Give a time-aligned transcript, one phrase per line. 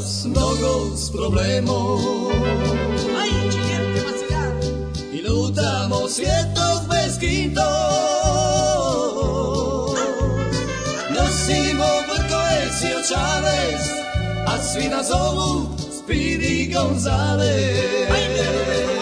[0.00, 2.00] s mnogo s problemom.
[5.12, 7.70] I lutamo svijetom bez kinto.
[11.10, 13.82] Nosimo brkoes i očales
[14.46, 15.68] A svi nas zovu
[15.98, 18.93] Speedy Gonzales Aj,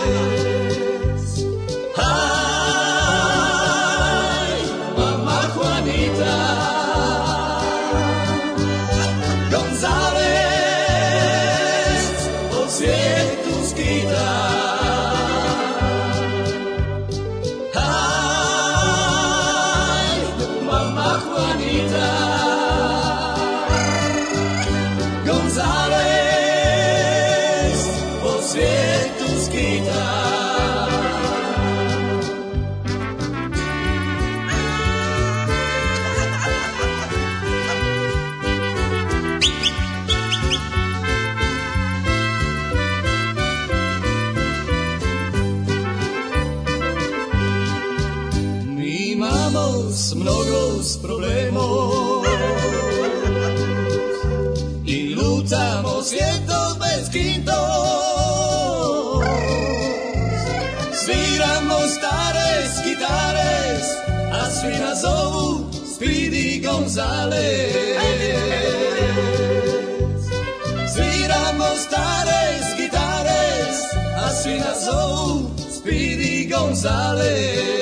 [66.93, 67.97] Gonzales
[70.93, 73.71] Sviramo stare gitare
[74.15, 74.91] A svi nas
[75.71, 77.82] Speedy Gonzales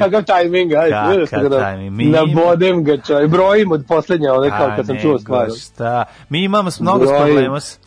[0.00, 0.90] kakav tajming, aj,
[1.26, 4.96] Kakav da tajming, mi- nabodem ga čaj, brojim od poslednje, one kao A, kad sam
[4.98, 5.46] čuo stvar.
[5.62, 6.04] Šta?
[6.28, 7.60] Mi imamo mnogo s problema.
[7.60, 7.78] s-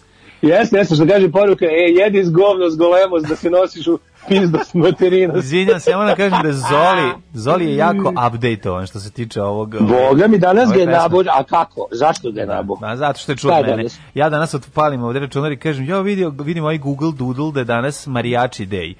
[0.41, 4.00] Jeste, jeste, što kaže poruka, e, jedi s govno, s golemos, da se nosiš u
[4.28, 5.34] pizdu s materina.
[5.38, 9.41] Izvinjam se, ja moram da kažem da Zoli, Zoli je jako updateovan što se tiče
[9.41, 9.75] ovog...
[9.79, 10.91] Boga mi danas ga je pesme.
[10.94, 11.88] nabođ, a kako?
[11.91, 12.78] Zašto ga je nabođ?
[12.81, 13.68] Ma zato što je čuo mene.
[13.68, 14.00] danas?
[14.13, 17.66] Ja danas otpalim ovde računar i kažem, ja vidio, vidim ovaj Google Doodle da je
[17.66, 18.94] danas Mariachi Day.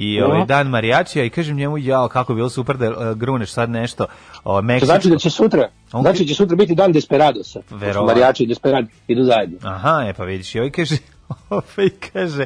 [0.00, 3.50] I ovaj dan Mariačija i kažem njemu, ja, kako bi bilo super da uh, gruneš
[3.50, 4.06] sad nešto
[4.44, 4.86] o, To Meksičko.
[4.86, 7.60] znači da će sutra, On- znači da će sutra biti dan Desperadosa.
[7.70, 8.06] Verovatno.
[8.06, 9.58] Marijači i Desperad idu zajedno.
[9.62, 10.96] Aha, e pa vidiš, i ovaj kaže,
[11.50, 12.44] ovaj kaže,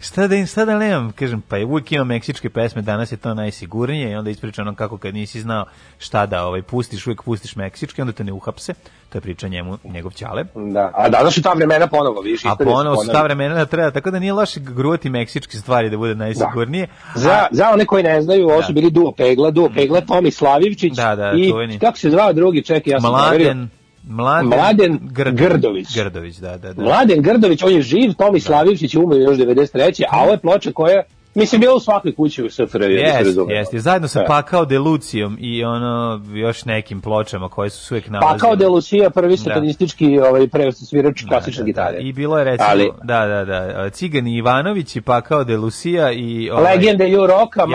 [0.00, 3.16] šta da im, šta da nemam, kažem, pa je uvijek imam meksičke pesme, danas je
[3.16, 5.64] to najsigurnije i onda ispriča ono kako kad nisi znao
[5.98, 8.74] šta da ovaj, pustiš, uvijek pustiš meksičke, onda te ne uhapse,
[9.08, 10.44] to je priča njemu, njegov ćale.
[10.54, 13.90] Da, a danas su ta vremena ponovo, vidiš, A ponovo su ta vremena da treba,
[13.90, 16.88] tako da nije loše gruvati meksičke stvari da bude najsigurnije.
[17.14, 20.96] Za, za one koji ne znaju, ovo su bili duo pegla, duo pegla, Tomi Slavivčić
[20.96, 21.78] Da, da, i čuveni.
[21.78, 23.10] kako se zvao drugi, čekaj, ja sam.
[23.10, 23.68] Mladen,
[24.04, 25.96] Mladen, Mladen Grd- Grdović.
[25.96, 26.82] Grdović, da, da, da.
[26.82, 30.02] Mladen Grdović, on je živ, Tomi Slavivčić je umro još 93.
[30.10, 31.02] A ovo je ploča koja,
[31.34, 33.78] mislim, bila u svakoj kući u SFRJ, da Jeste, jeste.
[33.78, 34.26] Zajedno sa Da.
[34.26, 38.32] Pakao de Lucijom i ono još nekim pločama koje su uvijek nalazile.
[38.32, 41.98] Pa kao de Lucia, prvi satanistički ovaj, pre svirač klasične gitare.
[42.00, 46.50] I bilo je recimo, Ali- da, da, da, Cigani Ivanović i Pakao de Lucia i...
[46.50, 47.66] Ovaj, Legende Ju Roka,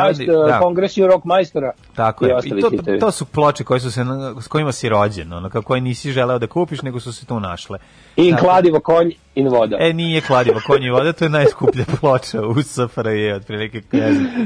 [0.47, 0.59] da.
[0.59, 1.71] kongres Ju Rock majstora.
[1.95, 2.35] Tako i je.
[2.45, 2.69] I to,
[2.99, 4.05] to su ploče koje su se,
[4.41, 7.79] s kojima si rođen, ono, koje nisi želeo da kupiš, nego su se tu našle.
[8.15, 9.77] I Tako- kladivo konj in voda.
[9.79, 13.81] E, nije kladivo konji voda, to je najskuplja ploča u SFRJ, otprilike.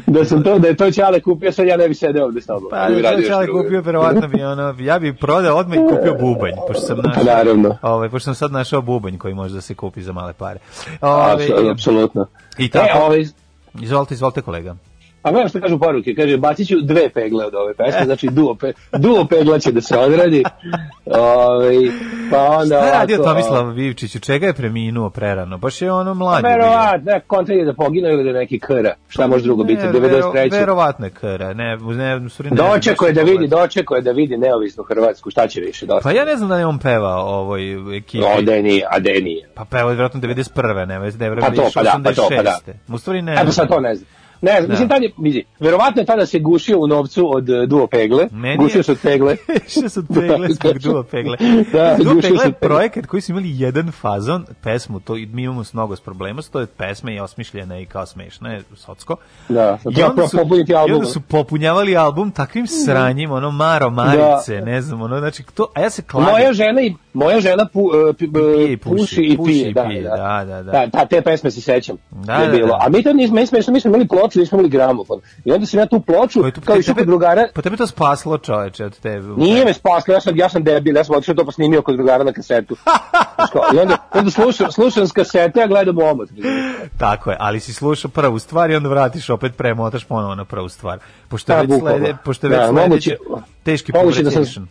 [0.08, 2.46] Da sam to, da je to Ćale kupio, sad ja ne bi sedeo ovde s
[2.46, 2.70] tobom.
[2.70, 5.88] Pa, bi da radio to čale kupio, verovatno bi ono, ja bih prodao odmah i
[5.90, 7.78] kupio bubanj, pošto sam našao, Pa naravno.
[7.82, 10.60] ovaj, pošto sam sad našao bubanj koji može da se kupi za male pare.
[11.02, 12.26] Ovaj, Apsu- Apsolutno.
[12.58, 13.26] I tako, E, ovaj,
[13.76, 14.76] Izvolite, izvolite kolega.
[15.24, 18.56] A gledam što kažu poruke, kaže bacit ću dve pegle od ove pesme, znači duo,
[18.56, 20.44] pe, duo pegla će da se odradi.
[21.06, 21.76] Ove,
[22.32, 24.16] pa onda Šta je radio ovako, Tomislav Vivčić?
[24.16, 25.58] Od čega je preminuo prerano?
[25.58, 26.38] Baš je ono mlad.
[26.38, 26.50] je bio.
[26.52, 28.94] Verovat, ne, kontra je da poginuo ili da neki kra.
[29.08, 30.52] Šta može drugo biti, Ne, vero- 93.
[30.52, 31.54] Verovatno je kara.
[31.54, 35.32] Ne, ne, u stvari ne, Dočeko je da vidi, dočeko je da vidi neovisnu Hrvatsku,
[35.32, 36.10] šta će više dosta.
[36.10, 38.24] Pa ja ne znam da je on pevao ovoj ekipi.
[38.38, 39.50] O, da nije, a da nije.
[39.54, 40.86] Pa pevao je vjerojatno 91.
[40.88, 42.60] Ne, već da je Pa to, pa da, pa to, pa da.
[42.66, 42.94] 86..
[42.94, 43.34] U stvari ne.
[43.34, 44.19] E pa sad to ne znam.
[44.42, 47.64] Ne znam, mislim, tad je, vidi, verovatno je tada se gušio u novcu od uh,
[47.64, 49.36] duo pegle, Meni je- gušio se od pegle.
[49.72, 51.38] Što su pegle zbog duo pegle.
[51.74, 55.16] Da, duo gušio pegle se je od projekat koji su imali jedan fazon, pesmu, to,
[55.16, 58.50] i mi imamo s mnogo s problema, to je pesma i osmišljena i kao smešna,
[58.50, 59.16] je socko.
[59.50, 60.38] Da, I treba onda su,
[60.68, 60.96] i album.
[60.96, 65.82] onda su popunjavali album takvim sranjim, ono Maro Marice, ne znam, ono, znači, to, a
[65.82, 66.32] ja se kladim.
[66.32, 69.52] Moja žena i moja žena pu, uh, pi- Pije i uh, puši, puši, i puši
[69.52, 70.72] pije, i da, pije, da, da, da, da.
[70.72, 71.96] Da, ta, te pesme se sećam.
[72.12, 72.68] Da, je da, bilo.
[72.68, 72.78] da.
[72.82, 75.22] A mi to nismo, mi smo, mi smo imali ploču, nismo imali gramofon.
[75.46, 77.88] I onda sam ja tu ploču, Koji tu- kao i kod drugara, Pa tebe to
[77.88, 79.28] spaslo čoveče od tebe.
[79.28, 81.96] Nije me spaslo, ja sam, ja sam debil, ja sam otišao to pa snimio kod
[81.96, 82.76] drugara na kasetu.
[83.76, 86.30] I onda, onda slušam, slušam s kasete, a gledam omot.
[86.98, 90.70] Tako je, ali si slušao prvu stvar i onda vratiš opet premotaš ponovo na prvu
[90.70, 91.00] stvar.
[91.28, 94.68] Pošto je Da, već slede, pošto već Da, sledeće, moguće- teški moguće da sam-.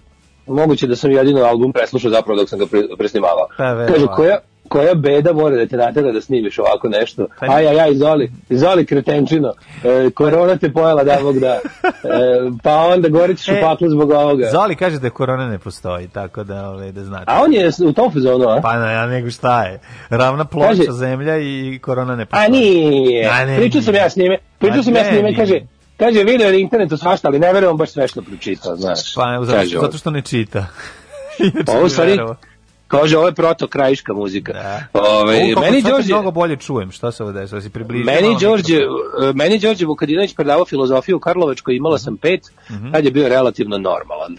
[0.49, 3.47] Moguće da sam jedino album preslušao zapravo dok sam ga pre, presnimavao.
[3.57, 3.87] Pa.
[3.87, 4.39] Kaže, koja,
[4.69, 7.27] koja beda mora da te natera da snimiš ovako nešto?
[7.41, 9.53] Pa- Aj, aj, aj, izoli, izoli kretenčino.
[9.85, 11.47] E, korona te pojela da Bog da.
[11.47, 11.61] E,
[12.63, 14.51] pa onda gorit ćeš u E, paklu zbog ovoga.
[14.51, 17.25] Zoli kaže da korona ne postoji, tako da, ove, da znate.
[17.27, 18.61] A on je u tom fazonu, a?
[18.61, 19.81] Pa ne, ja nego šta je?
[20.11, 22.47] Ravna ploča Kaže- zemlja i korona ne postoji.
[22.47, 23.29] A nije.
[23.29, 24.39] A ne, Pričao sam ja s njime.
[24.59, 25.61] Pričao sam ja s njime, kaže,
[25.97, 29.15] kaže, video je na internetu svašta, ali ne verujem baš sve što pročitao, znaš.
[29.15, 30.67] Pa zato, zato što ne čita.
[31.69, 32.19] Ovo bi stvari.
[32.89, 34.53] Kaže, ovo je proto krajiška muzika.
[34.53, 34.83] Da.
[34.95, 35.13] Ove,
[35.47, 38.05] Ovo meni Đorđe, mnogo bolje čujem, šta se ovo desilo, si približio.
[38.07, 38.87] meni Đorđe, e,
[39.35, 42.41] meni Đorđe Vukadinović predavao filozofiju u Karlovačkoj, imala sam pet,
[42.71, 42.93] Mhm.
[42.93, 44.37] tad je bio relativno normalan.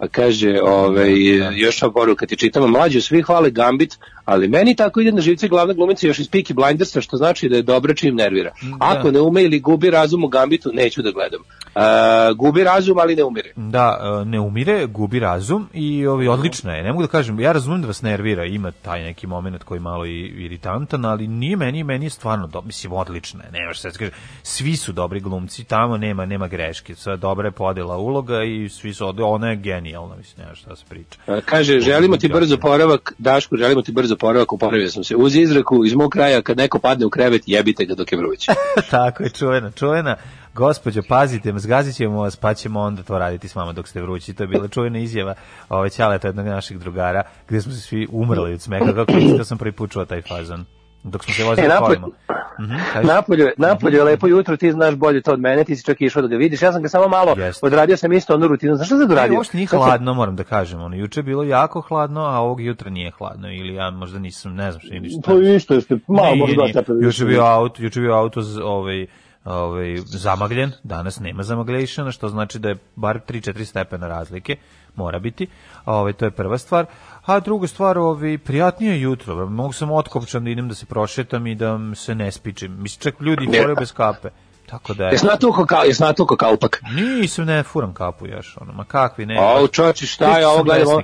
[0.00, 1.12] Pa kaže, ovaj,
[1.54, 5.48] još ova poruka ti čitamo, mlađu svi hvale Gambit, ali meni tako ide na živce
[5.48, 8.52] glavna glumica još iz Peaky Blindersa, što znači da je dobra čim nervira.
[8.78, 11.40] Ako ne ume ili gubi razum u Gambitu, neću da gledam.
[11.74, 13.52] E, gubi razum, ali ne umire.
[13.56, 16.82] Da, e, ne umire, gubi razum i ovi odlična je.
[16.82, 19.82] Ne mogu da kažem, ja razumem da vas nervira, ima taj neki moment koji je
[19.82, 23.50] malo i iritantan, ali nije meni, meni je stvarno do, mislim odlična je.
[23.50, 24.10] Nemaš da kaže,
[24.42, 26.94] svi su dobri glumci, tamo nema nema greške.
[26.94, 29.56] Sve dobra je podela uloga i svi su ona je
[29.90, 31.40] genijalna, mislim, nema šta se priča.
[31.44, 35.16] Kaže, želimo ti brzo poravak, Daško, želimo ti brzo poravak, uporavio sam se.
[35.16, 38.46] Uz izreku iz mog kraja, kad neko padne u krevet, jebite ga dok je vruć.
[38.90, 40.16] Tako je, čuvena, čuvena.
[40.54, 44.34] Gospođo, pazite, zgazit ćemo vas, pa ćemo onda to raditi s vama dok ste vrući.
[44.34, 45.34] To je bila čuvena izjava
[45.68, 49.72] ove Ćaleta, jednog naših drugara, gde smo se svi umrli od smeka, kako sam prvi
[49.72, 50.64] put čuo taj fazon.
[51.02, 52.08] Dok smo se vozili E, napolj- kolima.
[52.60, 53.06] Mhm, kaži.
[53.06, 56.22] Napolje, napolje je lepo jutro, ti znaš bolje to od mene, ti si čak išao
[56.22, 56.62] da ga vidiš.
[56.62, 57.66] Ja sam ga samo malo Jeste.
[57.66, 58.74] odradio sam isto onu rutinu.
[58.74, 59.36] Znaš šta sam Ne, odradio?
[59.36, 60.80] uopšte nije hladno, moram da kažem.
[60.80, 63.50] Ono, juče je bilo jako hladno, a ovog jutra nije hladno.
[63.50, 65.20] Ili ja možda nisam, ne znam što je ništa.
[65.24, 68.58] Pa isto jeste, malo Nije, možda stepena Juče bio auto, juče je bio auto z-
[68.58, 69.06] ovaj
[69.44, 74.56] ovaj zamagljen, danas nema zamaglješana, što znači da je bar 3-4 stepena razlike,
[74.96, 75.46] mora biti.
[75.86, 76.86] Ovaj to je prva stvar.
[77.26, 79.46] A druga stvar, ovaj prijatnije je jutro.
[79.46, 82.82] Mogu sam otkopčan da idem da se prošetam i da se ne spičim.
[82.82, 84.28] Mislim čak ljudi horaju bez kape.
[84.66, 85.12] Tako da je.
[85.12, 86.82] Jes natuko kao, jes natuko kaupak.
[86.94, 89.38] Nisam ne furam kapu još, ono, ma kakvi ne.
[89.38, 91.02] A, baš- čoči, šta je ovo, sam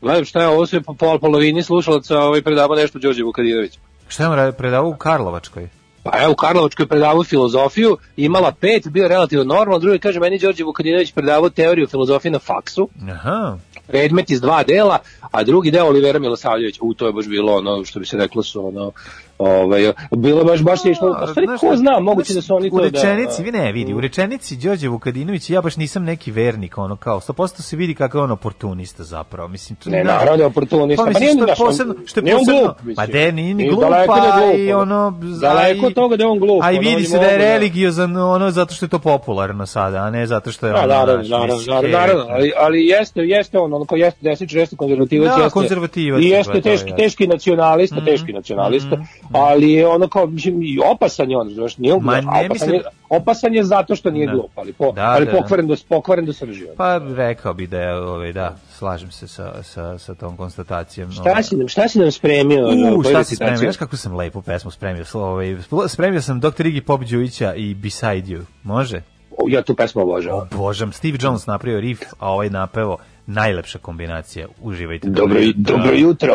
[0.00, 3.78] gledam, šta je ovo sve po pol polovini slušalaca, ovaj predava nešto Đorđe Vukadinović.
[4.08, 5.68] Šta je on predavao u Karlovačkoj?
[6.12, 10.38] Pa evo, u Karlovačkoj je predavao filozofiju, imala pet, bio relativno normalno, drugi kaže, meni
[10.38, 13.56] Đorđe Vukadinović predavao teoriju filozofije na faksu, Aha.
[13.86, 14.98] predmet iz dva dela,
[15.30, 18.42] a drugi deo Olivera Milosavljević, u to je baš bilo ono što bi se reklo
[18.42, 18.92] su ono
[19.38, 22.76] ovaj bilo baš baš je išlo, stvari ko zna, moguće da su oni u to
[22.78, 26.96] da rečenici, vi ne vidi, u rečenici Đorđe Vukadinović ja baš nisam neki vernik, ono
[26.96, 29.48] kao 100% se vidi kako je on oportunista zapravo.
[29.48, 30.12] Mislim, to Ne, da.
[30.12, 32.96] naravno da je oportunista, Pa pa mislim nije što posebno, što je posebno, glup, mislim.
[32.96, 35.20] pa de, nije ni glup, daleko da i ono.
[35.40, 38.16] Daleko od toga da je on glup, A i vidi se da je da- religiozan,
[38.16, 41.22] ono, zato što je to popularno sada, a ne zato što je Da, ono, naravno,
[41.28, 42.24] naravno, naravno, naravno,
[42.58, 46.30] ali, jeste, jeste on, on ko jeste desničar, jeste konzervativac, Da, jeste, konzervativac i je,
[46.30, 48.96] jeste teški, teški nacionalista, teški nacionalista,
[49.32, 52.72] ali je ono kao, mislim, i opasan je on, znaš, nije on glup, opasan, mislim-
[52.72, 54.32] je, opasan je zato što nije Da.
[54.32, 55.38] glup, ali, po, Da, ali da, da.
[55.38, 56.66] pokvaren do, pokvaren do srži.
[56.76, 61.12] Pa rekao bi da je, ovaj, da, slažem se sa, sa, sa tom konstatacijom.
[61.12, 62.68] Šta si nam, šta si nam spremio?
[62.96, 63.56] U, šta si spremio?
[63.56, 65.04] Znaš kako sam lepu pesmu spremio?
[65.14, 65.56] Ovaj,
[65.88, 66.66] spremio sam Dr.
[66.66, 68.42] Igi Pop Đujića i Beside You.
[68.62, 69.02] Može?
[69.48, 70.48] Ja tu pesmu obožavam.
[70.52, 74.46] Božam, Steve Jones napravio riff, a ovaj napeo najlepša kombinacija.
[74.60, 75.08] Uživajte.
[75.08, 76.34] Dobro, dobro jutro.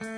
[0.00, 0.17] E,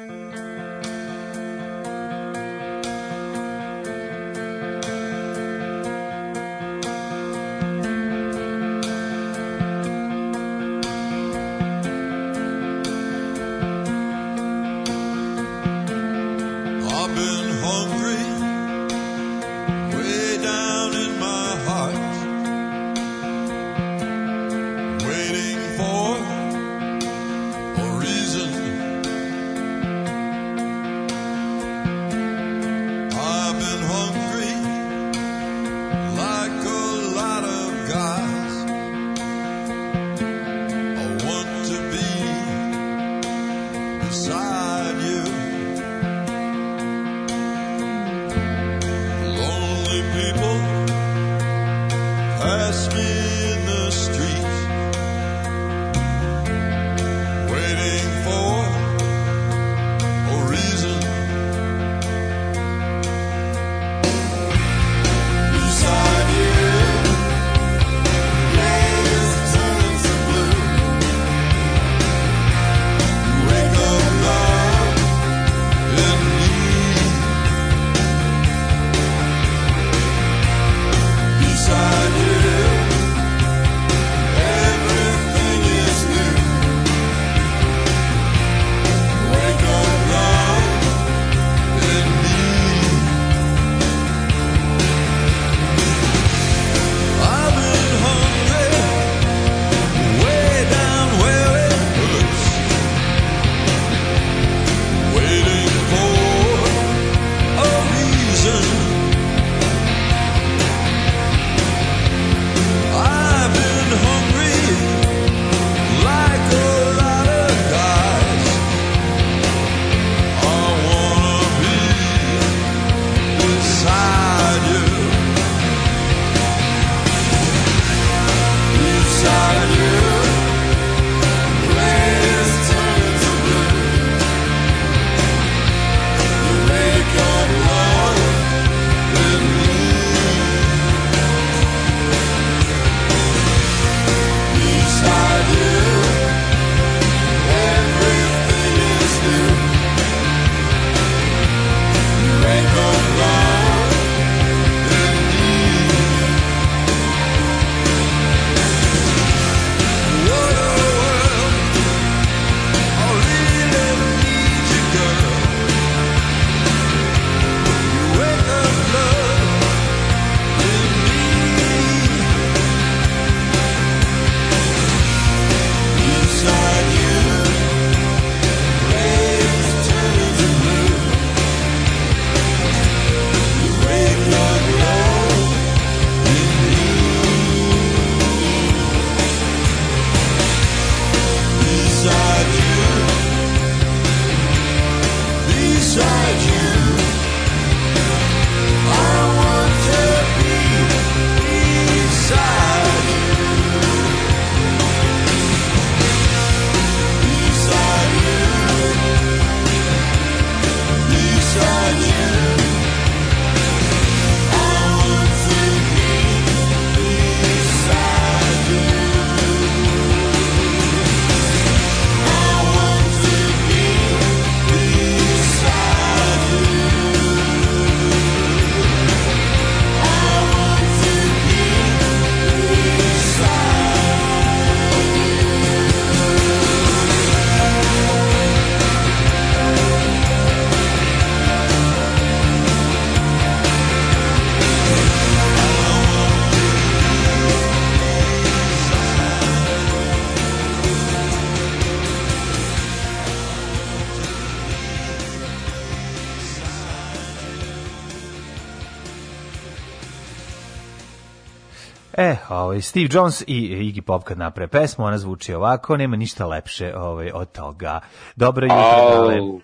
[262.71, 266.97] ovaj, Steve Jones i Iggy Pop kad naprave pesmu, ona zvuči ovako, nema ništa lepše
[266.97, 268.01] ovaj, od toga.
[268.37, 269.39] Dobro jutro, dale.
[269.39, 269.61] Au.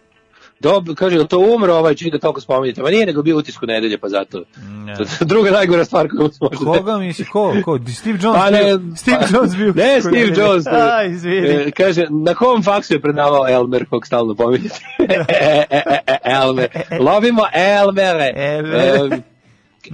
[0.60, 2.82] Dobro, kaže, to umro ovaj čini da toliko spominjete?
[2.82, 4.42] Ma nije nego bio utisku nedelje, pa zato.
[4.86, 4.96] Ne.
[5.32, 8.96] Druga najgora stvar koju se može Koga misli, ko, ko, Steve Jones Pa ne, bio,
[8.96, 9.72] Steve pa- Jones bio.
[9.72, 10.66] Ne, Steve Jones.
[10.66, 11.48] A, izvini.
[11.48, 14.80] E, kaže, na kom faksu je predavao Elmer, kog stalno pominjete?
[15.08, 16.68] E, e, e, e, Elmer.
[17.00, 18.32] Lovimo Elmere.
[18.36, 19.12] Elmer.
[19.12, 19.35] E,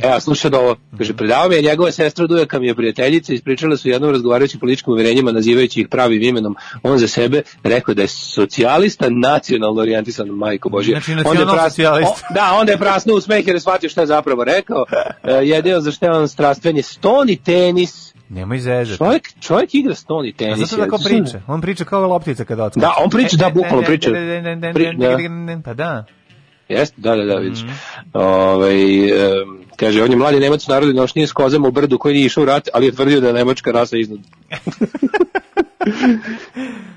[0.03, 0.77] Evo, slušaj da ovo.
[0.99, 4.93] Kaže, predavao mi je njegova sestra Dujaka mi je prijateljica, ispričala su jednom razgovarajući političkim
[4.93, 6.57] uverenjima, nazivajući ih pravim imenom.
[6.83, 10.93] On za sebe rekao da je socijalista nacionalno orijentisan, majko Božje.
[10.93, 12.13] Znači, nacionalno pras- socijalista.
[12.31, 14.85] o- da, onda je prasnuo u smeh jer je shvatio šta je zapravo rekao.
[15.23, 18.13] E, jedino za što je on strastven je stoni tenis.
[18.29, 18.99] Nemoj zezati.
[18.99, 20.59] Čovjek, čovjek igra stoni A tenis.
[20.61, 21.43] zato tako priča.
[21.47, 22.81] On priča kao loptica kada otkače.
[22.81, 24.11] Da, on priča, da, bukvalno priča.
[24.75, 25.17] Pri- da.
[25.65, 26.05] Pa da.
[26.69, 27.63] Jeste, da, da, da, vidiš.
[27.63, 27.73] Mhm.
[28.13, 32.27] Ovaj, em, kaže, on je mladi Nemac narodni nošnije s kozama u brdu koji nije
[32.27, 34.21] išao u rat, ali je tvrdio da je nemačka rasa iznad.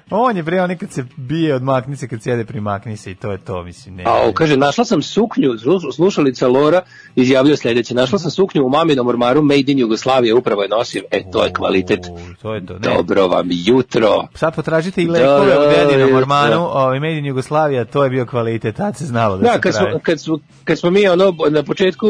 [0.09, 3.31] On je bre, on kad se bije od maknice, kad sjede pri maknice i to
[3.31, 3.95] je to, mislim.
[3.95, 6.81] Ne, A, kaže, našla sam suknju, slu- slušalica Lora
[7.15, 11.31] izjavljuje sljedeće, našla sam suknju u maminom ormaru Made in Jugoslavije, upravo je nosim, e,
[11.31, 11.99] to je kvalitet.
[12.11, 12.73] U, To je to.
[12.73, 12.79] Ne.
[12.79, 14.27] Dobro vam jutro.
[14.33, 16.59] Sad potražite i lekove Da, u dedinom da, ormanu, da.
[16.59, 19.73] ovaj Made in Jugoslavija, to je bio kvalitet, tad se znalo da, Da, se kad
[19.75, 22.07] smo, kad, smo, kad smo mi ono, na početku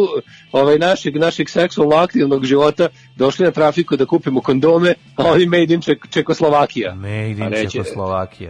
[0.52, 5.74] ovaj, našeg, našeg seksualno aktivnog života došli na trafiku da kupimo kondome, a oni made
[5.74, 6.96] in Ček, Čekoslovakija.
[6.96, 7.85] Made in Čekoslovakija,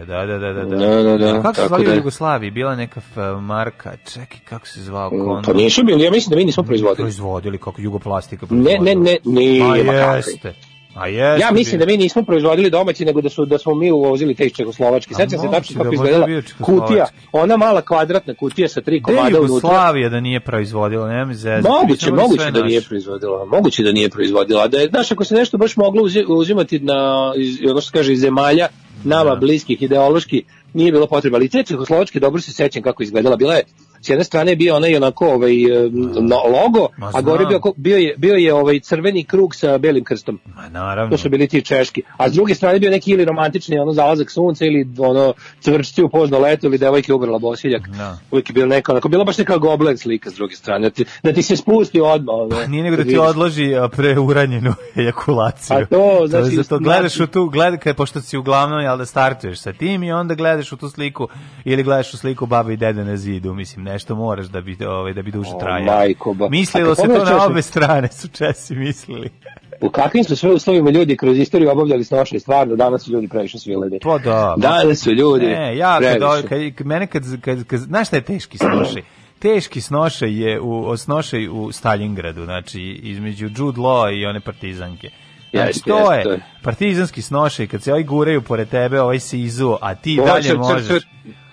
[0.06, 0.64] da, da, da, da.
[0.64, 0.76] da.
[0.76, 1.94] Da, da, da, kako se zvali da.
[1.94, 2.50] Jugoslaviji?
[2.50, 3.00] Bila neka
[3.40, 5.42] marka, čekaj, kako se zvao kondom?
[5.42, 6.96] Pa nisu bili, ja mislim da mi nismo proizvodili.
[6.96, 8.84] Proizvodili, kako jugoplastika Ne, proizvodila.
[8.84, 10.16] ne, ne, nije, A ma kakvi.
[10.16, 10.54] jeste.
[10.94, 11.40] A jeste.
[11.40, 14.44] Ja mislim da mi nismo proizvodili domaći, nego da su da smo mi uvozili te
[14.46, 15.14] iz Čekoslovačke.
[15.14, 16.26] A Sećam se tačno da kako izgledala
[16.60, 19.46] kutija, ona mala kvadratna kutija sa tri komada unutra.
[19.46, 21.68] Jugoslavija da nije proizvodila, nema zezati.
[21.82, 23.44] Moguće, moguće da nije proizvodila.
[23.44, 24.68] Moguće da nije proizvodila.
[24.68, 28.12] Da je, znaš, ako se nešto baš moglo uzi- uzimati na, iz, ono što kaže,
[28.12, 28.68] iz zemalja,
[29.06, 29.36] nama Da.
[29.36, 30.44] bliskih, ideološki,
[30.74, 31.36] nije bilo potreba.
[31.36, 33.36] Ali te Čehoslovačke, dobro se sećam kako izgledala.
[33.36, 33.64] Bila je,
[34.06, 37.60] s jedne strane je bio onaj onako ovaj, e, no, logo, Ma a gore bio,
[37.76, 40.40] bio je, bio je ovaj crveni krug sa belim krstom.
[40.56, 41.10] Ma naravno.
[41.10, 42.02] To su bili ti češki.
[42.16, 46.08] A s druge strane bio neki ili romantični ono zalazak sunca ili ono cvršci u
[46.08, 47.88] pozno leto ili devojke ugrala bosiljak.
[47.88, 48.18] Da.
[48.30, 50.88] Uvijek je bilo neka, onako, bila baš neka goblen slika s druge strane.
[50.88, 52.34] Da ti, da ti se spusti odmah.
[52.34, 55.76] Ono, Pa Nije nego da kad ti odloži a, preuranjenu ejakulaciju.
[55.76, 58.98] A to, znači, je zato gledaš znači- u tu, gleda, kad, pošto si uglavnom, jel
[58.98, 61.28] da startuješ sa tim i onda gledaš u tu sliku
[61.64, 65.12] ili gledaš u sliku babe i dede na zidu, mislim, nešto moraš da bi, ovaj,
[65.12, 65.84] da bi duže O, trajalo.
[65.86, 69.30] majko, ba- Mislilo se kad to na obe strane, su Česi mislili.
[69.80, 73.58] U kakvim su sve uslovima ljudi kroz istoriju obavljali snoše, stvarno, danas su ljudi previše
[73.58, 73.98] svileni.
[74.00, 74.54] Pa da.
[74.58, 76.24] Danas su ljudi Ne, ja kad, previše.
[76.24, 79.02] ovaj- kad, kad, mene kad, kad, kad, znaš šta je teški snošaj?
[79.38, 85.10] Teški snošaj je u, snošaj u Stalingradu, znači između Jude Law i one partizanke.
[85.52, 89.94] Znači, to je partizanski snošaj, kad se ovi guraju pored tebe, ovaj se izuo, a
[89.94, 90.88] ti Ovo je dalje cr- cr- možeš...
[90.88, 91.04] cr-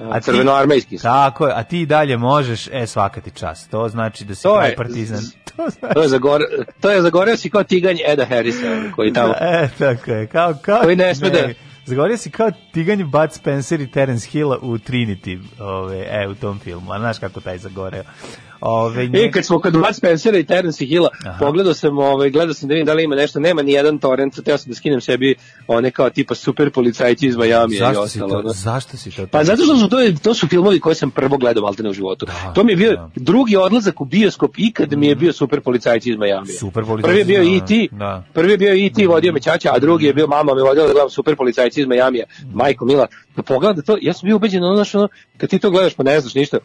[0.02, 0.98] a ti- crvenoarmejski.
[0.98, 3.72] Tako je, a ti dalje možeš, e, svaka ti čast.
[3.72, 5.20] To znači da si To je- partizan.
[5.48, 5.94] To znači...
[5.94, 6.42] To je, zagor,
[6.82, 9.34] to je zagoreo si kao tiganj Eda Harrisa, koji tamo...
[9.34, 10.28] E, tako je.
[10.28, 11.50] Kao, kao, Koji ne sme da-
[11.86, 16.60] Zagovorio si kao tiganj Bud Spencer i Terence Hilla u Trinity, ove, e, u tom
[16.60, 16.92] filmu.
[16.92, 18.04] A znaš kako taj zagoreo.
[18.66, 21.38] Ove, E, kad smo kod Bud Spencera i Terence Hilla, Aha.
[21.40, 24.44] pogledao sam, ovaj, gledao sam da vidim da li ima nešto, nema ni jedan torrent,
[24.46, 25.36] teo sam da skinem sebi
[25.68, 28.32] one kao tipa super policajci iz Majamija i zašto si ostalo.
[28.32, 28.50] to, ono.
[28.50, 29.28] zašto si to?
[29.28, 32.26] Pa zato što su to, to su filmovi koje sam prvo gledao maltene u životu.
[32.26, 33.10] Da, to mi je bio da.
[33.16, 36.58] drugi odlazak u bioskop ikad mi je bio super policajci iz Majamija.
[36.60, 38.24] Super policajci Prvi je bio iz E.T., Da.
[38.34, 39.08] prvi je bio E.T.
[39.08, 41.88] vodio me ćaća, a drugi je bio mama me vodila da gledam super policajci iz
[41.88, 42.26] Majamija.
[42.54, 45.70] Majko Mila, da pogledam da to, ja sam bio ubeđen, ono, ono, kad ti to
[45.70, 46.58] gledaš pa ne znaš ništa,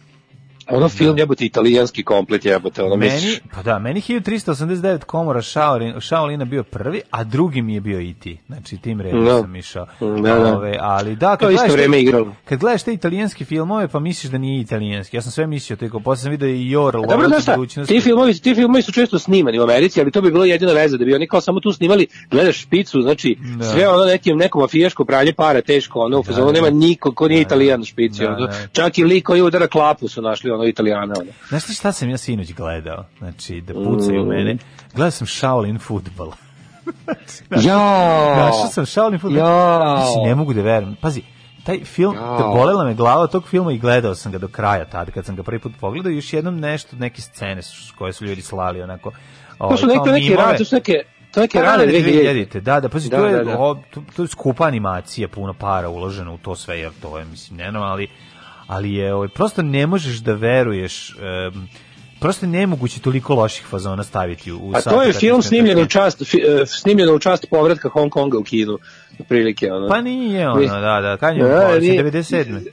[0.70, 5.94] ono film jebote italijanski komplet jebote, ono Meni, misliš, pa da, meni 1389 komora Shaolin,
[6.00, 8.38] Shaolina bio prvi, a drugi mi je bio i ti.
[8.46, 9.40] Znači, tim redom Da.
[9.40, 9.87] sam išao.
[10.00, 10.57] Da, da.
[10.57, 12.35] Ove, ali da, To kad isto gledaš, te- vreme igralo.
[12.44, 15.16] kad gledaš te italijanske filmove, pa misliš da nije italijanski.
[15.16, 18.35] Ja sam sve mislio, tako posle sam vidio i Lord Dobro, znaš šta, ti filmovi,
[18.35, 21.14] ti filmovi su često snimani u Americi, ali to bi bilo jedina veza, da bi
[21.14, 23.64] oni kao samo tu snimali, gledaš špicu, znači Da.
[23.64, 26.52] sve ono nekim, neko mafijaško pranje para, teško, ono, u fazonu da.
[26.52, 28.52] nema niko ko nije italijan na špici, Da, da.
[28.72, 31.31] čak i lik koji udara klapu su našli, ono, italijana, ono.
[31.49, 33.05] Znaš šta sam ja sinoć gledao?
[33.18, 34.29] Znači, da pucaju Mm.
[34.29, 34.57] mene.
[34.94, 36.33] Gledao sam Shaolin futbol.
[37.59, 37.79] Ja,
[38.37, 39.38] Našao sam Shaolin futbol.
[39.38, 39.97] Ja.
[39.99, 40.97] Mislim, ne mogu da verujem.
[40.97, 41.23] Pazi,
[41.64, 42.21] taj film, Ja.
[42.21, 45.37] da bolela me glava tog filma i gledao sam ga do kraja tada, kad sam
[45.37, 49.11] ga prvi put pogledao, još jednom nešto, neke scene su- koje su ljudi slali, onako,
[49.11, 49.16] to
[49.59, 50.42] ovaj, su neke, kao to neke mimove.
[50.42, 50.92] rane, to su neke,
[51.33, 52.03] to neke Pa, rane 2000.
[52.25, 52.61] 2000.
[52.61, 53.59] Da, da, pazi, Da, to, je, da, da.
[53.59, 57.25] o, to, to je skupa animacija, puno para uloženo u to sve, jer to je,
[57.25, 58.09] mislim, nenormalno, ali,
[58.68, 61.68] ali je, ovaj, prosto ne možeš da veruješ, em,
[62.20, 65.87] prosto nemoguće toliko loših fazona staviti u, A to je i 15 film snimljen u
[65.87, 66.26] čast, e,
[66.66, 68.78] snimljen u čast povratka Hong Konga u Kinu.
[69.28, 69.88] Prilike, ono.
[69.88, 71.42] Pa nije ono, da, da, kad je
[71.81, 72.66] nije- 97.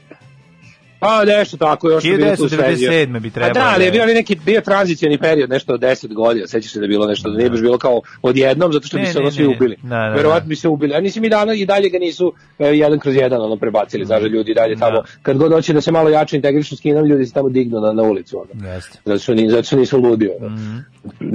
[0.99, 3.53] Pa nešto tako, još je bilo tu 1997 bi A trebalo.
[3.55, 6.79] da, ali je da bio neki bio tranzicioni period, nešto od 10 godina, sećaš se
[6.79, 9.19] da je bilo nešto, da nije baš bilo kao odjednom, zato što bi Ne, se
[9.19, 9.75] ono svi ubili.
[9.83, 10.49] Da, da, Verovatno da.
[10.49, 10.95] bi se ubili.
[10.95, 14.21] A nisi mi dana i dalje ga nisu e, jedan kroz jedan ono prebacili, znaš,
[14.21, 15.03] da ljudi dalje tamo, Da.
[15.21, 17.93] kad god hoće da se malo jače integrišu s Kinom, ljudi se tamo dignu na,
[17.93, 18.37] na ulicu.
[18.39, 18.67] Ono.
[18.67, 18.99] Jeste.
[19.05, 20.57] Zato što, ni, zato što nisu ludi, ono,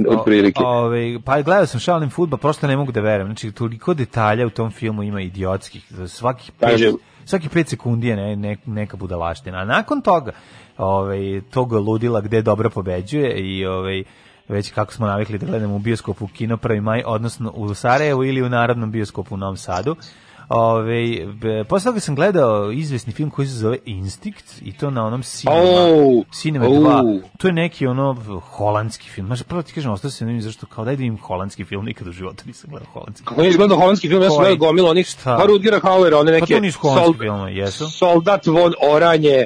[0.09, 0.59] od prilike.
[0.59, 3.27] O- Ovaj, pa gledao sam Shaolin fudbal, prosto ne mogu da verujem.
[3.27, 5.83] Znači, toliko detalja u tom filmu ima idiotskih.
[6.07, 6.79] Svaki pet,
[7.25, 9.57] svaki pet sekundi je ne, ne, neka budalaština.
[9.57, 10.31] A nakon toga,
[10.77, 14.03] ovaj, tog ludila gde dobro pobeđuje i ovaj,
[14.47, 16.81] već kako smo navikli da gledamo u bioskopu Kino 1.
[16.81, 19.95] maj, odnosno u Sarajevu ili u Narodnom bioskopu u Novom Sadu.
[20.53, 25.05] Ove, be, posle toga sam gledao izvesni film koji se zove Instinct i to na
[25.05, 26.73] onom Cinema, Oh, Cinema oh.
[26.73, 27.21] 2.
[27.37, 29.27] To je neki ono holandski film.
[29.27, 32.07] Znaš, prvo ti kažem, ostao se ne vidim zašto, kao da vidim holandski film, nikad
[32.07, 33.25] u životu nisam gledao holandski.
[33.25, 35.37] Kako nije izgledao holandski film, ja sam gledao gomilo onih, Šta?
[35.37, 36.45] pa Rudgera Hauera, one neke...
[36.53, 37.89] Pa to nisu holandski filmovi, jesu?
[37.89, 39.45] Soldat von Oranje,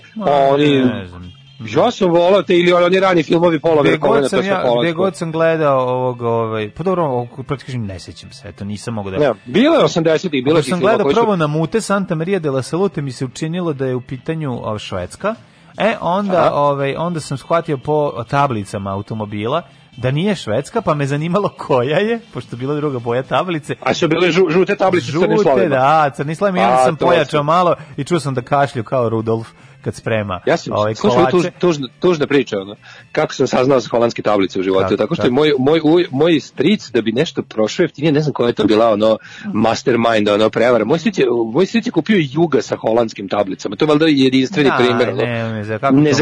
[0.52, 0.80] oni...
[0.86, 1.45] Ne znam.
[1.60, 5.32] Ja sam volao te ili oni rani filmovi Pola god to ja, gde god sam
[5.32, 7.28] gledao ovog, ovaj, pa dobro,
[7.66, 9.18] kažem, ne sećam se, eto, nisam mogu da...
[9.18, 11.22] Ne, bilo je 80-ih, bilo Ako je sam gledao koji su...
[11.22, 14.60] prvo na Mute Santa Maria de la Salute mi se učinilo da je u pitanju
[14.64, 15.36] o, Švedska.
[15.78, 19.62] E, onda, ovaj, onda sam shvatio po tablicama automobila
[19.98, 23.76] da nije švedska, pa me zanimalo koja je, pošto je bila druga boja tablice.
[23.82, 26.86] A su bile žu, žute tablice s crnim Žute, da, crni slovi, i onda A,
[26.86, 29.48] sam pojačao malo i čuo sam da kašlju kao Rudolf
[29.86, 31.32] kad sprema Ja sam, ovaj, slušaj, kolače.
[31.32, 32.76] tuž, tužna, tužna priča, ono.
[33.12, 35.36] kako sam saznao za holandske tablice u životu, Kako, tako što je kako?
[35.36, 38.64] moj, moj, uj- moj stric da bi nešto prošao jeftinije, ne znam koja je to
[38.66, 43.28] bila ono mastermind, ono prevara, moj stric je, moj stric je kupio juga sa holandskim
[43.30, 45.10] tablicama, to je valjda jedinstveni Da, primjer.
[45.10, 45.22] ono.
[45.24, 46.14] ne, ne, za- kako ne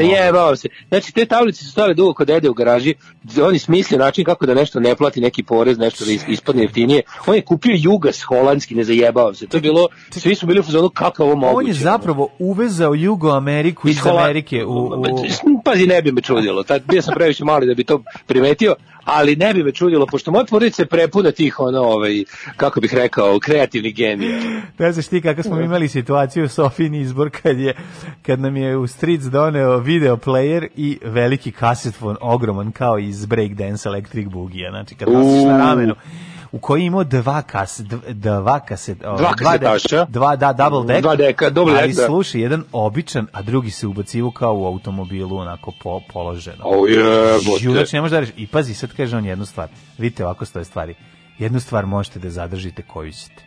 [0.55, 0.67] se.
[0.89, 2.93] Znači, te tablice su stale dugo kod dede u garaži,
[3.39, 6.61] on je smislio način kako da nešto ne plati neki porez, nešto da is- ispadne
[6.61, 7.01] jeftinije.
[7.27, 9.47] On je kupio jugas holandski, ne zajebao se.
[9.47, 11.57] To je bilo, svi su bili u fazonu kako je ovo moguće.
[11.57, 13.52] On je zapravo uvezao Jugo Ameriku
[13.85, 15.03] iz Hola- Amerike u, u,
[15.65, 16.63] Pazi, ne bi me čudilo.
[16.63, 20.31] Tad bio sam previše mali da bi to primetio, ali ne bi me čudilo, pošto
[20.31, 22.23] moja porodica je prepuna tih, ono, ovaj,
[22.57, 24.39] kako bih rekao, kreativnih genija.
[24.79, 27.75] Ne znaš ti kako smo imali situaciju Sofijin izbor kad, je,
[28.21, 33.89] kad nam je u Stric doneo video player i veliki kasetfon ogroman kao iz Breakdance
[33.89, 34.69] Electric Boogie.
[34.69, 35.95] Znači kad nosiš na ramenu
[36.53, 37.43] u koji je imao dva
[37.79, 40.05] dv- dva kaset, o, Dva kasetaša?
[40.09, 42.05] dva, da, double deck, Dva deka, double ali deck, da.
[42.05, 46.63] slušaj, jedan običan, a drugi se ubacivo kao u automobilu, onako po, položeno.
[46.63, 47.59] O jebote.
[47.59, 48.33] Žudač ne može da reši.
[48.37, 49.67] I pazi, sad kaže on jednu stvar.
[49.97, 50.95] Vidite ovako stoje stvari.
[51.37, 53.43] Jednu stvar možete da zadržite koju ćete.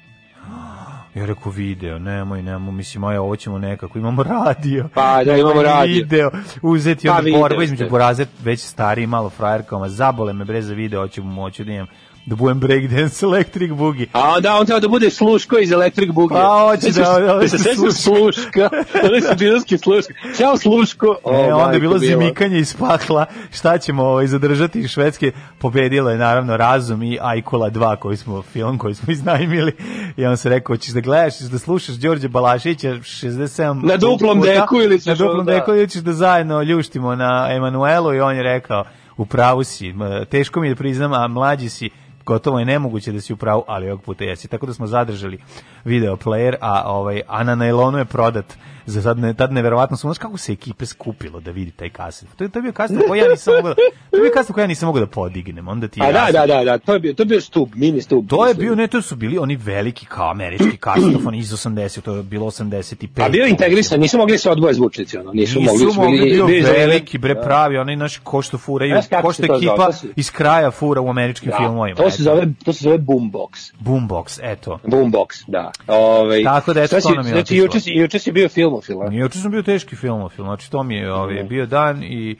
[1.14, 4.88] Ja rekao video, nemoj, nemoj, mislim, aj, ovo ćemo nekako, imamo radio.
[4.94, 5.94] Pa, da, imamo radio.
[5.94, 6.30] Video,
[6.62, 7.88] uzeti Pa, onda borba između.
[7.90, 11.86] Boraze, već stariji, malo frajerkama, zabole me bre za video, hoću mu moću da imam
[12.26, 14.06] da budem breakdance electric boogie.
[14.12, 16.36] A onda on treba da bude sluško iz Electric Boogie.
[16.36, 18.68] Pa, hoće da- da- da- se sećam sluška.
[19.04, 20.14] Ono se dinarski sluška.
[20.38, 21.16] Ćao sluško.
[21.24, 26.18] O, E, onda je bilo zimikanje iz pakla, šta ćemo ovaj, zadržati švedske, pobedilo je
[26.18, 29.72] naravno Razum i Ajkola 2 koji smo, film koji smo iznajmili
[30.16, 34.38] i on se rekao, ćeš da gledaš, ćeš da slušaš Đorđe Balašića 67 Na duplom
[34.38, 38.14] puta, deku ili ćeš na duplom onda- deku ili ćeš da zajedno ljuštimo na Emanuelu
[38.14, 38.84] i on je rekao,
[39.16, 39.94] u pravu si,
[40.30, 41.90] teško mi je da priznam, a mlađi si,
[42.26, 44.48] gotovo je nemoguće da si u pravu, ali ovog puta jesi.
[44.48, 45.38] Tako da smo zadržali
[45.84, 48.54] video player, a ovaj a na nailonu je prodat
[48.86, 52.28] za sad ne, tad neverovatno znaš kako se ekipe skupilo da vidi taj kaset.
[52.36, 54.52] To je, to je bio kaset koji ja nisam mogao da, to je bio kaset
[54.52, 56.92] koji ja nisam mogao da podignem, onda ti je A da, da, da, da, to
[56.92, 58.28] je bio, to je bio stup, mini stup.
[58.28, 62.16] To je bio, ne, to su bili oni veliki kao američki kasetofoni iz 80, to
[62.16, 63.24] je bilo 85.
[63.24, 66.18] A bio je integrisan, nisu mogli se odvoje zvučnici, ono, nisu, Nisu mogli, su mogli,
[66.18, 70.30] bili, bio bili veliki, bre, pravi, onaj naš ko što furaju, ko što ekipa iz
[70.30, 71.96] kraja fura u američkim Da, filmovima.
[71.96, 73.72] to se zove, to se zove boombox.
[73.80, 74.78] Boombox, eto.
[74.84, 75.70] Boombox, da.
[75.86, 78.48] Ovaj Tako da, eto, to nam je Znači, juče juče si bio
[78.80, 79.22] filmofil, a?
[79.22, 82.36] Juče sam bio teški filmofil, znači to mi je ovaj, bio dan i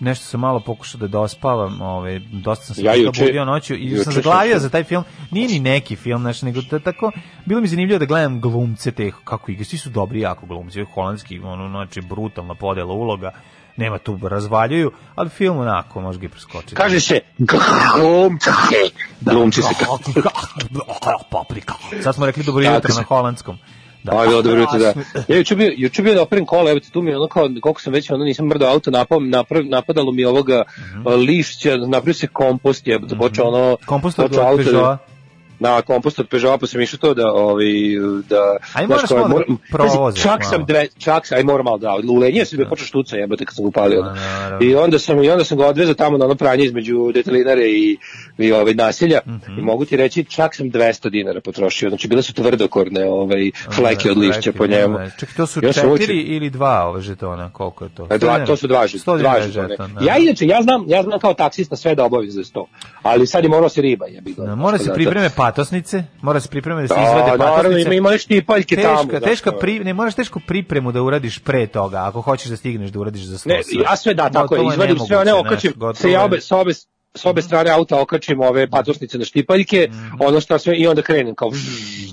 [0.00, 3.98] nešto sam malo pokušao da dospavam, ovaj, dosta sam se Ja juče- budio noću i
[3.98, 5.04] sam zaglavio za taj film.
[5.30, 7.12] Nije ni neki film, znači, nego da tako,
[7.44, 11.38] bilo mi zanimljivo da gledam glumce te, kako igra, svi su dobri jako glumci, holandski,
[11.38, 13.30] ono, znači, brutalna podela uloga,
[13.76, 16.74] nema tu razvaljuju, ali film onako, može ga i preskočiti.
[16.74, 18.50] Kaže se glumci.
[19.20, 19.74] Glumci se.
[21.30, 21.74] Paprika.
[22.02, 23.58] Sad smo rekli dobro jutro na holandskom.
[24.02, 24.12] Da.
[24.12, 24.94] Ovo je bilo dobro jutro, da.
[25.28, 27.92] Ja juče bio, juče bio da kola, evo tu mi je ono kao, koliko sam
[27.92, 31.08] već ono nisam mrdao auto, napao, naprav, napadalo mi ovoga Mhm.
[31.08, 33.76] lišća, napravio se kompost, je, počeo ono...
[33.86, 34.98] Kompost od Peugeota.
[35.60, 37.66] Na kompost od Peugeota, pa sam išao to da, ovaj,
[38.28, 38.56] da...
[38.72, 40.64] Aj, moraš malo da moram- provozaš pazi, Čak sam malo.
[40.64, 43.64] dve, čak sam, aj moram malo da, ulenje sam bio počeo štuca jebote kad sam
[43.64, 44.02] upalio.
[44.02, 44.58] Pa, naravno.
[44.62, 47.96] I onda sam, i onda sam ga odvezao tamo na ono pranje između detelinare i,
[48.38, 49.20] i ovaj, nasilja.
[49.26, 49.58] Mhm.
[49.58, 51.88] I mogu ti reći, čak sam 200 dinara potrošio.
[51.88, 54.98] Znači, bile su tvrdokorne ovaj, fleke od lišća po njemu.
[55.10, 58.06] Čekaj, to su Ja sam četiri učio- ili dva ove žetona, koliko je to?
[58.10, 59.68] E, Dva, to su dva, žet- 100 dva žetona.
[59.68, 60.04] žeton, da.
[60.04, 62.66] Ja inače, ja znam, ja znam kao taksista sve da obavim za 100.
[63.02, 64.42] Ali sad je morao se riba, jebi ga.
[64.42, 67.82] Da, mora se pripreme patosnice, mora se pripreme da se Da, izvade patosnice.
[67.82, 71.38] ima- ima još tipaljke teška, tamo, da, Teška pri, ne, moraš tešku pripremu da uradiš
[71.40, 73.48] pre toga, ako hoćeš da stigneš da uradiš za 100.
[73.48, 76.56] Ne, ja sve da, tako je, izvadim sve one, nemoguće, okačim, se ja obe, sa
[76.56, 76.72] obe,
[77.14, 80.16] s obe strane auta okačim ove patosnice na štipaljke, Mhm.
[80.20, 81.60] ono što sve, i onda krenem kao, vzz,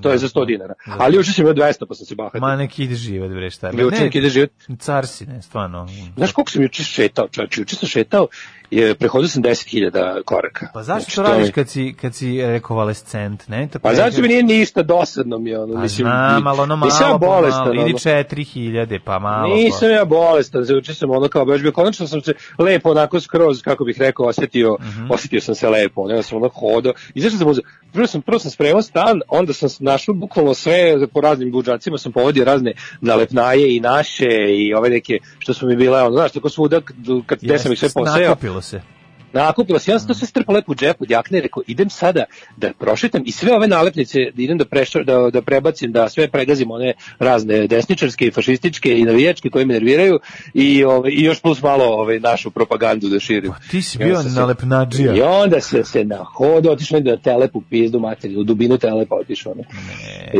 [0.01, 0.73] to je za 100 dinara.
[0.89, 2.41] Ali juče sam imao 200, pa sam se bahatio.
[2.41, 3.71] Ma neki ide život, bre, šta.
[3.71, 4.49] Juče neki ide život.
[4.79, 5.87] Car si, ne, stvarno.
[6.17, 8.27] Znaš koliko sam juče šetao, čovječ, juče sam šetao,
[8.71, 10.67] je, prehodio sam 10.000 koraka.
[10.73, 13.67] Pa zašto Znači, to radiš kad si, kad si rekovalescent, ne?
[13.67, 16.75] To Pa zato mi nije ništa dosadno mi je ono, Pa mislim, znam, ali ono
[16.75, 17.87] malo, nisam ja bolestan, malo, ono.
[17.97, 19.55] 4000, pa malo.
[19.55, 23.61] Nisam ja bolestan, zaučio sam ono kao baš bio, konačno sam se lepo onako skroz,
[23.61, 25.11] kako bih rekao, osjetio, Mhm.
[25.11, 28.81] osjetio sam se lepo, onda sam ono hodao, izašao sam, prvo sam, prvo sam spremao
[28.81, 34.25] stan, onda sam našao bukvalno sve, po raznim budžacima sam povodio razne nalepnaje i naše
[34.49, 37.71] i ove neke, što su mi bile, ono, znaš, tako svuda, kad, kad gde sam
[37.71, 38.81] ih sve posejao, Nakupilo se.
[39.37, 42.23] Nakupilo se, ja sam to sve strpao lepo u džepu od jakne, rekao, idem sada
[42.57, 46.27] da prošetam i sve ove nalepnice da idem da, prešo, da, da prebacim, da sve
[46.27, 50.19] pregazim one razne desničarske i fašističke i navijačke koje me nerviraju
[50.53, 53.51] i, ove, i još plus malo ove, našu propagandu da širim.
[53.71, 55.15] Ti si bio nalepnadžija.
[55.15, 59.53] I onda se se na hodu otišao da telepu pizdu materiju, u dubinu telepa otišao.
[59.53, 59.63] Ne.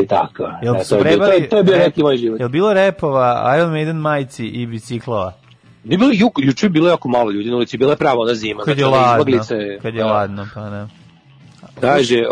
[0.02, 0.42] I tako.
[0.62, 2.40] Jel Da, to, je bio, to, prebali je, to je bio rep- neki moj život.
[2.40, 5.32] Jel bilo repova, Iron Maiden majici i biciklova?
[5.84, 8.34] Nije bilo, ju, juče je bilo jako malo ljudi na ulici, bila je prava ona
[8.34, 8.62] zima.
[8.62, 10.12] Kad je znači, ladno, izmaglice, kad je da.
[10.12, 10.86] ladno, pa ne.
[11.80, 12.22] Kaže,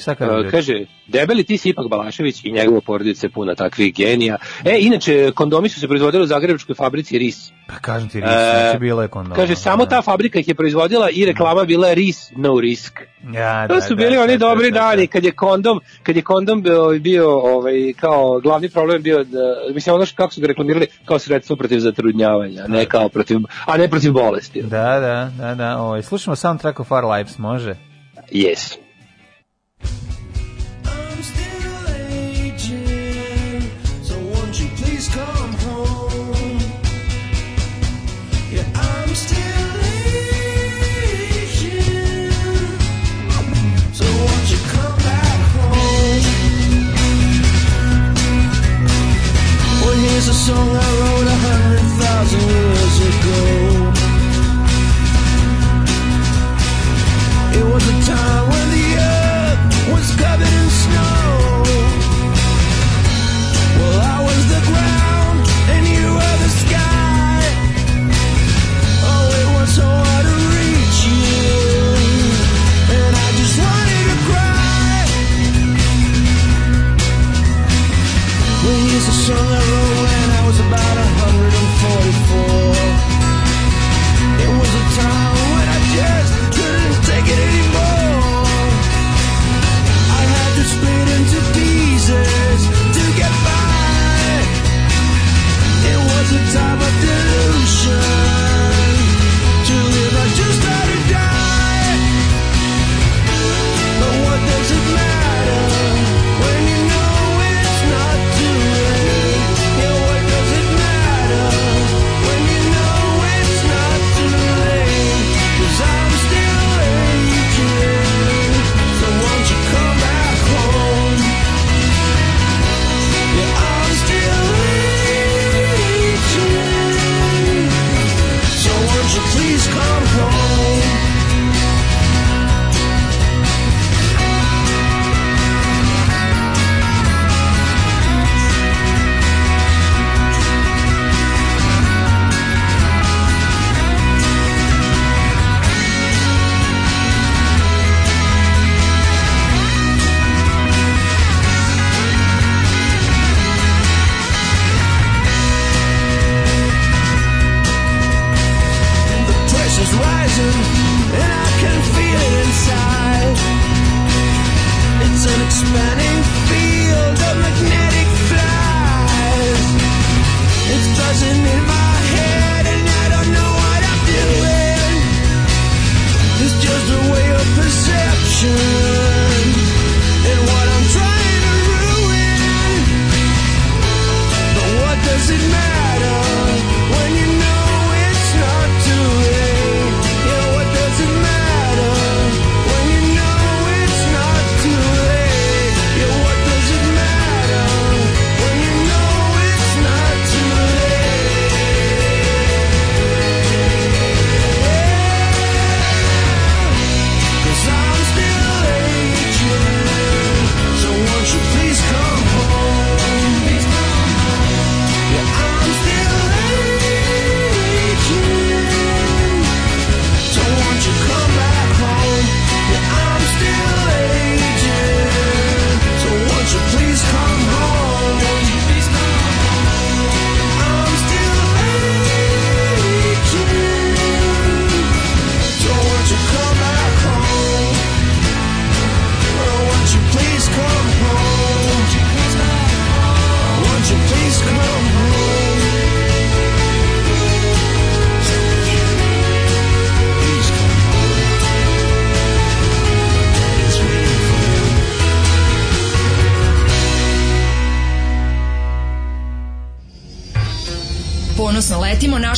[0.00, 0.14] Šta
[0.50, 4.36] kaže debeli ti si ipak Balašević i njegova porodica puna takvih genija.
[4.64, 7.50] E, inače, kondomi su se proizvodili u Zagrebačkoj fabrici RIS.
[7.66, 9.36] Pa kažem ti, ris, E, znači bilo je kondoma.
[9.36, 13.00] Kaže, samo ta fabrika ih je proizvodila i reklama bila RIS, no risk.
[13.32, 14.86] Ja, To da, su da, bili da, oni da, dobri da, da.
[14.86, 19.38] dani kad je kondom, kad je kondom bio, bio ovaj kao glavni problem bio da
[19.74, 23.76] mislim ono što kako su ga reklamirali kao sredstvo protiv zatrudnjavanja, ne kao protiv a
[23.76, 24.62] ne protiv bolesti.
[24.62, 25.78] Da, da, da, da.
[25.78, 27.74] Ovaj, slušamo soundtrack of Our Lives, može?
[28.32, 28.83] Yes.
[30.84, 33.62] I'm still aging,
[34.02, 35.43] so won't you please come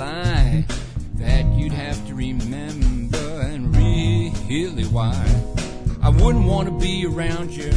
[0.00, 0.64] Lie
[1.16, 5.26] that you'd have to remember and really why.
[6.02, 7.70] I wouldn't want to be around you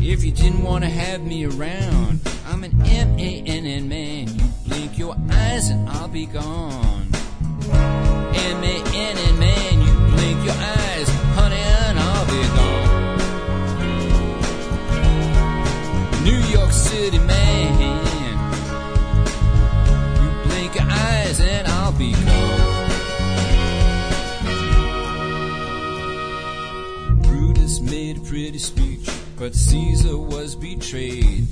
[0.00, 2.20] if you didn't want to have me around.
[2.46, 4.28] I'm an M-A-N-N man.
[4.28, 7.08] You blink your eyes and I'll be gone.
[7.70, 10.85] M-A-N-N man, you blink your eyes,
[28.54, 31.46] speech, but Caesar was betrayed.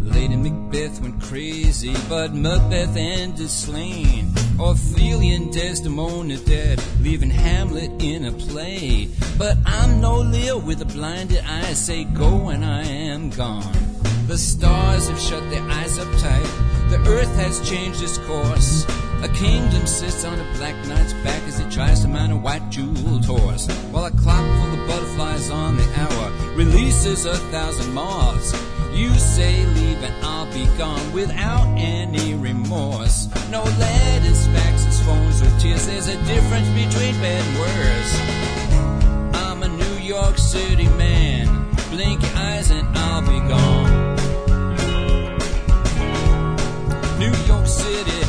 [0.00, 4.30] Lady Macbeth went crazy, but Macbeth ended slain.
[4.60, 9.08] Ophelia and Desdemona dead, leaving Hamlet in a play.
[9.38, 13.72] But I'm no Lear with a blinded eye, say go and I am gone.
[14.26, 18.86] The stars have shut their eyes up tight, the earth has changed its course.
[19.24, 22.68] A kingdom sits on a black knight's back as he tries to mount a white
[22.68, 23.66] jeweled horse.
[23.90, 28.52] While a clock full of butterflies on the hour releases a thousand moths.
[28.92, 33.28] You say leave and I'll be gone without any remorse.
[33.50, 35.86] No letters, faxes, phones, or tears.
[35.86, 38.12] There's a difference between bad and worse.
[39.42, 41.46] I'm a New York City man.
[41.88, 44.16] Blink your eyes and I'll be gone.
[47.18, 48.23] New York City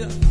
[0.00, 0.21] love you.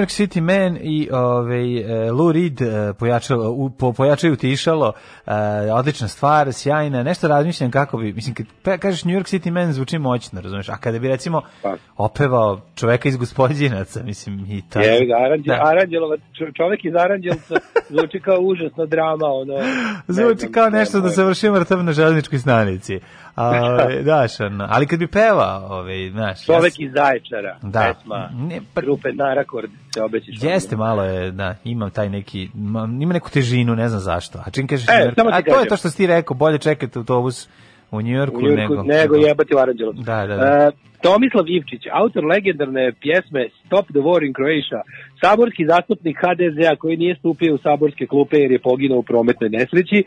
[0.00, 4.92] York City Man i ovaj uh, Lou Reed uh, pojačalo, u, po, pojačaju tišalo,
[5.26, 5.32] uh,
[5.74, 9.98] odlična stvar, sjajna, nešto razmišljam kako bi, mislim, kad kažeš New York City Man zvuči
[9.98, 11.76] moćno, razumeš, a kada bi recimo Pa.
[11.96, 14.86] opevao čoveka iz gospodinaca, mislim, i tako.
[14.86, 16.52] Je, ga, Aranđel, Da.
[16.56, 17.54] Čovek iz Aranđelca
[17.94, 19.54] zvuči kao užasna drama, ono...
[19.54, 19.64] ne
[20.08, 23.00] Zvuči znam, kao ne nešto da se vrši mrtav na železničkoj stanici.
[23.40, 27.94] A, daš, ono, ali kad bi pevao, ovaj, znaš, Čovek iz Zaječara, Da.
[27.94, 30.34] pesma, Ne, pa- grupe Narakord, se obećaš.
[30.42, 34.38] Jeste malo je, da, ima taj neki, ma, ima neku težinu, ne znam zašto.
[34.46, 36.98] A čim kažeš, E, ti a to je to što si ti rekao, bolje čekati
[36.98, 37.48] autobus
[37.90, 38.82] u Njujorku u Njurku, nego...
[38.82, 40.02] nego, jebati u Aranđelovcu.
[40.02, 40.42] Da, da, da.
[40.44, 40.70] E,
[41.02, 44.80] Tomislav Ivčić, autor legendarne pjesme Stop the War in Croatia,
[45.20, 49.96] saborski zastupnik HDZ-a koji nije stupio u saborske klupe jer je poginuo u prometnoj nesreći,
[49.96, 50.04] e,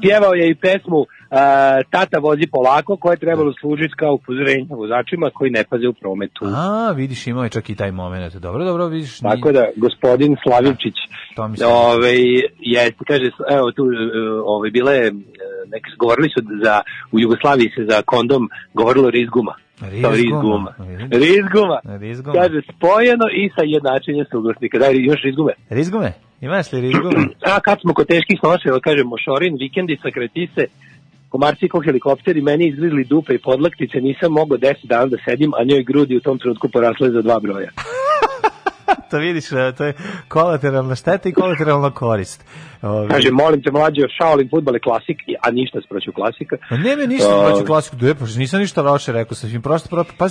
[0.00, 1.06] pjevao je i pesmu e,
[1.90, 6.44] Tata vozi polako koja je trebalo služiti kao upozorenje vozačima koji ne paze u prometu.
[6.46, 8.34] A, vidiš, imao je čak i taj moment.
[8.36, 9.22] Dobro, dobro, vidiš.
[9.22, 10.94] ni- Tako da, gospodin Slavivčić,
[11.66, 12.12] ove,
[12.60, 13.96] jeste, kaže, evo tu, e,
[14.44, 15.12] ove, bile, e,
[15.66, 16.80] neke, govorili su za,
[17.12, 19.54] u Jugoslaviji se za kondom govorilo rizguma.
[19.80, 20.14] Rizguma.
[20.16, 20.74] Rizguma.
[21.10, 21.78] Rizguma.
[21.98, 22.34] Rizguma.
[22.40, 24.78] Kaže, spojeno i sa jednačenjem suglasnika.
[24.78, 25.52] Daj, još rizgume.
[25.70, 26.12] Rizgume?
[26.40, 27.28] Imaš li rizgume?
[27.52, 30.64] A kad smo kod teških noševa, kaže, mošorin, vikendica, kretise,
[31.28, 35.64] komarci ko helikopteri, meni izgrizli dupe i podlaktice, nisam mogao 10 dana da sedim, a
[35.64, 37.70] njoj grudi u tom trenutku porasle za dva broja.
[39.10, 39.92] to vidiš, e, to je
[40.28, 42.44] kolateralna šteta i kolateralna korist.
[42.82, 46.56] Ovi- Kaže, molim te mlađe, Shaolin futbal je klasik, a ništa sproću klasika.
[46.70, 49.62] Ma ne me ništa A, proći klasiku, da pa nisam ništa loše rekao, sam im
[49.62, 50.30] prosto pro, pa je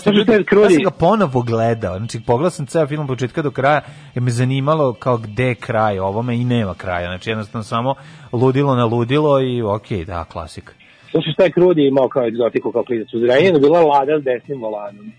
[0.63, 1.97] ja sam ga ponovo gledao.
[1.97, 3.81] Znači pogledao sam ceo film početka do kraja,
[4.15, 7.07] jer me zanimalo kao gde je kraj ovome i nema kraja.
[7.07, 7.95] Znači jednostavno samo
[8.31, 10.73] ludilo na ludilo i okej, da, klasika.
[11.11, 14.61] To što je Krudi imao kao egzotiku, kao klinac u Zrenjaninu, bila lada s desnim
[14.61, 15.11] volanom.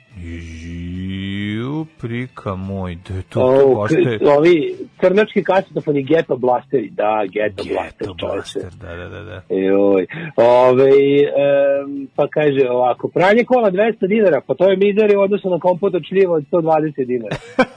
[1.79, 4.31] Ju, prika moj, da je to, to baš te...
[4.31, 8.63] ovi crnački kasetofoni Ghetto Blasteri, da, Ghetto, Ghetto Blaster.
[8.63, 9.55] Blaster, da, da, da, da.
[9.55, 10.07] Joj.
[10.37, 15.51] Ove, em, pa kaže ovako, pranje kola 200 dinara, pa to je mizeri u odnosu
[15.51, 17.37] na kompot od šljiva od 120 dinara.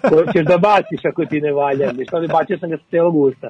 [0.09, 1.91] Koju ćeš da baciš ako ti ne valja.
[1.91, 3.49] Ništa ne bacio sam ga sa celog usta.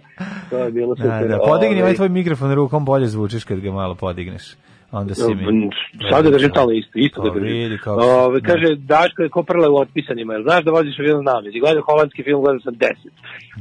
[0.49, 1.27] To je bilo Da, super.
[1.27, 4.55] da, podigni Ovaj, ovaj tvoj mikrofon rukom, bolje zvučiš kad ga malo podigneš.
[4.91, 5.51] Onda si mi...
[5.53, 5.69] Mm,
[6.09, 7.47] Sad da držim talo isto, isto Pa da držim.
[7.49, 8.47] vidi kako si- Ove, da.
[8.47, 11.59] kaže, Daško je ko prle u otpisanima, jel znaš da voziš avion na namezi?
[11.59, 12.87] Gledam holandski film, gledam sam 10.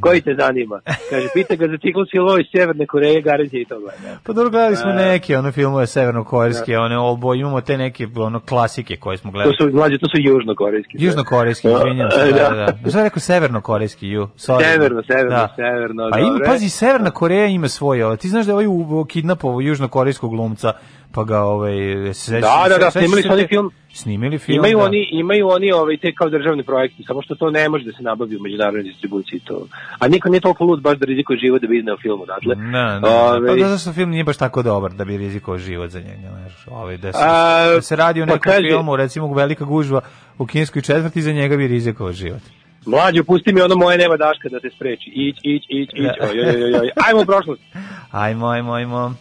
[0.01, 0.81] Koji te zanima?
[1.11, 4.19] Kaže, pita ga za ciklus filmova iz Sjeverne Koreje, garanće i to gleda.
[4.25, 8.97] Pa dobro, gledali smo neke one filmove severnokorejske, one obo, imamo te neke ono klasike
[8.97, 9.57] koje smo To gledali.
[9.61, 10.93] su, mlađe, to su južnokorejski.
[10.95, 12.91] Južnokorejski, izvinjam se, da, da, da.
[12.91, 14.29] Šta je rekao severnokorejski, ju?
[14.37, 14.65] Sorry.
[14.65, 18.67] Severno, severno, severno, Pa ima, pazi, Severna Koreja ima svoje, ti znaš da je ovaj
[18.67, 20.73] u- kidnapovao južnokorejskog glumca,
[21.13, 21.75] pa ga ovaj
[22.15, 23.71] se Da, da, da, snimili su oni film.
[23.93, 24.57] Snimili film.
[24.59, 24.85] Imaju da.
[24.85, 28.03] oni, imaju oni ovaj, te kao državni projekti, samo što to ne može da se
[28.03, 29.41] nabavi u međunarodnoj distribuciji.
[29.41, 29.67] To.
[29.99, 32.55] A niko nije toliko lud baš da rizikuje život da bi izneo film odatle.
[32.57, 35.91] Ne, ne, Ovaj, pa da zašto film nije baš tako dobar da bi rizikovao život
[35.91, 38.97] za njega, znaš, ovaj, da, se, A, da se radi o pa nekom kaže- filmu,
[38.97, 40.01] recimo Velika gužva
[40.39, 42.43] u kineskoj četvrti, za njega bi rizikovao život.
[42.87, 45.11] Mlađo, pusti mi ono moje nema daška da te spreči.
[45.11, 46.03] Ić, ić, ić, ić.
[46.03, 46.15] Da.
[46.23, 46.91] Oj, oj, oj, oj.
[47.09, 47.63] Ajmo u prošlost.
[48.11, 49.15] Ajmo, ajmo, ajmo.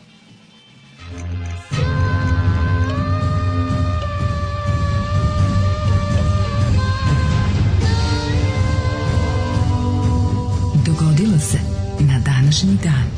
[11.19, 11.57] Dogodilo se
[11.99, 13.09] na današnji dan.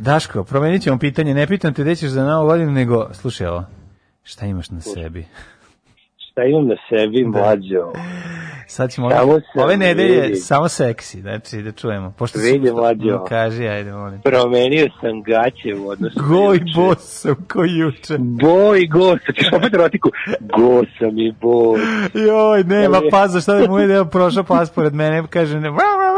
[0.00, 3.64] Daško, promenit ćemo pitanje, ne pitam te gde ćeš za novu godinu, nego, slušaj ovo,
[4.22, 5.26] šta imaš na sebi?
[6.16, 7.92] Šta imam na sebi, mlađo?
[8.66, 10.36] Sad ćemo Samo ove, ove nedelje vidi.
[10.36, 12.14] samo seksi, znači da čujemo.
[12.18, 13.16] Pošto Vidi, mlađo.
[13.16, 14.20] Mm, Kaži, ajde, molim.
[14.20, 16.72] Promenio sam gaće u odnosu Goj juče.
[16.76, 18.16] bos sam ko juče.
[18.18, 20.10] Boj, go, sad ćeš opet erotiku.
[20.40, 21.80] Go sam i boj.
[22.16, 25.60] Joj, nema Ali- pas za šta da mu ujede, evo prošao pas pored mene, kaže,
[25.60, 25.70] ne,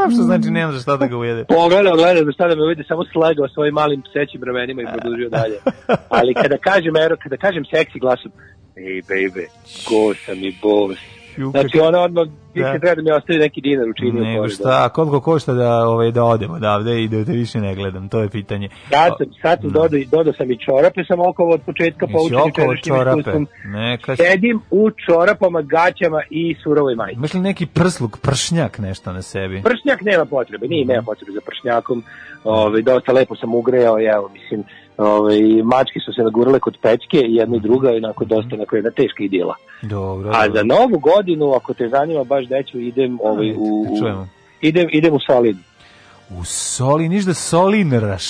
[0.07, 1.45] što znači nema za šta da ga ujede.
[1.45, 5.29] Pogledao, gledao da šta da me vidi, samo slegao svojim malim psećim ramenima i produžio
[5.29, 5.55] dalje.
[6.09, 8.33] Ali kada kažem, ero, kada kažem seksi glasom,
[8.77, 9.47] ej, baby,
[9.89, 11.01] go sam i boss.
[11.37, 12.25] Ju, Znači, ona odmah,
[12.55, 12.79] više Da.
[12.79, 14.25] treba da mi ostavi neki dinar učinio.
[14.25, 18.09] Nego šta, koliko košta da, ovaj, da odem odavde i da te više ne gledam,
[18.09, 18.69] to je pitanje.
[18.91, 22.97] Sad sam, sad sam dodao, dodao sam i čorape, sam okolo od početka poučen jučerašnjim
[22.97, 23.19] čorape.
[23.21, 23.47] iskustvom.
[23.67, 27.37] Neka, Sedim u čorapama, gaćama i surovoj majici.
[27.37, 29.63] li neki prsluk, pršnjak nešto na sebi?
[29.63, 32.05] Pršnjak nema potrebe, nije, nema potrebe za pršnjakom.
[32.45, 34.65] Ove, dosta lepo sam ugreo, i evo, mislim,
[34.99, 35.35] ove,
[35.65, 39.23] mačke su se nagurale kod pečke, jedna i druga, i onako dosta, onako jedna teška
[39.25, 39.55] idila.
[39.83, 43.99] Dobro, A za novu godinu, ako te zanima baš deću, idem ovaj, Ajde, u, u,
[44.01, 44.29] čujemo.
[44.61, 45.59] idem, idem u Solin.
[46.31, 48.25] U soli, niš da solinraš.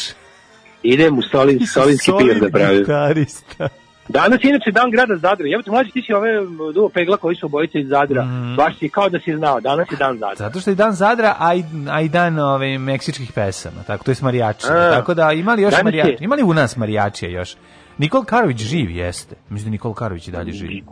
[0.83, 2.79] Idem u Solin, solinski pir da pravim.
[2.79, 3.69] gitarista.
[4.09, 5.47] Danas je inače dan grada Zadra.
[5.47, 6.31] Jebote, mlađi ti si ove
[6.75, 8.25] duo pegla koji su obojice iz Zadra.
[8.25, 8.55] Mhm.
[8.57, 9.61] Baš si kao da si znao.
[9.61, 10.37] Danas je dan Zadra.
[10.37, 14.11] Zato što je dan Zadra, a i, a i dan ove, meksičkih pesama, tako, to
[14.11, 14.67] je marijači.
[14.67, 17.57] Tako da imali još marijači, imali u nas marijačija još.
[17.99, 19.37] Nikol Karović živ jeste.
[19.49, 20.83] Mislim da Nikol Karović i dalje živi.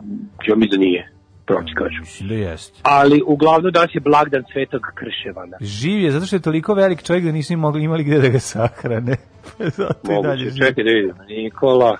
[0.47, 1.12] Ja mi da nije.
[1.45, 1.99] Pravo ti kažem.
[1.99, 2.79] Mislim da jeste.
[2.83, 5.57] Ali uglavnom danas je blagdan Svetog Krševana.
[5.61, 8.39] Živ je zato što je toliko velik čovjek da nisu mogli, imali gde da ga
[8.39, 9.15] sahrane.
[9.57, 10.57] Pa zato i dalje Moguće, živi.
[10.67, 11.15] čekaj da vidim.
[11.27, 11.97] Nikola.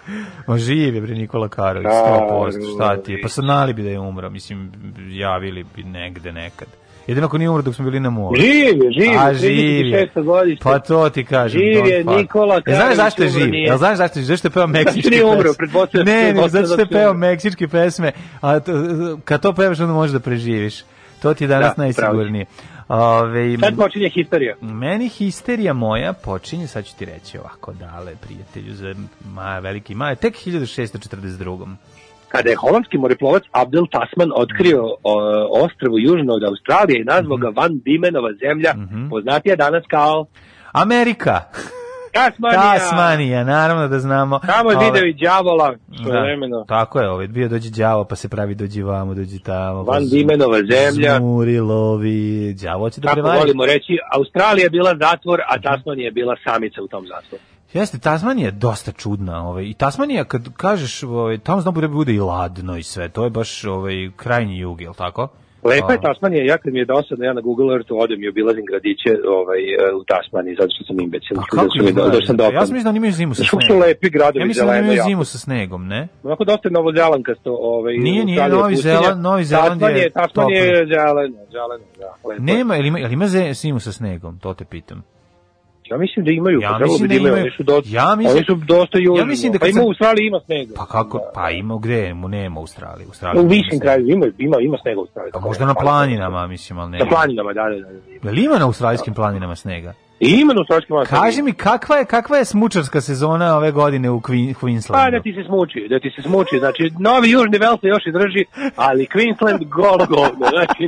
[0.48, 3.22] Ma živ je bre Nikola Karović, Da, 100%, šta ti je?
[3.22, 4.72] Pa znali bi da je umro, mislim,
[5.10, 6.68] javili bi negde nekad.
[7.08, 8.36] Jedino ako nije umro dok smo bili na moru.
[8.36, 9.51] Živ je, živ je, A živ
[9.86, 10.10] je.
[10.16, 10.24] 36.
[10.24, 10.64] godište.
[10.64, 11.62] Pa to ti kažem.
[11.62, 12.18] Živ je fuck.
[12.18, 13.54] Nikola Jel znaš Karović, zašto je živ?
[13.54, 14.28] Jel znaš zašto je živ?
[14.28, 15.54] Zašto je peo meksičke nije umro, pesme?
[15.58, 18.74] pretpostavljam- Ne, ne, pretpostavljam zato što je da peo meksičke pesme, a to,
[19.26, 20.84] kad to pevaš onda možeš da preživiš.
[21.22, 22.45] To ti je danas Da, najsigurnije.
[22.89, 24.56] Ove, Sad počinje historija.
[24.62, 28.95] meni histerija moja počinje, sad ću ti reći ovako, dale, prijatelju, za
[29.26, 31.76] ma, veliki maje, tek 1642.
[32.34, 35.14] Kada je holandski moreplovac Abdel Tasman otkrio o,
[35.64, 38.74] ostrvo južno od Australije i nazvao ga Van Dimenova zemlja,
[39.10, 40.26] poznatija danas kao
[40.72, 41.36] Amerika,
[42.14, 42.80] Tasmanija.
[42.80, 44.40] Tasmanija, naravno da znamo.
[44.40, 48.56] Tamo je video i đavola, da, tako je, ovaj, bio dođe đavo, pa se pravi
[48.56, 49.86] dođi vamo, dođi tamo.
[49.86, 51.18] pa Van Dimenova zemlja.
[51.18, 53.40] Zmuri, lovi, đavo će da prevari.
[53.40, 57.44] volimo reći, Australija je bila zatvor, a Tasmanija je bila samica u tom zatvoru.
[57.74, 59.47] Jeste, Tasmanija je dosta čudna.
[59.49, 63.09] Ovaj, I Tasmanija, kad kažeš, ovaj, tamo zna bude, bude i ladno i sve.
[63.09, 65.28] To je baš ovaj, krajnji jug, je li tako?
[65.63, 68.28] Lepa je A, Tasmanija, ja kad mi je dosadno, ja na Google Earthu odem i
[68.28, 71.36] obilazim gradiće ovaj, e, u Tasmaniji, zato što sam imbecil.
[71.36, 72.09] Pa Da kako do- izgleda?
[72.09, 72.59] da sam dopadno.
[72.59, 73.80] Ja sam mislim da oni imaju zimu sa snegom.
[73.80, 76.07] lepi gradovi Ja mislim da oni imaju zimu sa snegom, ne?
[76.24, 77.51] Onako dosta je novozelankasto.
[77.53, 78.76] Ovaj, Nije, nije, Novi.
[78.76, 82.30] Zeland- Novi Zeland je Tasmanija, je zeleno, zeleno, da.
[82.30, 82.43] lepo.
[82.43, 84.39] Nema, ili ima, ili ima zimu sa snegom?
[84.39, 85.03] To te pitam.
[85.94, 87.34] Ja mislim da imaju, Ja pa mislim bi da imaju.
[87.34, 89.20] Oni su dosta, Ja mislim- oni su dosta južno.
[89.22, 90.74] Ja mislim da pa ima u Australiji ima snega.
[90.76, 91.18] Pa kako?
[91.18, 91.32] Da.
[91.36, 92.14] Pa ima gde?
[92.14, 93.06] Mu nema u Australiji.
[93.06, 95.32] U, Australiji U višim kraju ima, ima, ima snega u Australiji.
[95.34, 96.98] Pa možda na planinama, mislim, ali ne.
[96.98, 98.00] Na planinama, da, da, da.
[98.24, 98.30] da.
[98.30, 99.94] Jel ima na australijskim planinama snega?
[100.24, 101.26] I ima na australijskim planinama.
[101.26, 105.11] Kaži mi, kakva je, kakva je smučarska sezona ove godine u Queen, Pa Queenslandu?
[105.11, 106.55] da ti se smuči, da ti se smuči.
[106.59, 108.45] Znači, Novi Južni se još i drži,
[108.76, 110.45] ali Queensland golo govno.
[110.49, 110.84] Znači,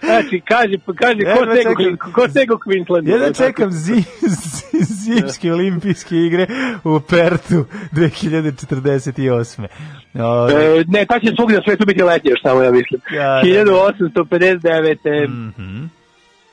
[0.00, 2.12] znači kaže, kaže ko Jedva stego, čekam.
[2.12, 3.08] ko stego Queensland.
[3.08, 6.46] Jedan čekam zi, zi, zimske olimpijske igre
[6.84, 9.66] u Pertu 2048.
[10.14, 13.00] Ove, E, ne, ta će svugdje na svetu biti letnje, još samo ja mislim.
[13.14, 13.70] Ja, da, da.
[13.72, 15.28] 1859.
[15.28, 15.84] mhm,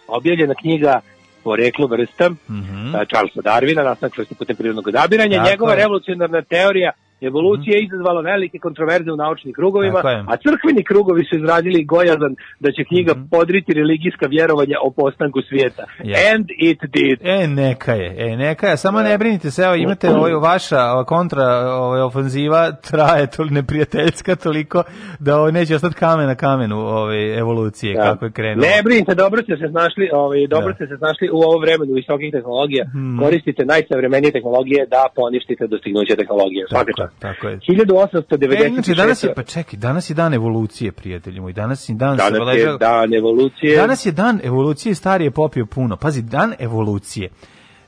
[0.08, 1.00] objavljena knjiga
[1.48, 2.96] Poreklo vrsta mhm.
[2.96, 5.38] a, Charlesa Darwina, nastanak vrste putem prirodnog odabiranja.
[5.38, 5.78] Tako Njegova je.
[5.78, 6.92] revolucionarna teorija
[7.22, 10.00] evolucije je izazvala velike kontroverze u naučnim krugovima,
[10.32, 15.84] a crkveni krugovi su izradili gojazan da će knjiga podriti religijska vjerovanja o postanku svijeta.
[16.04, 16.16] Je.
[16.34, 17.20] And it did.
[17.24, 21.46] E, neka je, e, neka je, samo ne brinite se, evo, imate ovaj, vaša kontra
[21.84, 24.84] ovaj, ofenziva, traje to neprijateljska toliko
[25.20, 28.04] da ovaj, neće ostati kamen na kamenu ovaj, evolucije, Da.
[28.04, 28.68] kako je krenulo.
[28.68, 30.76] Ne brinite, dobro ste se snašli, ovaj, dobro Da.
[30.76, 32.86] ste se snašli u ovom vremenu visokih tehnologija.
[32.92, 33.20] Hmm.
[33.20, 36.66] Koristite najsavremenije tehnologije da poništite dostignuće tehnologije.
[36.70, 37.60] Svaka tako, je.
[37.60, 38.64] 1896.
[38.64, 42.18] E, inače, danas je, pa čekaj, danas je dan evolucije, prijatelji moji, danas je dan,
[42.18, 43.78] Danas je obeležava- dan evolucije.
[43.78, 45.96] Danas je dan evolucije, stari je popio puno.
[45.98, 47.30] Pazi, dan evolucije.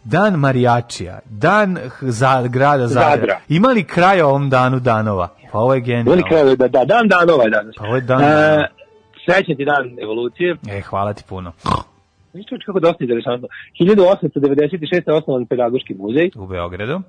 [0.03, 3.09] Dan marijačija, dan za grada Zadra.
[3.09, 3.39] Zadra.
[3.49, 5.27] Ima li kraja ovom danu danova?
[5.51, 6.11] Pa ovo je genijalno.
[6.11, 7.75] Veli kraj, da, da, dan danova je danas.
[7.77, 8.67] Pa ovo je dan E, danova.
[9.25, 10.55] Srećan ti dan evolucije.
[10.69, 11.51] E, hvala ti puno.
[12.33, 13.47] Viš čovječ kako dosta interesantno.
[13.79, 15.03] 1896.
[15.07, 16.31] je osnovan pedagoški muzej.
[16.35, 17.01] U Beogradu.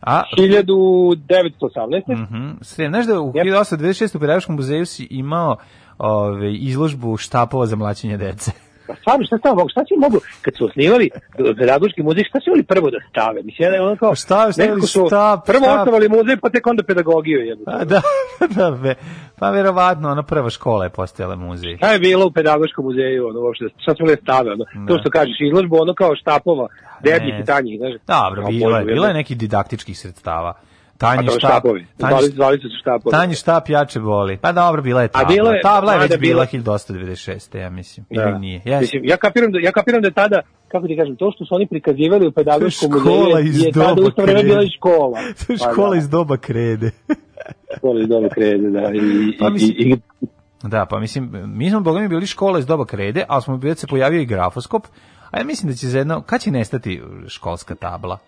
[0.00, 2.12] A, 1918.
[2.22, 3.32] mhm, sve, znaš da u.
[3.32, 4.16] 1826.
[4.16, 5.56] u Pedagoškom muzeju si imao
[5.98, 8.50] ove, izložbu štapova za mlaćenje dece.
[8.86, 9.68] Pa stvarno, šta stava mogu?
[9.68, 11.10] Šta si mogu, kad su osnivali
[11.58, 13.42] pedagoški muzej, šta su imali prvo da stave?
[13.42, 15.78] Mislim, ja ono kao, Pa šta, nekako su štap, prvo štap.
[15.78, 17.38] osnovali muzej, pa tek onda pedagogiju.
[17.40, 17.70] Jebote.
[17.72, 18.00] A, da,
[18.56, 18.94] da, ve,
[19.38, 21.76] pa verovatno, ona prva škola je postojala muzej.
[21.76, 24.86] Šta je bilo u pedagoškom muzeju, ono, uopšte, šta su bile stave, ono, Da.
[24.88, 26.66] to što kažeš, izložbu, ono kao štapova,
[27.00, 27.40] debljih Ne.
[27.40, 27.92] i tanjih, znaš.
[28.08, 29.18] Dobro, bilo je, bilo je jedno.
[29.18, 30.54] nekih didaktičkih sredstava.
[30.96, 31.86] A Tanji štap, štapovi.
[31.98, 33.10] tanji, Zvali, su se štapovi.
[33.12, 34.36] tanji štap jače boli.
[34.36, 35.28] Pa dobro, bila je A tabla.
[35.28, 37.54] bilo je- tabla je već bila bilo- 1896.
[37.54, 38.06] ja mislim.
[38.10, 38.22] Da.
[38.22, 38.60] Ili nije.
[38.60, 38.80] Yes.
[38.80, 41.54] Mislim, ja kapiram da ja kapiram da je tada kako ti kažem to što su
[41.54, 45.18] oni prikazivali u pedagoškom Škola muzeju iz je tada u vreme bila i škola.
[45.48, 46.90] Pa škola da, iz doba krede.
[47.76, 48.90] škola iz doba krede, da.
[48.90, 49.96] I, Pa mislim- i, i,
[50.62, 53.86] Da, pa mislim, mi smo boga mi bili škola iz doba krede, ali smo se
[53.86, 54.86] pojavio i grafoskop,
[55.30, 58.18] a ja mislim da će za jedno, kad će nestati školska tabla?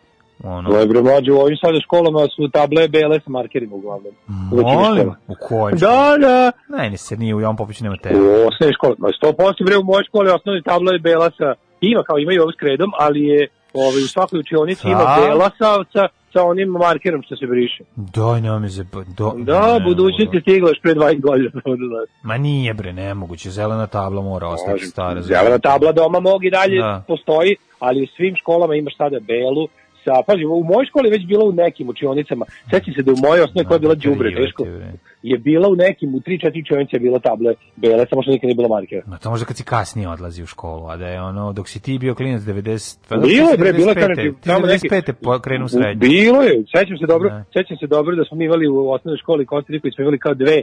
[0.44, 4.12] Ono, Ovo je bre mlađe, u ovim sada školama su table bele sa markerima uglavnom.
[4.52, 5.72] U molim, u kojoj?
[5.72, 6.52] Da, da.
[6.76, 8.18] Ne, ne se nije, u Jovan Popović nema U tebe.
[8.18, 8.94] osnovnoj školi.
[8.98, 12.52] Ma 100% bre u mojoj školi osnovni tabla je bela sa ima kao imaju ovo
[12.52, 15.16] s kredom, ali je ovaj u svakoj učionici ima Da.
[15.20, 17.84] bela sa, sa sa onim markerom što se briše.
[17.96, 21.50] Doj, ne me zeba, do, Da, ne, budućnost je stigla još pre 20 godina.
[21.54, 22.06] da.
[22.22, 25.22] Ma nije bre, nemoguće, zelena tabla mora ostati stara.
[25.22, 27.02] Zelena tabla doma mog i dalje Da.
[27.08, 29.68] postoji, ali u svim školama imaš sada belu,
[30.08, 33.20] sa, pazi, u mojoj školi je već bilo u nekim učionicama, sećam se da u
[33.26, 34.92] mojoj osnovi koja je bila đubre, Krivo teško, ti, bre.
[35.22, 38.54] Je bila u nekim, u 3-4 učionice je bila table bele, samo što nikad nije
[38.54, 39.02] bilo markera.
[39.06, 41.82] Ma to možda kad si kasnije odlazi u školu, a da je ono, dok si
[41.82, 42.98] ti bio klinac 90...
[43.08, 45.12] pa da, Bilo je, bre, bilo je 95., kada Ti tamo neki- 95.
[45.14, 46.00] po- krenu u srednju.
[46.00, 47.44] Bilo je, sećam se dobro, Da.
[47.52, 50.34] sećam se dobro da smo mi imali u osnovnoj školi Kostariku i smo imali kao
[50.34, 50.62] dve, e,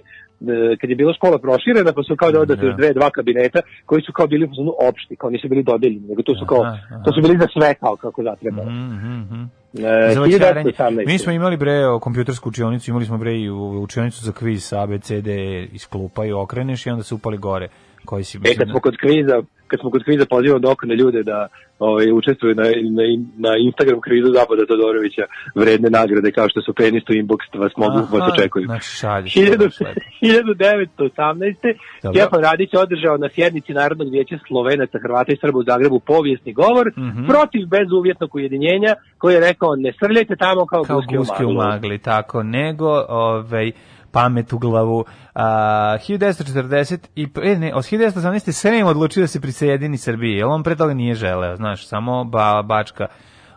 [0.82, 2.38] kad je bila škola proširena, pa su kao Da.
[2.62, 4.50] još dve, dva kabineta koji su kao bili
[4.90, 7.04] opšti, kao nisu bili dodeljeni, nego to su kao, Aha, aha.
[7.04, 8.64] to su bili za sve kao kako zatreba.
[8.64, 9.48] Za vaćarenje.
[9.76, 11.06] 1918.
[11.06, 14.82] Mi smo imali bre o, kompjutersku učionicu, imali smo bre i učionicu za kviz sa
[14.82, 17.68] A, B, C, D iz klupa i okreneš i onda se upali gore
[18.06, 21.48] koji si E, kad smo kod kviza, kad smo kod kviza pozivamo dokone ljude da
[21.80, 23.04] ovaj, učestvuju na, na,
[23.38, 25.22] na Instagram kvizu Zapada Todorovića
[25.56, 28.68] vredne nagrade kao što su penis to inbox vas mogu Aha, vas očekuju.
[29.00, 29.34] Šalješ.
[29.36, 30.00] 1000 to baš lepo.
[30.22, 31.56] 1918.
[32.04, 32.14] Dobro.
[32.14, 36.88] Stjepan Radić održao na sjednici Narodnog vijeća Slovenaca, Hrvata i Srba u Zagrebu povijesni govor
[36.98, 37.26] Mhm.
[37.28, 41.98] protiv bezuvjetnog ujedinjenja koji je rekao ne srljajte tamo kao, kao guske, guske u magli,
[41.98, 43.72] tako, nego ovaj,
[44.16, 45.06] pamet u glavu.
[45.34, 48.52] A, 1940 i e, ne, od 1918.
[48.52, 52.62] Srem odlučio da se prisjedini Srbiji, jer on pre toga nije želeo, znaš, samo ba,
[52.62, 53.08] Bačka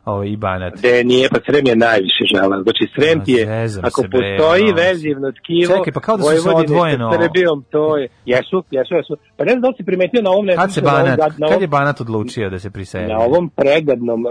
[0.09, 0.73] ovaj, i Banat.
[0.77, 2.63] De nije, pa Srem je najviše želeo.
[2.63, 6.17] Znači Srem ti je, zezam ako se, bre, postoji ono, vezivno tkivo, Čekaj, pa kao
[6.17, 9.17] da su se odvojeno- Srbijom, to je, jesu, jesu, jesu.
[9.37, 11.39] Pa ne znam da li si primetio na ovom Kad se na ovom Banat, gad-
[11.39, 13.13] na kad ovom- je Banat odlučio da se prisjedini?
[13.13, 14.31] na ovom pregadnom e,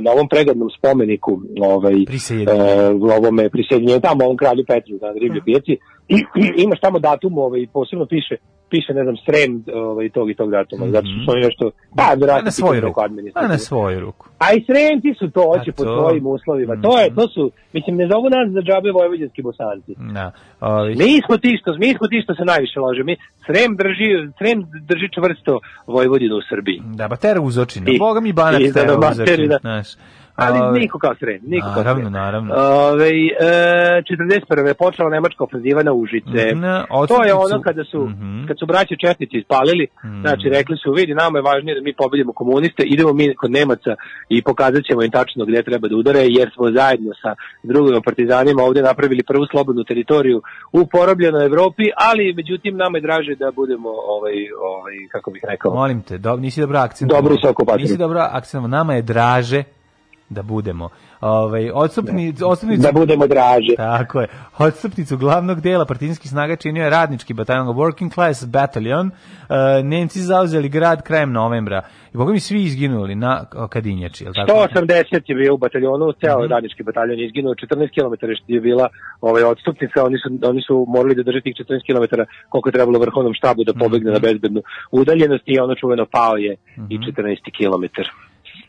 [0.00, 1.32] na ovom pregadnom spomeniku
[1.62, 2.62] ovaj Prisjedinjenju.
[2.62, 5.76] e, u ovome prisjedinjenju tamo ovom kralju Petru na riblje pijaci
[6.08, 6.24] i,
[6.56, 8.36] imaš tamo datum ovaj posebno piše
[8.70, 12.02] piše ne znam srem ovaj tog i tog datuma zato što su oni nešto pa
[12.02, 13.00] A verovatno na svoju ruku.
[13.00, 13.52] A administrativno.
[13.52, 14.26] na svoju ruku.
[14.38, 16.76] A i sremci su to, hoće po svojim uslovima.
[16.82, 19.94] To je, to su, mislim, ne zovu nas za džabe vojvođanski bosanci.
[20.14, 20.32] Da.
[20.60, 23.02] Ovaj, Mi smo ti što, mi smo ti što se najviše lože.
[23.04, 24.58] Mi, srem drži, srem
[24.90, 26.82] drži čvrsto Vojvodinu u Srbiji.
[26.84, 27.86] Da, ba tera uzočina.
[27.90, 29.88] I- Boga mi Banat i da tera uzočina, znaš.
[30.36, 32.12] Ali Ovaj, niko kao srem, niko kao Naravno, srem.
[32.12, 32.54] naravno.
[32.56, 34.66] Ove, e, 41.
[34.66, 36.54] je počela nemačka ofenziva na Užice.
[36.56, 38.46] Na to je ono kada su, Mhm.
[38.46, 39.86] kad su braće Četnici ispalili,
[40.20, 43.92] znači rekli su, vidi, nama je važnije da mi pobedimo komuniste, idemo mi kod Nemaca
[44.28, 48.62] i pokazat ćemo im tačno gde treba da udare, jer smo zajedno sa drugim partizanima
[48.62, 53.88] ovde napravili prvu slobodnu teritoriju u porobljenoj Evropi, ali međutim nama je draže da budemo,
[53.88, 54.34] ovaj,
[54.70, 57.10] ovaj, kako bih rekao, Molim te, do, nisi dobro akcent.
[57.10, 57.82] Dobro sa okupacijom.
[57.82, 58.66] Nisi dobro akcent.
[58.68, 59.62] Nama je draže
[60.28, 60.88] da budemo.
[61.20, 63.74] Ovaj odstupni odstupnicu da budemo draže.
[63.76, 64.28] Tako je.
[64.58, 69.06] Odstupnicu glavnog dela partizanskih snaga činio je radnički bataljon Working Class Battalion.
[69.08, 71.82] E, Nemci zauzeli grad krajem novembra.
[72.14, 74.52] I boga mi svi izginuli na Kadinjači, je tako?
[74.52, 76.50] 180 je bio u bataljonu, ceo Mhm.
[76.50, 78.88] radnički bataljon je izginuo, 14 km što je bila
[79.20, 82.98] ovaj, odstupnica, oni su, oni su morali da drže tih 14 km koliko je trebalo
[82.98, 84.14] vrhovnom štabu da pobegne Mhm.
[84.14, 84.62] na bezbednu
[84.92, 86.56] udaljenost i ono čuveno pao je
[86.88, 87.84] i 14 km.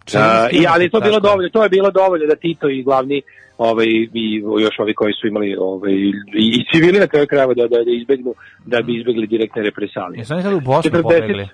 [0.08, 3.22] 14 I, ali to je bilo dovoljno, to je bilo dovoljno da Tito i glavni
[3.58, 7.68] ovaj i još ovi koji su imali ovaj i, i civili na kraju krajeva da,
[7.68, 8.34] da, da izbegnu
[8.66, 10.20] da bi izbegli direktne represalije.
[10.20, 11.48] Jesu oni sad u Bosnu 40 pobegli?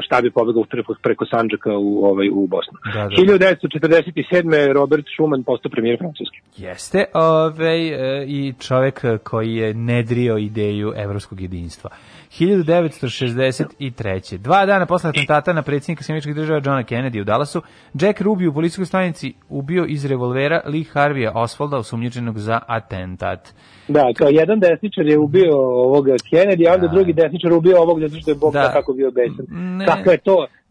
[0.00, 2.72] Šta bi pobegao preko, preko Sandžaka u ovaj u Bosnu.
[2.94, 3.08] Da, da.
[3.08, 4.72] 1947.
[4.72, 6.38] Robert Schuman postao premijer Francuske.
[6.56, 11.90] Jeste, ovaj, e, i čovek koji je nedrio ideju evropskog jedinstva.
[12.38, 14.38] 1963.
[14.38, 17.62] Dva dana posle atentata na predsjednika Sjemičkih država Johna Kennedy u Dallasu,
[17.94, 23.48] Jack Ruby u policijskoj stanici ubio iz revolvera Lee Harveya Oswalda osumnjičenog za atentat.
[23.88, 26.92] Da, kao jedan desničar je ubio ovog Kennedy, a onda Da.
[26.94, 28.60] drugi desničar ubio ovog zato što je Bog Da.
[28.60, 28.72] da.
[28.72, 29.46] kako bio besan.
[29.86, 30.18] Kako je?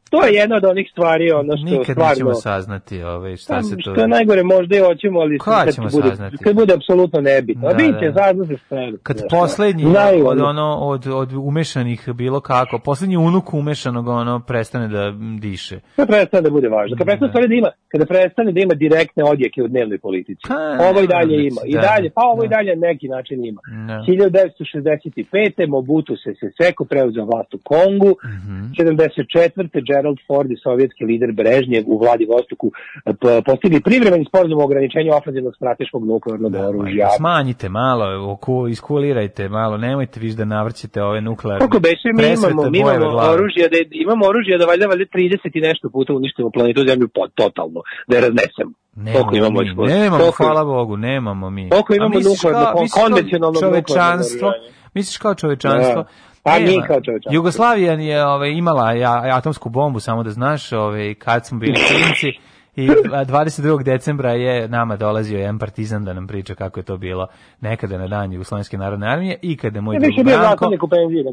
[0.10, 2.10] To je jedna od onih stvari, ono što Nikad stvarno...
[2.10, 3.92] nećemo saznati ovaj, šta se to...
[3.92, 6.38] Što je najgore, možda i hoćemo, ali Kad kad, ćemo bude, saznati?
[6.38, 7.68] kad bude apsolutno nebitno.
[7.68, 8.24] Da, Da, Vidite, da.
[8.24, 8.92] saznate sve.
[9.04, 14.40] Kad Znaš, poslednji znaju od, ono, od, od umešanih bilo kako, poslednji unuk umešanog ono
[14.40, 15.80] prestane da diše.
[15.96, 16.98] Kad prestane da bude važno.
[16.98, 20.42] Kad prestane stvari da ima, kada prestane da ima direktne odjeke u dnevnoj politici.
[20.48, 20.56] Pa,
[20.90, 21.62] ovo i dalje ima.
[21.66, 22.56] I da, dalje, pa ovo i da.
[22.56, 23.62] dalje na neki način ima.
[23.88, 23.98] Da.
[24.08, 25.68] 1965.
[25.68, 28.12] Mobutu se Seseko preuzeo vlast u Kongu.
[28.26, 28.58] Mhm.
[28.80, 29.82] 74.
[29.98, 32.68] Gerald Ford i sovjetski lider Brežnjev u Vladivostoku
[33.06, 33.14] eh,
[33.46, 37.08] postigli privremeni sporazum o ograničenju ofenzivnog strateškog nuklearnog oružja.
[37.18, 41.60] Smanjite malo, oku, iskulirajte malo, nemojte viš da navrćete ove nuklearne.
[41.60, 45.62] Koliko beše, mi imamo, mi imamo oružje, da imamo oružje da valjda valjda 30 i
[45.62, 48.72] nešto puta uništimo planetu Zemlju po, totalno, da je raznesemo.
[48.96, 49.98] Koliko Nemamo imamo mi, eksplozija?
[49.98, 51.70] nemamo, Koliko- hvala Bogu, nemamo mi.
[51.70, 52.66] Koliko imamo nuklearno,
[53.02, 54.74] konvencionalno nuklearno čovečanstvo, naoružanje?
[54.94, 56.02] misliš kao čovečanstvo?
[56.04, 56.08] Da.
[56.48, 57.36] Pa mi kao čovečanstvo.
[57.36, 62.40] Jugoslavija je ovaj, imala ja, atomsku bombu, samo da znaš, ovaj, kad smo bili klinci,
[62.78, 63.84] I a, 22.
[63.84, 67.28] decembra je nama dolazio jedan partizan da nam priča kako je to bilo
[67.62, 70.70] nekada na dan Jugoslovenske narodne armije i kada je moj Ja drug Branko,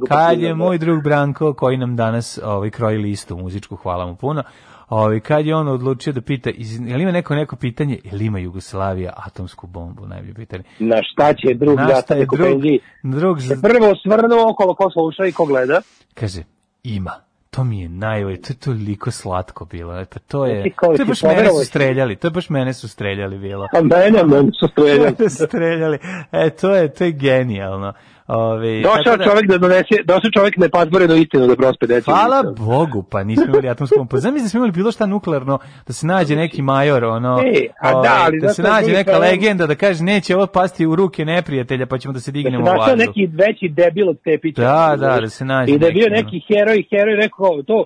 [0.09, 0.55] kad je da.
[0.55, 4.43] moj drug Branko koji nam danas ovaj kroji listu muzičku, hvala mu puno.
[4.89, 8.17] Ovaj kad je on odlučio da pita, iz, je li ima neko neko pitanje, je
[8.17, 10.65] li ima Jugoslavija atomsku bombu, najbolje pitanje.
[10.79, 12.63] Na šta će drug Na šta je drug,
[13.03, 15.81] drug prvo osvrnuo okolo ko sluša i ko gleda.
[16.15, 16.43] kaže,
[16.83, 17.13] ima.
[17.51, 20.05] To mi je najbolje, to je toliko slatko bilo.
[20.05, 22.89] Pa to je, Znači, to je baš mene su streljali, to je baš mene su
[22.89, 23.69] streljali bilo.
[23.73, 25.31] A mene, mene su streljali.
[25.49, 25.99] Streljali.
[26.33, 27.93] E, to je, to je genijalno.
[28.29, 32.11] Ove, Došao da- čovjek da donese, došao čovjek nepazborenu istinu da prospe decu.
[32.11, 34.17] Hvala Bogu, pa nismo imali atomsku bombu.
[34.17, 37.93] Zamisli da smo imali bilo šta nuklearno, da se nađe neki major, ono, E, a
[37.93, 40.97] da, ovaj, ali da se nađe neka problem- legenda da kaže neće ovo pasti u
[40.97, 42.99] ruke neprijatelja, pa ćemo da se Da se dignemo u vazduh.
[42.99, 44.63] neki veći debil od Tepića.
[44.63, 47.85] Da, da, da se nađe I da je bio neki, neki heroj, heroj rekao to,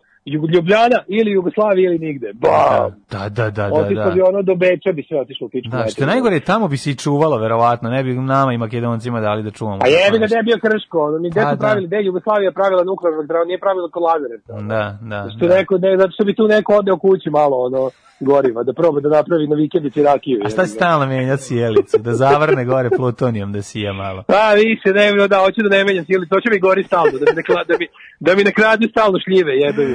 [0.55, 2.33] Ljubljana ili Jugoslavija ili nigde.
[2.33, 2.91] Bam!
[3.11, 4.11] Da, da, da, da, Otišlo da.
[4.11, 5.71] bi ono do Beča bi sve otišlo u pičku.
[5.71, 9.43] Da, što najgore, tamo bi se i čuvalo, verovatno, ne bi nama i makedoncima dali
[9.43, 9.79] da čuvamo.
[9.85, 11.61] A jebi ga da je bio Krško, ono, ni gde Pa, su da.
[11.61, 14.53] pravili, gde Jugoslavija pravila nuklearnu elektranu, nije pravila kod Lazarevca.
[14.73, 15.55] Da, da, Što da.
[15.55, 17.91] neko, ne, zato što bi tu neko odneo kući malo, ono,
[18.21, 20.41] goriva, da proba da napravi na vikendici rakiju.
[20.45, 20.67] A šta ga.
[20.69, 21.99] stalno menjati sjelicu?
[21.99, 24.23] Da zavrne gore plutonijom da sija malo.
[24.23, 27.37] Pa više, ne, da, hoću da ne menjam to će mi gori stalno, da mi
[27.37, 27.87] ne, kla- da mi,
[28.21, 29.95] da mi ne krade stalno šljive, jebe mi.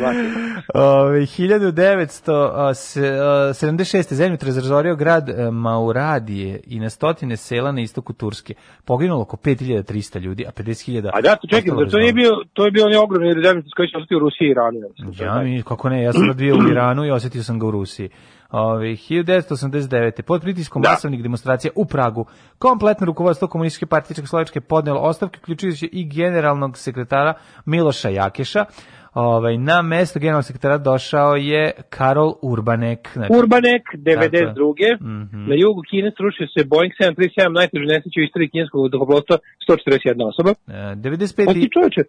[0.74, 4.14] Ove, 1976.
[4.14, 8.54] zemljotres razorio grad e, Mauradije i na stotine sela na istoku Turske.
[8.86, 12.66] Poginulo oko 5300 ljudi, a 50.000 A da, to čekaj, da to nije bio, to
[12.66, 14.80] je bio onaj ogromni zemljic koji će ostati u Rusiji i Iranu.
[14.80, 15.28] ja mislim.
[15.28, 18.10] Ja mi, kako ne, ja sam odbio u Iranu i osetio sam ga u Rusiji.
[18.54, 20.22] Ove, 1989.
[20.22, 20.90] Pod pritiskom Da.
[20.90, 22.26] masovnih demonstracija u Pragu,
[22.58, 27.34] kompletno rukovodstvo komunističke partije Čekoslovačke podnelo ostavke, uključujući i generalnog sekretara
[27.66, 28.66] Miloša Jakeša.
[29.14, 33.10] Ovaj, na mesto generalnog sekretara došao je Karol Urbanek.
[33.14, 34.98] Znači, Urbanek, 92.
[35.02, 35.50] Mhm.
[35.50, 39.38] Na jugu Kine srušio se Boeing 737, najtežu nesreću u istoriji kineskog vazduhoplovstva,
[39.70, 40.52] 141 osoba.
[40.68, 41.46] e, 95.
[41.46, 42.02] Pa ti čovječe,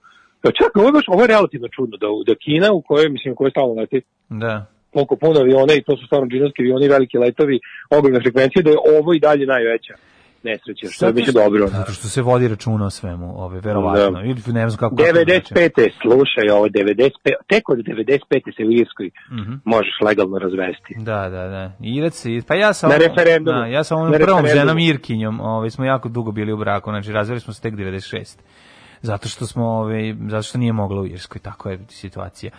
[0.42, 3.32] pa čak, ovo je baš, ovo je relativno čudno, da, da Kina, u kojoj, mislim,
[3.32, 4.66] u kojoj stalno leti Da.
[4.94, 8.76] Koliko puno aviona i to su stvarno džinovski avioni, veliki letovi, ogromne frekvencije, da je
[8.98, 9.94] ovo i dalje najveća
[10.44, 11.66] nesreća, što je biće dobro.
[11.66, 14.20] Zato što se vodi računa o svemu, ove, verovatno.
[14.24, 14.96] Ili ne znam kako...
[14.96, 15.90] kako da 95.
[16.02, 17.10] slušaj ovo, 95.
[17.48, 18.56] Tek od 95.
[18.56, 19.52] se u Irskoj Mhm.
[19.64, 20.94] možeš legalno razvesti.
[20.98, 21.72] Da, da, da.
[21.80, 23.58] Irac pa ja sam Na referendumu.
[23.58, 27.12] Da, ja sam ovom prvom ženom Irkinjom, ovaj smo jako dugo bili u braku, znači
[27.12, 28.38] razveli smo se tek 96.
[29.04, 32.50] Zato što smo ovaj zato što nije mogla u Irskoj, tako je situacija.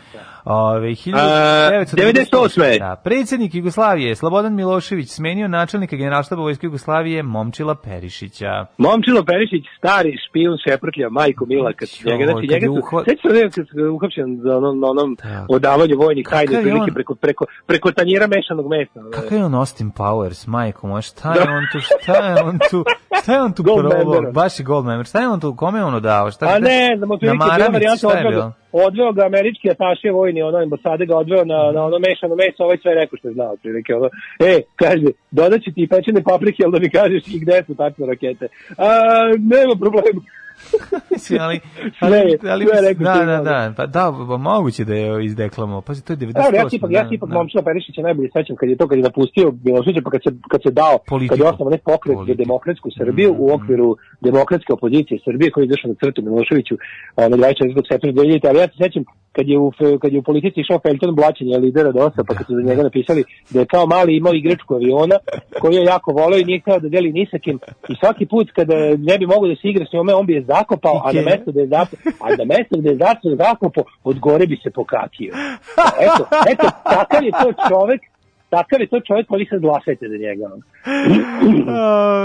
[0.45, 2.79] Ovaj 98..
[2.79, 8.65] Da, predsjednik Jugoslavije Slobodan Milošević smenio načelnika Generalštaba Vojske Jugoslavije Momčila Perišića.
[8.77, 13.03] Momčilo Perišić, stari špijun šeprtlja, majko Mila, kad Jo, njega, znači njega uhva-
[13.51, 15.45] se da uhapšen za ono, na onom Da.
[15.49, 18.99] odavanju vojnih tajne prilike preko, preko, preko tanjira mešanog mesa.
[19.13, 22.83] Kakav je on Austin Powers, majko moja, šta je on tu, šta je on tu,
[23.23, 25.85] šta je on tu probao, baš je gold member, šta je on tu, kome je
[25.85, 28.51] on odavao, šta A ne, znam, otprilike na bila varijanta, je odveo, ga-
[28.87, 32.77] odveo ga američki ataše vojni, ono ambasade ga odveo na, na ono mešano meso, ovaj
[32.77, 34.09] sve rekao što je znao, otprilike, ono,
[34.49, 38.05] e, kaže, dodat ću ti pečene paprike, jel da mi kažeš i gde su tačno
[38.05, 38.45] rakete.
[38.77, 38.87] A,
[39.53, 40.21] nema problema.
[41.11, 41.59] Mislim, ali,
[41.99, 45.81] Sve ali, ali, sve rekao da, da, da, pa da, pa moguće da je izdeklamo,
[45.81, 46.47] pazi, to je 98.
[46.47, 48.97] Evo, ja se ipak, ja ipak da, Momčila Perišića najbolje sećam kad je to, kad
[48.97, 51.31] je napustio Miloševića, pa kad se, kad se dao, Politiku.
[51.31, 55.67] kad je osnovan ne pokret za demokratsku Srbiju u okviru demokratske opozicije Srbije koji je
[55.69, 56.75] izašao na crtu Miloševiću
[57.15, 57.91] ono 24.
[57.91, 58.47] septembra 2000.
[58.49, 59.03] Ali ja se sećam
[59.35, 59.71] kad je u,
[60.01, 63.23] kad je u politici išao Felton blaćenje lidera DOS-a, pa kad su za njega napisali
[63.49, 65.17] da je kao mali imao igračku aviona
[65.61, 67.59] koju je jako voleo i nije hteo da deli ni sa kim.
[67.89, 68.75] I svaki put kada
[69.09, 71.51] ne bi mogao da se igra s njome, on bi je zakopao, a na mesto
[71.51, 75.33] da je zakopao, a na mesto gde je zac- zakopao, od gore bi se pokakio.
[75.99, 78.01] Eto, eto, takav je to čovek,
[78.49, 80.45] takav je to čovek koji sad glasajte za njega.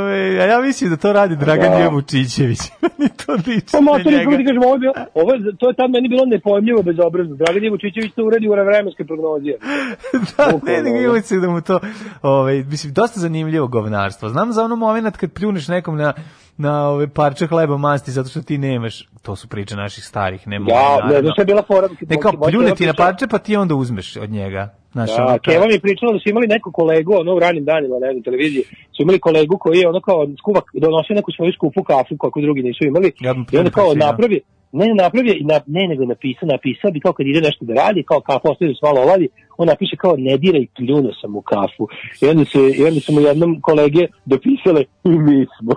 [0.00, 1.76] Ove, a ja mislim da to radi Dragan Da.
[1.76, 2.58] Dija Vučićević.
[2.82, 4.36] Meni to liči Pa na motor njega.
[4.36, 7.34] ti kažem, ovo, je ovo je, to je tad meni bilo nepojmljivo bezobrazno.
[7.36, 9.58] Dragan Jevučićević to uradi u vremenske prognozije.
[10.36, 11.04] da, ne, nego ono.
[11.06, 11.80] imam se da mu to,
[12.22, 14.28] ovaj, mislim, dosta zanimljivo govnarstvo.
[14.28, 16.12] Znam za ono moment kad pljuneš nekom na,
[16.61, 20.58] na ove parče hleba masti zato što ti nemaš, to su priče naših starih, ne
[20.58, 21.88] moje, Ja, ne, znaš šta je bila fora?
[22.08, 24.68] Ne kao Moj pljune ti na parče pa ti onda uzmeš od njega.
[24.92, 27.64] Znaš, ono, Da, Keva mi je pričala da su imali neku kolegu, ono u ranim
[27.64, 28.62] danima na jednoj televiziji,
[28.96, 32.62] su imali kolegu koji je ono kao skuva, donosio neku svoju skupu kafu kako drugi
[32.62, 33.12] nisu imali.
[33.20, 34.40] Ja I onda kao napravi,
[34.72, 38.02] Ne, napravio, i na, ne, nego napisao, napisao bi kao kad ide nešto da radi,
[38.11, 39.28] kao kafu ostaje da se malo oladi,
[39.61, 41.88] on napiše kao ne diraj, pljuno sam u kafu.
[42.20, 45.72] I onda, se, i onda su mu jednom kolege dopisale i mi smo.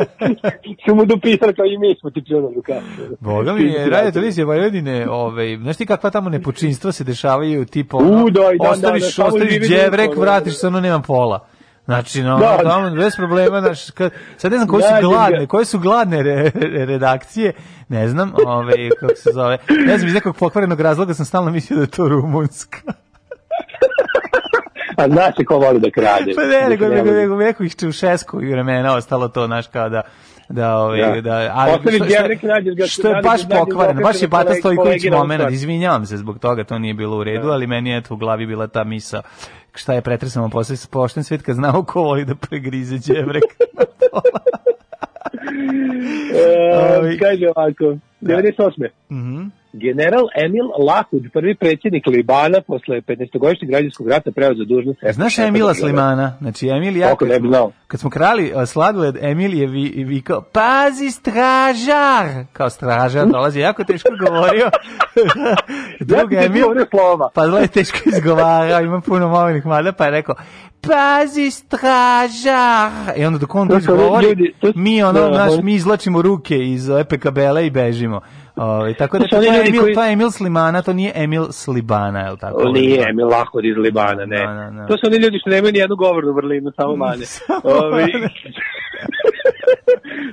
[0.84, 3.02] su mu dopisale kao i mi smo ti pljunuli u kafu.
[3.20, 7.96] Boga mi je, radio televizije Vojvodine, ovaj, znaš ti kakva tamo nepočinstva se dešavaju, tipa,
[7.96, 11.55] ono, U, da, danas, ostaviš, ostaviš živi đevrek, duh, ono, vratiš se, ono nema pola.
[11.86, 12.70] Znači, no, Da, da.
[12.70, 16.50] tamo, bez problema, znaš, kad, sad ne znam koje su gladne, koje su gladne re,
[16.54, 17.52] re- redakcije,
[17.88, 21.76] ne znam, ovaj, kako se zove, ne znam, iz nekog pokvarenog razloga sam stalno mislio
[21.76, 22.78] da je to rumunska.
[24.96, 26.32] A zna se ko voli da krade.
[26.36, 30.02] Pa ne, nego, nego, nego, neko iz Čaušesku i vremena ostalo to, znaš, kao da,
[30.48, 31.20] da, ovaj, Da.
[31.20, 32.04] da, ali što-
[32.76, 36.78] što- što je baš pokvareno, baš je Bata Stojković moment, izvinjavam se zbog toga, to
[36.78, 39.22] nije bilo u redu, ali meni je eto u glavi bila ta misa
[39.78, 43.44] šta je pretresamo posle pošten svet kad znamo ko voli da pregrize đevrek.
[46.36, 48.88] E, kaže ovako, 98.
[49.10, 49.42] Mhm.
[49.74, 54.98] General Emil Lahud, prvi predsjednik Libana posle 15-godišnjeg građanskog rata preuzeo dužnost.
[55.10, 56.36] Znaš Emila Slimana?
[56.40, 61.10] Znači, Emil ja, kad smo, kad smo krali uh, sladoled, Emil je vi, vikao, pazi
[61.10, 62.44] stražar!
[62.52, 64.70] Kao stražar dolazi, jako teško govorio.
[66.00, 67.30] Drug Ja Emil, slova.
[67.34, 70.34] pa zlo je teško izgovarao, ima puno mobilnih mada, pa je rekao,
[70.80, 72.90] pazi stražar!
[73.16, 73.96] I onda dok on to su-
[74.74, 78.05] mi, ono, da, znaš, oni- mi izlačimo ruke iz EPKBL-a i bežimo.
[78.56, 82.20] Ovaj, tako da To je Emil, koji- to je Emil Slimana, to nije Emil Slibana,
[82.20, 82.68] je li tako?
[82.68, 84.36] Nije Emil Lahud iz Libana, ne.
[84.38, 84.86] Da, da, da.
[84.86, 87.24] To su oni ljudi što nemaju ni jednu govornu vrlinu, samo mane.
[87.64, 88.04] Ovi...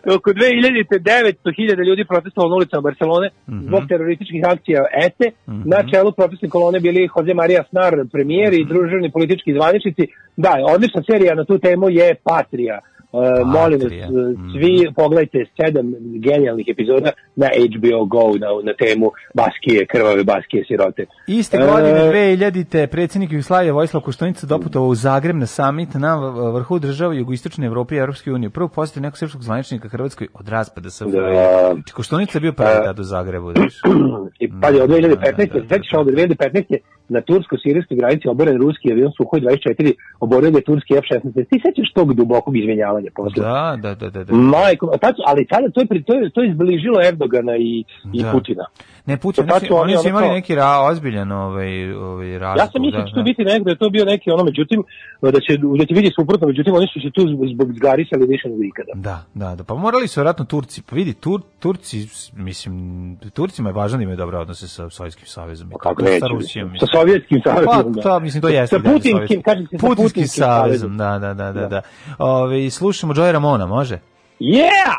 [0.08, 1.00] Oko 2000.
[1.00, 3.60] 900.000 ljudi protestovalo na ulicama Barcelone Mhm.
[3.60, 5.28] zbog terorističkih akcija ETE.
[5.48, 8.62] Na čelu protestne kolone bili Jose Maria Snar, premijer Mhm.
[8.62, 10.04] i družavni politički zvaničnici.
[10.38, 12.80] Da, odlična serija na tu temu je Patrija.
[13.14, 14.50] Uh, molim vas, uh, Mhm.
[14.52, 21.06] svi pogledajte sedam genijalnih epizoda na HBO Go na, na temu Baskije, krvave Baskije sirote.
[21.28, 22.88] Iste godine, E, 2000.
[22.88, 26.16] predsjednik Jugoslavije Vojislav Koštunica doputovao u Zagreb na summit na
[26.52, 28.50] vrhu država jugoistočne Evrope i Europske unije.
[28.50, 31.12] Prvo posjetio nekog srpskog zvaničnika Hrvatskoj od raspada SFRJ.
[31.12, 31.76] Da.
[31.94, 33.74] Koštunica je bio prvi tad u Zagrebu, znaš.
[34.40, 35.18] I pa je od 2015.
[35.54, 36.78] Da, da, da, od 2015.
[37.10, 41.34] na tursko-sirijskoj granici oboren ruski avion Suhoj 24 oborio ga je turski F-16.
[41.50, 43.44] Ti sećaš tog dubokog izvinjavanja posle?
[43.44, 44.24] Da, da, da, da.
[44.24, 44.34] da.
[44.34, 47.84] Majko, a tad, su- ali tada to je, to je, to je izbližilo Erdogana i,
[48.14, 48.32] i Da.
[48.32, 48.66] Putina.
[49.06, 52.58] Ne, Putin, To oni oni oni su imali ono- neki ra, ozbiljan ovaj, ovaj razlog.
[52.58, 54.84] Ja sam mislio da će to biti nekdo, da je to bio neki ono, međutim,
[55.22, 57.22] da će, da će vidi suprotno, međutim, oni su se tu
[57.54, 58.92] zbog, zgarisali više nego ikada.
[58.96, 59.64] Da, da, da.
[59.64, 62.74] Pa morali su vjerojatno Turci, pa vidi, Tur, Turci, mislim,
[63.34, 65.68] Turcima je važno da imaju dobre odnose sa Sovjetskim savezom.
[65.68, 66.40] i Pa kako neće, sa mislim.
[66.40, 66.68] Rusijom.
[66.70, 66.90] Sa mislim.
[66.94, 68.02] Sovjetskim savezom, Pa, da.
[68.02, 68.68] to, mislim, to jeste.
[68.68, 69.44] Sa i dalje putinskim, sovjetski.
[69.44, 70.98] kaže se sa Putinskim savezom.
[70.98, 71.68] da, da, da, da.
[71.68, 71.82] da.
[72.20, 74.00] Ove, slušamo Joy Ramona, može?
[74.40, 74.96] Yeah!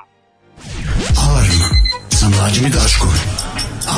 [1.20, 1.60] Alarm
[2.10, 3.33] sa mlađim i Daškom.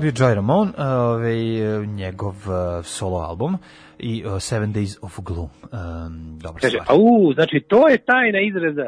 [0.00, 1.36] Bio Joy Ramon, ovaj,
[1.86, 3.56] njegov eh, solo album
[3.98, 5.48] i uh, Seven Days of Gloom.
[5.62, 6.98] Um, dobra Kaže, stvar.
[6.98, 8.86] au, znači to je tajna izraza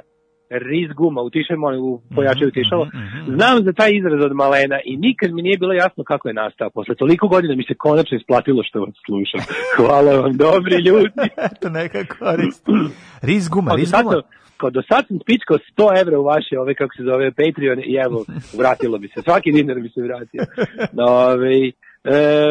[0.50, 2.88] riz guma, utišaj molim, u pojačaju Mhm, tišalo.
[3.36, 6.70] Znam za taj izraz od malena i nikad mi nije bilo jasno kako je nastao.
[6.70, 9.40] Posle toliko godina mi se konačno isplatilo što vas slušam.
[9.76, 11.10] Hvala vam, dobri ljudi.
[11.52, 12.66] Eto, neka korist.
[13.22, 14.22] Riz guma, riz guma.
[14.62, 17.78] Sam- kao do sad sam spičkao 100 evra u vaše, ove, kako se zove, Patreon
[17.80, 18.24] i evo,
[18.60, 19.22] vratilo bi se.
[19.22, 20.42] Svaki dinar bi se vratio.
[20.98, 21.72] Ove, e,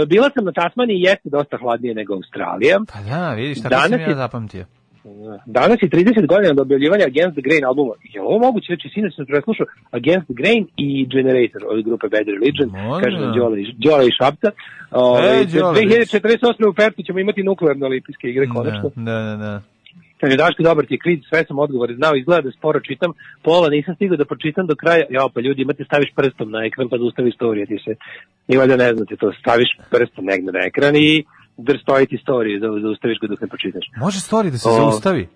[0.07, 2.80] bila sam na Tasmaniji i jeste dosta hladnije nego Australija.
[2.93, 4.66] Pa da, vidiš, tako Danas sam ja zapamtio.
[5.47, 7.93] Danas je 30 godina do objavljivanja Against the Grain albuma.
[8.03, 8.66] Je li ovo moguće?
[8.66, 12.70] Znači, sinoć sam preslušao Against the Grain i Generator od grupe Bad Religion.
[12.88, 13.03] Može.
[13.03, 14.49] Kaže nam Đole, iz- Đole i Šapca.
[14.91, 15.82] Ove, E, Đole.
[15.82, 16.68] 2048.
[16.70, 18.89] u Pertu ćemo imati nuklearno olimpijske igre, konačno.
[18.95, 19.62] Da, da, da.
[20.22, 23.11] Kaže, Daško, dobar ti je kvid, sve sam odgovore znao, izgleda da sporo čitam,
[23.43, 26.89] pola nisam stigao da pročitam do kraja, ja pa ljudi, imate staviš prstom na ekran
[26.89, 27.91] pa zaustavi storije, ti se,
[28.47, 31.24] i valjda ne znate to, staviš prstom negde na ekran i
[31.57, 33.86] dr stoji ti storije, da zaustaviš ga dok ne pročitaš.
[33.97, 35.28] Može stvari da se O, zaustavi.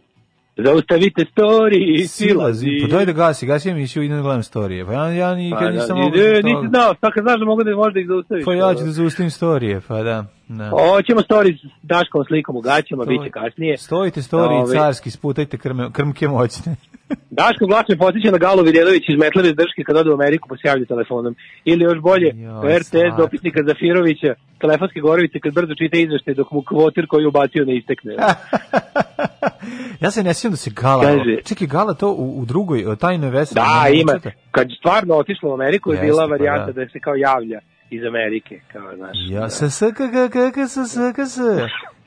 [0.57, 2.69] Zaustavite story i Silazi.
[2.81, 4.85] Pa daj da gasi, gasi emisiju i da gledam storije.
[4.85, 6.15] Pa ja, ja nikad Pa, nisam da, mogu...
[6.15, 8.45] to- nisi znao, sad kad znaš da mogu da možda ih zaustaviš.
[8.45, 10.25] Pa ja ću da zaustavim storije, pa da.
[10.47, 10.69] Da.
[10.69, 13.77] Hoćemo story s Daškom slikom u gaćama, bit će kasnije.
[13.77, 16.75] Stojite storije Ove, carski, sputajte krme, krmke moćne.
[17.39, 20.55] Daško glas me podsjeća na Galo Vidjelović iz Metleve Drške kad ode u Ameriku pa
[20.55, 21.35] se javlja telefonom.
[21.65, 26.61] Ili još bolje, Joj, RTS dopisnika Zafirovića, telefonske gorovice kad brzo čita izveštaj dok mu
[26.61, 28.15] kvotir koji ubacio ne istekne.
[30.03, 31.03] ja se ne sjećam da se Gala...
[31.03, 33.55] Kaže- Čekaj, Gala to u, u drugoj, tajnoj vesi.
[33.55, 34.13] Da, ima.
[34.51, 36.83] Kad stvarno otišlo u Ameriku je bila pa varijanta da.
[36.83, 36.89] da.
[36.89, 37.59] se kao javlja
[37.95, 38.59] iz Amerike.
[38.73, 41.37] Kao, znaš, Ja se s k k k k s s k s.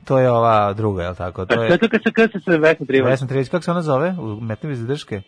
[0.05, 1.47] To je ova druga, je li tako?
[1.47, 3.11] To Pa je to kad se kad se Vesna Trivan.
[3.11, 4.15] Vesna Trivić, kako se ona zove?
[4.21, 5.23] U Metnevi za drške?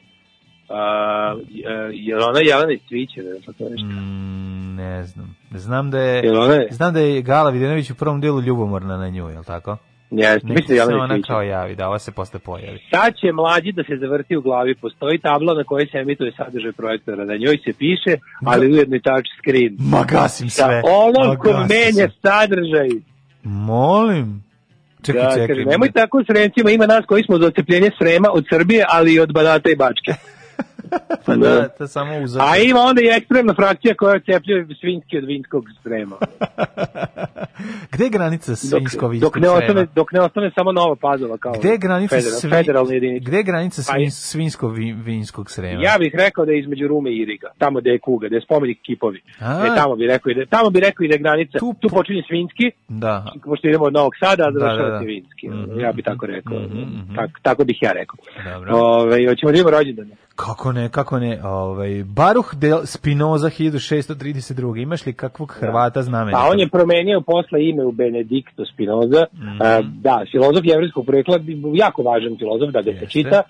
[0.69, 1.35] A,
[1.93, 3.21] je li ona Jelena iz Cviće?
[3.23, 3.87] Ne znam, to nešto.
[3.87, 5.37] Mm, ne znam.
[5.51, 9.29] Znam da je, je- znam da je Gala Videnović u prvom delu ljubomorna na nju,
[9.29, 9.77] je li tako?
[10.11, 12.79] Jeste, mislim da je ona kao javi, da, ova se posle pojavi.
[12.91, 14.75] Sad će mlađi da se zavrti u glavi.
[14.75, 17.25] Postoji tabla na kojoj se emituje sadržaj projektora.
[17.25, 18.13] Na njoj se piše,
[18.47, 19.77] ali ujedno i touch screen.
[19.81, 20.83] Ma gasim Sa sve.
[21.39, 22.89] ko gasim menja sadržaj.
[23.43, 24.45] Molim.
[25.03, 25.47] Čekaj, Da, čekaj.
[25.47, 29.15] kaže, nemoj tako s Sremcima, ima nas koji smo za ocepljenje Srema od Srbije, ali
[29.15, 30.13] i od Banata i Bačke.
[31.27, 32.43] Pa da, to je samo uzor.
[32.43, 36.17] A ima onda i ekstremna frakcija koja ocepljuje svinski od vinskog Srema.
[37.93, 39.55] Gde je granica Dok, svinsko-vinskog dok, ne Srema?
[39.57, 42.51] ostane, dok ne ostane samo Nova Pazova kao Gde je granica federal, svin...
[42.51, 43.29] federalna jedinica.
[43.29, 44.03] Gde je granica Pa svin...
[44.03, 45.83] je- svinsko-vinskog Srema?
[45.83, 48.43] Ja bih rekao da je između Rume i Iriga, tamo gde je kuga, gde je
[48.43, 49.21] spomenik kipovi.
[49.41, 49.65] A.
[49.65, 51.59] E, tamo bi rekao da, tamo bi rekao i da je granica.
[51.59, 53.33] Tu Tu, po- počinje Svinski, Da.
[53.45, 54.99] pošto idemo od Novog Sada, a Da, završava da, da.
[55.01, 55.49] se Vinski.
[55.49, 55.81] Mhm.
[55.81, 56.59] Ja bih tako rekao.
[56.59, 57.15] Mhm, mhm.
[57.17, 58.17] Tak, tako bih ja rekao.
[58.55, 58.77] Dobro.
[58.77, 60.11] Ove, hoćemo da imamo rođendane.
[60.37, 64.83] Kako ne, kako ne, ovaj, Baruh del Spinoza 1632.
[64.83, 66.39] Imaš li kakvog Hrvata znamenja?
[66.39, 69.27] Pa on je promenio posle ime u Benedikto Spinoza.
[69.61, 71.39] A, da, filozof jevrijskog porekla,
[71.75, 73.43] jako važan filozof, da ga se čita.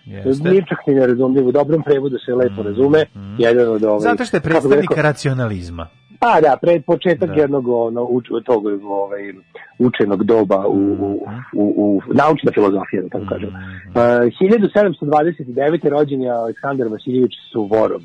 [0.44, 3.04] Nije čak ni nerazumljiv, u dobrom prevodu se lepo razume.
[3.38, 5.86] Jedan od ovaj, Zato što je predstavnik rekao, racionalizma.
[6.20, 7.40] Pa da, pred početak Da.
[7.40, 9.32] jednog ono, uč, tog ovaj,
[9.78, 13.48] učenog doba u, u, u, u naučna filozofija, da tako kažem.
[13.48, 13.88] Mhm.
[13.88, 14.04] Uh,
[14.40, 15.88] 1729.
[15.88, 18.00] rođen je Aleksandar Vasiljević Suvorov,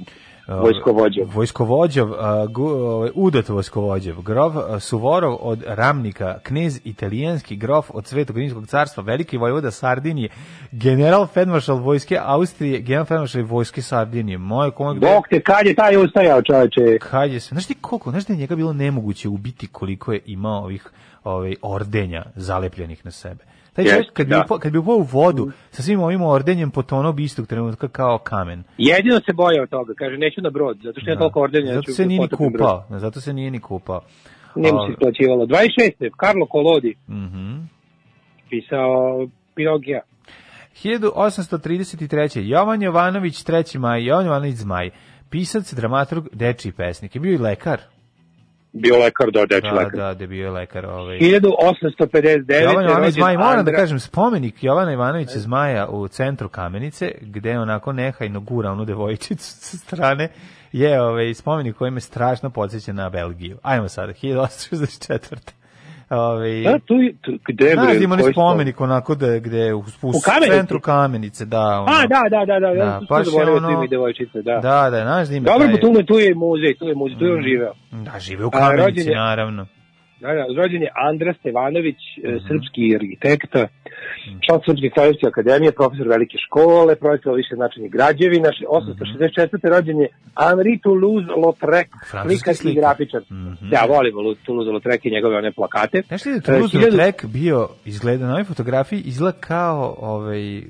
[0.48, 1.22] vojskovođa.
[1.26, 8.38] Vojskovođav, a, gu, ovaj, udat vojskovođav, grof Suvorov od Ramnika, knez italijanski grof od Svetog
[8.38, 10.30] Rimskog carstva, veliki vojvoda Sardinije,
[10.72, 14.38] general Fedmaršal vojske Austrije, general Fedmaršal vojske Sardinije.
[14.38, 15.08] Moje gde...
[15.08, 16.98] Bog te, kad je taj ustajao čoveče?
[17.00, 20.20] Kad je se, znaš ti koliko, znaš da je njega bilo nemoguće ubiti koliko je
[20.26, 20.92] imao ovih
[21.24, 23.55] ovaj, ordenja zalepljenih na sebe.
[23.76, 24.42] Taj čovjek kad bi, da.
[24.42, 28.18] upao- kad bi upao u vodu sa svim ovim ordenjem potonuo bi istog trenutka kao
[28.20, 28.64] kamen.
[28.78, 31.74] Jedino se bojao toga, kaže, neću na brod, zato što ja toliko ordenja.
[31.74, 32.86] Zato ću se nije ni kupao.
[32.90, 34.02] Zato se nije ni kupao.
[34.56, 35.46] Nije mu se isplaćivalo.
[35.46, 36.10] 26.
[36.18, 37.56] Karlo Kolodi, Mhm.
[38.50, 40.02] pisao Pinokija.
[40.74, 42.42] 1833.
[42.42, 43.78] Jovan Jovanović, 3.
[43.78, 44.90] maj, Jovan Jovanović Zmaj,
[45.30, 47.16] pisac, dramaturg, dečiji pesnik.
[47.16, 47.80] Je bio i lekar.
[48.78, 50.00] Bio lekar, da, deči Da, lekar.
[50.00, 50.86] da, da bio lekar.
[50.86, 51.18] Ovaj.
[51.20, 52.62] 1859.
[52.62, 57.60] Jovan Jovanović rođen Zmaj, moram da kažem, spomenik Jovana Ivanovića Zmaja u centru Kamenice, gde
[57.60, 60.30] onako nehajno gura onu devojčicu sa strane,
[60.72, 63.58] je ovaj, spomenik koji me strašno podsjeća na Belgiju.
[63.62, 65.65] Ajmo sada, 1864.
[66.10, 69.80] Ove, Da, tu, tu, gde bre, da ima onaj koji spomenik onako da, gde u,
[70.02, 70.52] u, Kamenici?
[70.52, 71.60] centru kamenice, da.
[71.80, 71.88] Ono.
[71.88, 72.74] A, da, da, da, da,
[73.10, 74.60] Da, se je ono- ime devojčice, da.
[74.60, 77.18] Da, da, znaš da ima Dobro, pa tu, je- tu je muzej, tu je muzej,
[77.18, 77.74] tu je on živeo.
[77.92, 79.68] Da, žive u A, kamenici, rođen je- naravno.
[80.20, 83.68] Da, da, rođen je Andra Stevanović, e, srpski arhitekta,
[84.46, 89.70] član Srpske kraljevske akademije, profesor velike škole, projektovao više značajnih građevina, še- 864.
[89.70, 90.08] rođen je
[90.42, 92.82] Henri Toulouse-Lautrec, Francuski slikar i slikar.
[92.82, 93.22] grafičar.
[93.72, 96.02] Ja volim Lu- Toulouse-Lautrec i njegove one plakate.
[96.02, 100.62] Znaš ti da E, Toulouse hiljadu- Lautrec bio, izgleda na ovoj fotografiji, izgleda kao, ovaj,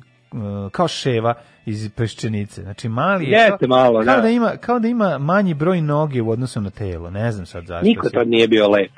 [0.71, 1.33] kao ševa
[1.65, 2.61] iz peščenice.
[2.61, 3.31] Znači mali je.
[3.31, 4.21] Jeste kao, malo, kao da.
[4.21, 4.29] da.
[4.29, 7.09] ima, kao da ima manji broj noge u odnosu na telo.
[7.09, 7.85] Ne znam sad zašto.
[7.85, 8.91] Niko to nije bio lep.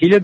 [0.00, 0.20] Nije,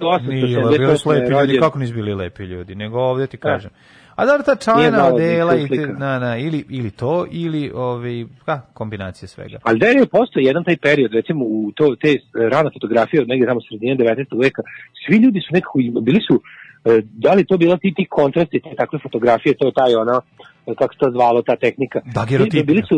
[0.78, 1.30] bili su lepi 1878.
[1.30, 3.70] ljudi, kako nisu bili lepi ljudi, nego ovdje ti kažem.
[4.18, 5.66] A dobro, ta čajna da odela, i
[5.98, 9.58] na, na, ili, ili to, ili ovaj, ka, kombinacija svega.
[9.62, 13.28] Ali da je postoji jedan taj period, recimo u to, te e, rana fotografije od
[13.28, 14.42] negdje tamo sredine 19.
[14.42, 14.62] veka,
[15.06, 16.42] svi ljudi su nekako, bili su,
[16.84, 20.20] e, da li to bila ti ti kontrasti, te takve fotografije, to je taj ono,
[20.66, 22.00] e, kako se to zvalo, ta tehnika.
[22.14, 22.64] Dagerotipija.
[22.64, 22.96] Bili su,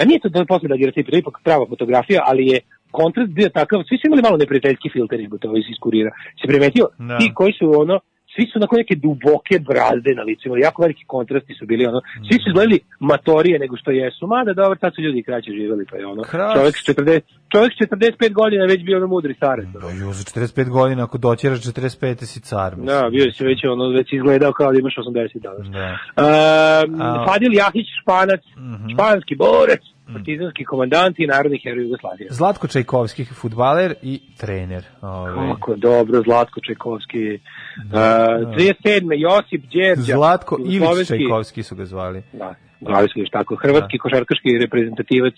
[0.00, 2.58] a nije to da je posle dagerotipija, to je ipak prava fotografija, ali je
[2.98, 6.10] kontrast bio takav, svi su imali malo neprijateljski filter, nego to iz kurira.
[6.40, 7.18] Se primetio, Da.
[7.18, 7.96] ti koji su ono,
[8.34, 12.00] svi su onako neke duboke brazde na licu, imali jako veliki kontrasti su bili ono,
[12.26, 12.78] svi su izgledali
[13.10, 16.22] matorije nego što jesu, mada dobro, tad su ljudi kraće živjeli, pa je ono,
[16.56, 17.20] čovjek s 40,
[17.52, 19.66] čovjek s 45 godina već bio ono mudri starac.
[19.66, 22.70] Da, jo, za 45 godina, ako doćeraš 45, si car.
[22.76, 22.86] mislim.
[22.86, 25.66] Da, bio si već ono, već izgledao kao da imaš 80 danas.
[25.76, 25.86] Da.
[25.86, 27.24] Um, A-.
[27.28, 28.42] Fadil Jahić, španac,
[28.92, 29.82] španski borec,
[30.12, 32.28] partizanski komandant i narodni heroj Jugoslavije.
[32.30, 34.84] Zlatko Čajkovski, futbaler i trener.
[35.00, 35.54] Ovaj.
[35.54, 37.24] Kako dobro, Zlatko Čajkovski.
[37.34, 39.20] Uh, 37.
[39.26, 40.14] Josip Đerđa.
[40.14, 42.22] Zlatko Ilić Čajkovski su ga zvali.
[42.32, 43.56] Da, zvali su još tako.
[43.56, 45.34] Hrvatski košarkaški reprezentativac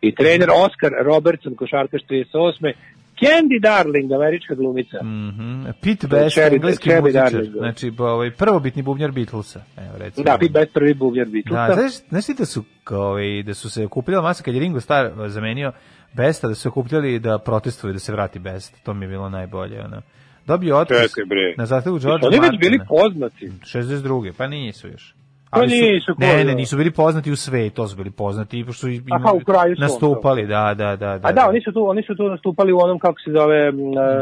[0.00, 2.72] i trener Oskar Robertson, košarkaš 38.
[3.14, 5.02] Candy Darling, američka glumica.
[5.02, 5.64] Mhm.
[5.80, 7.22] Pete Best, Cherry- engleski Cherry muzičar.
[7.24, 7.58] Darling, da.
[7.58, 9.62] Znači, ovaj, prvobitni bubnjar Beatlesa.
[9.78, 10.24] Evo, recimo.
[10.24, 11.66] Da, Pete Best prvi bubnjar Beatlesa.
[11.66, 14.80] Da, znaš, znaš ti da su, ovaj, da su se okupljali masa kad je Ringo
[14.80, 15.72] Starr zamenio
[16.12, 18.74] Besta, da su se okupljali da protestuju da se vrati Best.
[18.82, 19.80] To mi je bilo najbolje.
[19.80, 20.02] Ono.
[20.46, 21.54] Dobio otkaz bre.
[21.58, 22.86] na zahtevu George Oni već bili Martina.
[22.88, 23.50] poznati.
[23.64, 24.32] 62.
[24.32, 25.14] Pa nisu još.
[25.52, 28.80] Pa su, nisu, ne, ne, nisu bili poznati u svetu, to su bili poznati, pošto
[28.80, 31.18] su i- Aha, u kraju nastupali, da, da, da.
[31.18, 33.68] da A da, oni su tu, oni su tu nastupali u onom kako se zove,
[33.68, 33.76] m,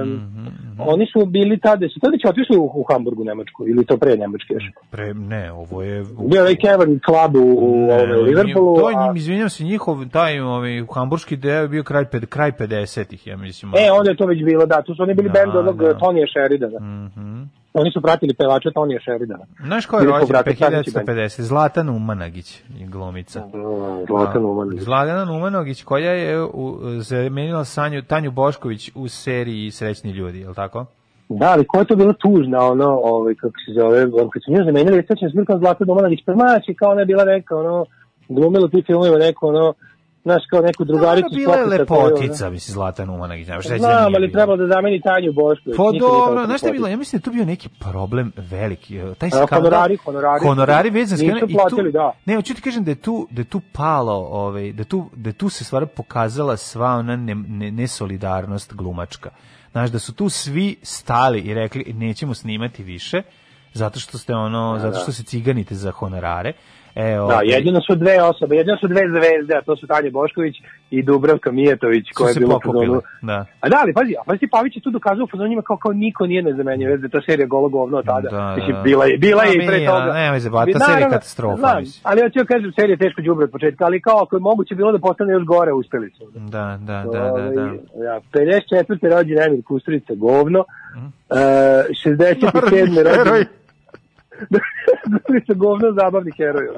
[0.04, 0.46] Mhm,
[0.78, 4.16] oni su bili tada, su tada će otišli u, u Hamburgu, Nemačku, ili to pre
[4.16, 4.64] Nemačke još.
[4.90, 6.04] Pre, ne, ovo je...
[6.30, 8.76] Bio je Cavern Club u, u, Ne, u Liverpoolu.
[8.76, 12.52] To je, njim, izvinjam se, njihov, taj ovaj, hamburški deo je bio kraj, ped, kraj
[12.52, 13.72] 50-ih, ja mislim.
[13.76, 15.98] E, onda je to već bilo, da, tu su oni bili Da, bend onog da.
[15.98, 16.80] Tonija Sheridana.
[16.80, 17.42] Mhm.
[17.74, 19.44] Oni su pratili pevača Tonija Sheridana.
[19.64, 20.28] Znaš ko je rođen?
[20.28, 21.08] brate, Stanić band.
[21.08, 21.40] 1950.
[21.40, 23.42] Zlatan Umanagić, je glumica.
[24.06, 24.80] Zlatan Umanović.
[24.80, 30.54] Zlatan Umanović, koja je u, zamenila Sanju, Tanju Bošković u seriji Srećni ljudi, je li
[30.54, 30.86] tako?
[31.28, 34.00] Da, ali koja je to bila tužna, ono, ovaj, kako se zove,
[34.32, 37.84] kad su nju zamenili, bilo kao Zlatan Umanović, premaći, kao ona je bila neka, ono,
[38.28, 39.74] glumila u tim filmovima neko, ono,
[40.22, 41.26] znaš, kao neku drugaricu.
[41.26, 43.46] Ona bila je Stokisa koju, lepotica, mislim, Zlatan Umanagić.
[43.46, 45.76] Znaš, šta Znam, ali trebalo da zameni Tanju Bošković.
[45.76, 46.84] Pa nikad nije dobro, znaš šta je bilo?
[46.84, 46.94] lepotica.
[46.94, 48.96] Ja mislim da tu bio neki problem veliki.
[48.96, 50.40] e, Taj skandal, honorari, honorari.
[50.46, 52.12] honorari vezan Nisu platili, tu, da.
[52.24, 55.32] Ne, hoću ti kažem da je tu, da je tu palo, ovaj, da, tu, da
[55.32, 59.30] tu se stvar pokazala sva ona ne, ne, nesolidarnost glumačka.
[59.72, 63.22] Znaš, da su tu svi stali i rekli nećemo snimati više,
[63.72, 66.52] zato što ste ono, zato što se ciganite za honorare.
[66.94, 70.10] E, Da, ovaj, jedino su dve osobe, jedino su dve zvezde, a to su Tanja
[70.10, 70.56] Bošković
[70.90, 73.00] i Dubravka Mijetović, su koja je se bila u.
[73.22, 73.46] Da.
[73.60, 76.26] A da, ali pazi, a pazi, Pavić je tu dokazao u fazonima kao, kao niko
[76.26, 78.28] nije nezamenjiv, već da to serija golo govno od tada.
[78.30, 78.82] Da, Mislim, da.
[78.82, 80.10] bila je, bila je i pre toga.
[80.10, 82.00] a, nemoj zajebavati, ta serija je katastrofa, Znam, mislim.
[82.04, 84.74] ali ja ću kažem, serija je teško đubre od početka, ali kao ako je moguće
[84.74, 86.24] bilo da postane još gore, uspeli su.
[86.34, 87.32] Da, da, da, da, da.
[87.32, 89.16] Ovaj, Ja, 54.
[89.16, 90.64] rođen Emil Kusturica, govno.
[90.96, 91.06] Mhm.
[91.06, 91.36] Uh,
[92.04, 93.04] 67.
[93.04, 93.44] Narodni
[94.50, 95.18] rođen...
[95.18, 96.68] Kusturica, govno, zabavni heroj.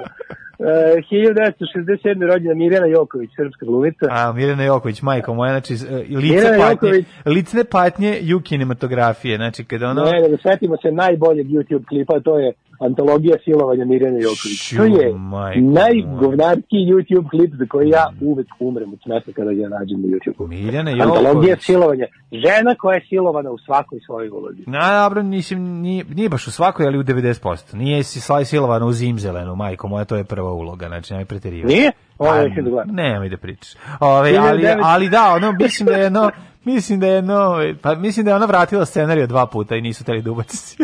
[0.63, 0.73] Ono.
[0.73, 2.33] Uh, 1967.
[2.33, 4.07] rođena Mirjana Joković, srpska glumica.
[4.11, 7.07] A Mirjana Joković, majko moja, znači e, lice Mirjana patnje, Joković.
[7.27, 10.05] licne patnje ju kinematografije, znači kada ono...
[10.05, 12.53] Ne, nego setimo se najboljeg YouTube klipa, to je
[12.87, 14.59] antologija silovanja Mirjana Joković.
[14.69, 15.15] Ću, To je
[15.61, 20.49] najgovnarski YouTube klip za koji ja uvek umrem od smeta kada ga nađem na YouTube.
[20.49, 21.65] Mirjana Antologija Joković.
[21.65, 22.07] silovanja.
[22.33, 24.63] Žena koja je silovana u svakoj svojoj ulozi.
[24.67, 27.75] Na, dobro, mislim, nije, nije baš u svakoj, ali u 90%.
[27.75, 31.75] Nije si silovana u zimzelenu, majko moja, to je prva uloga, znači nemoj preterivati.
[31.75, 31.93] Nije?
[32.19, 32.95] Ovo Pa, je neću da gledam.
[32.95, 33.73] nemoj da pričaš.
[34.01, 34.81] Ove, ali, 1900.
[34.83, 36.31] ali da, ono, mislim da je jedno,
[36.65, 37.39] mislim da je jedno,
[37.83, 40.77] pa mislim da je ona vratila scenariju dva puta i nisu teli da ubaci.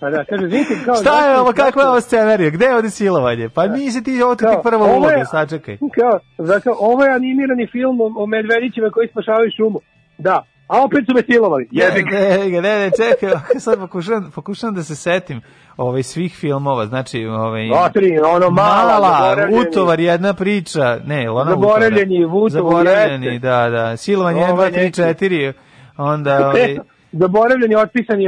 [0.00, 0.94] Pa da, kaže, vidite kao...
[0.94, 2.50] Šta je ovo, kakva je ovo scenarija?
[2.50, 3.48] Gde je ovde silovanje?
[3.48, 5.76] Pa nisi ti, ovo ti prva je- uloga, sačekaj.
[5.76, 9.80] Kao, zato, ovo je animirani film o, o medvedićima koji spašavaju šumu.
[10.18, 11.68] Da, a opet su me silovali.
[11.70, 12.18] Jebi ga.
[12.18, 15.40] Ne, ne, ne, čekaj, sad pokušam, pokušam da se setim
[15.76, 17.26] ovaj, svih filmova, znači...
[17.26, 22.50] Ovaj, Otri, ono mala, Mala, utovar, jedna priča, ne, ona Zaboravljeni, utovar?
[22.50, 23.38] Zaboravljeni, jeste.
[23.48, 25.24] da, da, silovanje 1, Ovaj 2, 3, neki.
[25.24, 25.52] 4,
[25.96, 26.48] onda...
[26.48, 26.78] Ovaj,
[27.12, 28.24] zaboravljeni, otpisani,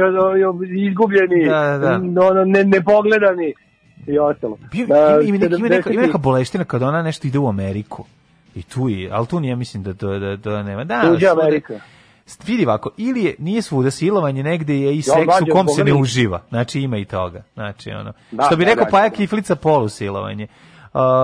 [0.87, 2.21] izgubljeni, Da, da, da.
[2.27, 3.53] ono, ne, nepogledani
[4.07, 4.57] i ostalo.
[4.71, 7.39] Bio, Da, ima, ima, neka, ima, neka, ima 70-ih neka boleština kad ona nešto ide
[7.39, 8.05] u Ameriku.
[8.55, 10.83] I tu je, ali tu nije, mislim da to, da, to nema.
[10.83, 11.79] Da, Tuđa Amerika.
[12.47, 15.93] Vidi ovako, ili je, nije svuda silovanje, negde je i seks u kom se ne
[15.93, 16.41] uživa.
[16.49, 17.43] Znači ima i toga.
[17.53, 19.15] Znači, ono, Da, što bi da, rekao da, Paja da.
[19.15, 20.47] Kiflica, polusilovanje.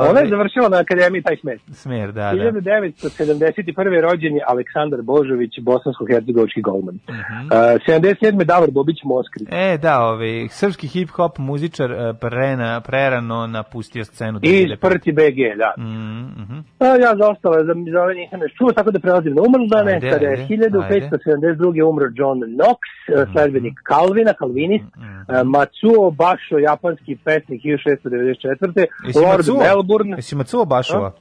[0.10, 1.60] Ona je završila na akademiji taj smer.
[1.72, 2.52] Smer, da, da.
[2.52, 4.02] 1971.
[4.02, 6.96] rođen je Aleksandar Božović, bosansko-hercegovički golman.
[7.10, 7.46] Mhm.
[7.46, 8.44] Uh, 77.
[8.44, 9.46] Davor Bobić Moskri.
[9.52, 14.40] E, da, ovaj, srpski hip-hop muzičar eh, prena, prerano napustio scenu.
[14.44, 14.78] I 2005.
[14.78, 15.74] Sprti BG, da.
[15.78, 16.58] Mm, mhm.
[16.80, 19.94] A, ja za ostale, za, za ove nisam još čuo, tako da prelazim na umrldane.
[19.94, 21.84] Ajde, Kada je ajde, 1572.
[21.90, 22.80] umro John Knox,
[23.10, 28.86] mm sledbenik Calvina, kalvinist, uh, Matsuo Basho, japanski pesnik 1694.
[29.06, 29.20] Jesi
[29.56, 29.68] Lord?
[29.68, 31.12] Melbourne, Jesi Matsuo Bašova?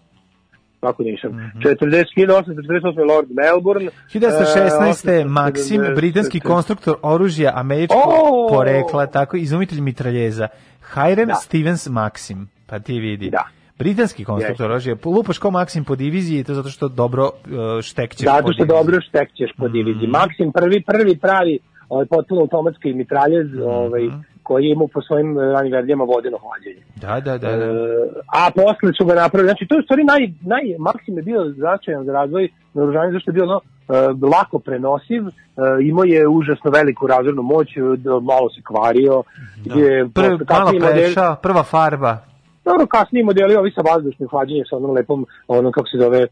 [0.81, 1.61] kako nisam, Mhm.
[1.61, 2.65] 40, 1848.
[3.05, 3.91] Lord Melbourne.
[4.09, 5.11] 1916.
[5.11, 5.95] e, Maksim, 870.
[5.95, 8.49] britanski konstruktor oružja američkog O!
[8.49, 10.49] porekla, tako izumitelj mitraljeza.
[10.87, 11.35] Hiram Da.
[11.35, 13.31] Stevens Maksim, pa ti vidi.
[13.31, 13.45] Da.
[13.79, 17.31] Britanski konstruktor oružja, lupaš kao Maksim po diviziji, to zato što dobro uh,
[17.83, 18.69] štekćeš po Zato što diviziji.
[18.69, 20.07] dobro štekćeš po diviziji.
[20.09, 21.59] Maksim prvi, prvi pravi
[21.89, 24.09] ovaj, potpuno automatski mitraljez ovaj,
[24.45, 26.83] koji je imao po svojim ranim verzijama vodeno hlađenje.
[26.97, 27.57] Da, da, da.
[27.57, 27.65] da.
[27.65, 27.69] E,
[28.39, 30.23] a posle su ga napravili, znači to je u stvari naj,
[30.53, 33.67] naj, Maksim je bio značajan za razvoj naoružanja, zašto je bio ono, e,
[34.35, 35.33] lako prenosiv, e,
[35.83, 39.23] imao je užasno veliku razornu moć, e, da malo se kvario,
[39.65, 42.34] je, Prvi, posle mala peša, prva farba.
[42.65, 46.27] Dobro, kasniji modeli, ovi sa vazdušnim hlađenjem, sa onom lepom, onom, kako se zove,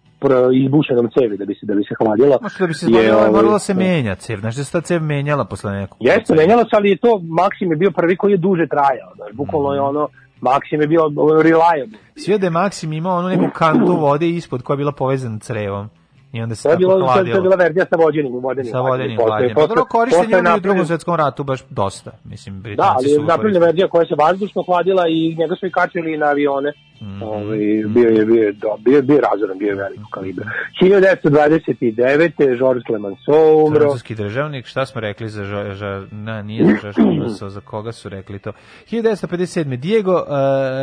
[0.55, 2.39] izbušenom cevi da bi se, da bi se hladilo.
[2.43, 5.03] Možda da bi se moralo, ovaj, moralo se menja cev, znaš da se ta cev
[5.03, 5.99] menjala posle nekog.
[6.01, 9.33] Jeste, menjalo se, ali je to, Maksim je bio prvi koji je duže trajao, znaš,
[9.33, 9.89] bukvalno je Mhm.
[9.89, 10.09] ono,
[10.41, 11.03] Maksim je bio
[11.43, 11.99] reliable.
[12.17, 15.89] Sve da je Maksim imao onu neku kantu vode ispod koja je bila povezana crevom.
[16.33, 17.41] I onda se To tako bilo, to je- hladilo.
[17.41, 19.55] bila verzija sa vođenim, vodenim Sa vodenim hlađenjem.
[19.55, 22.11] Pa dobro, korišten posle je i u drugom svetskom ratu baš dosta.
[22.25, 26.17] Mislim, Da, ali je napravljena verzija koja se vazdušno hladila i njega su i kačili
[26.17, 26.73] na avione.
[27.03, 27.23] Mhm.
[27.23, 30.45] Ovaj, bio je bio je do, bio, bio razoran, bio je velikog kalibra.
[30.81, 32.33] 1929.
[32.59, 33.81] Georges Clemenceau umro.
[33.81, 38.39] Francuski državnik, šta smo rekli za, ža, na, nije za Clemenceau, za koga su rekli
[38.39, 38.53] to?
[38.91, 39.77] 1957.
[39.77, 40.27] Diego uh,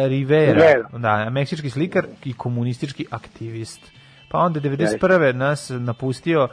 [0.07, 0.89] Rivera, Rivera.
[0.93, 3.98] da, meksički slikar i komunistički aktivist.
[4.29, 5.33] Pa onda 91.
[5.35, 6.49] nas napustio uh,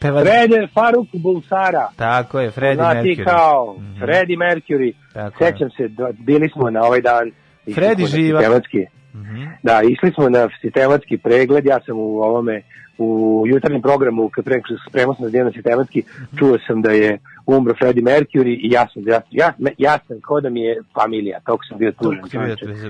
[0.00, 0.22] pevač...
[0.22, 1.88] Frede Faruk Bulsara.
[1.96, 3.24] Tako je, Freddie Znati Mercury.
[3.24, 3.98] kao Mhm.
[3.98, 4.92] Freddie Mercury.
[5.14, 5.52] Tako je.
[5.52, 7.30] Sećam se, da- bili smo na ovaj dan.
[7.74, 8.40] Freddie na živa.
[8.40, 9.42] sistematski- Mhm.
[9.62, 12.62] Da, išli smo na sistematski pregled, ja sam u ovome
[13.02, 13.08] u
[13.46, 16.02] jutarnjem programu, kad pre, spremao sam za dnevno sistematski,
[16.38, 20.40] čuo sam da je umro Freddie Mercury i ja sam, ja, ja, ja sam kao
[20.40, 22.22] da mi je familija, toliko sam bio tužan.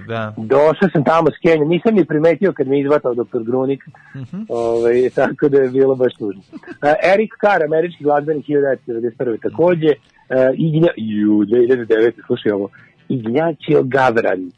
[0.08, 0.34] Da.
[0.36, 3.84] Došao sam tamo s Kenja, nisam ni primetio kad me izvatao doktor Grunik,
[4.14, 4.36] Mhm.
[4.48, 6.42] ovaj, tako da je bilo baš tužno.
[6.52, 6.66] Uh,
[7.14, 9.38] Eric Carr, američki glazbenik 1991.
[9.42, 12.12] takođe, uh, Ignja, ju, 2009.
[12.26, 12.68] slušaj ovo,
[13.08, 14.56] Ignjacio Gavran, uh,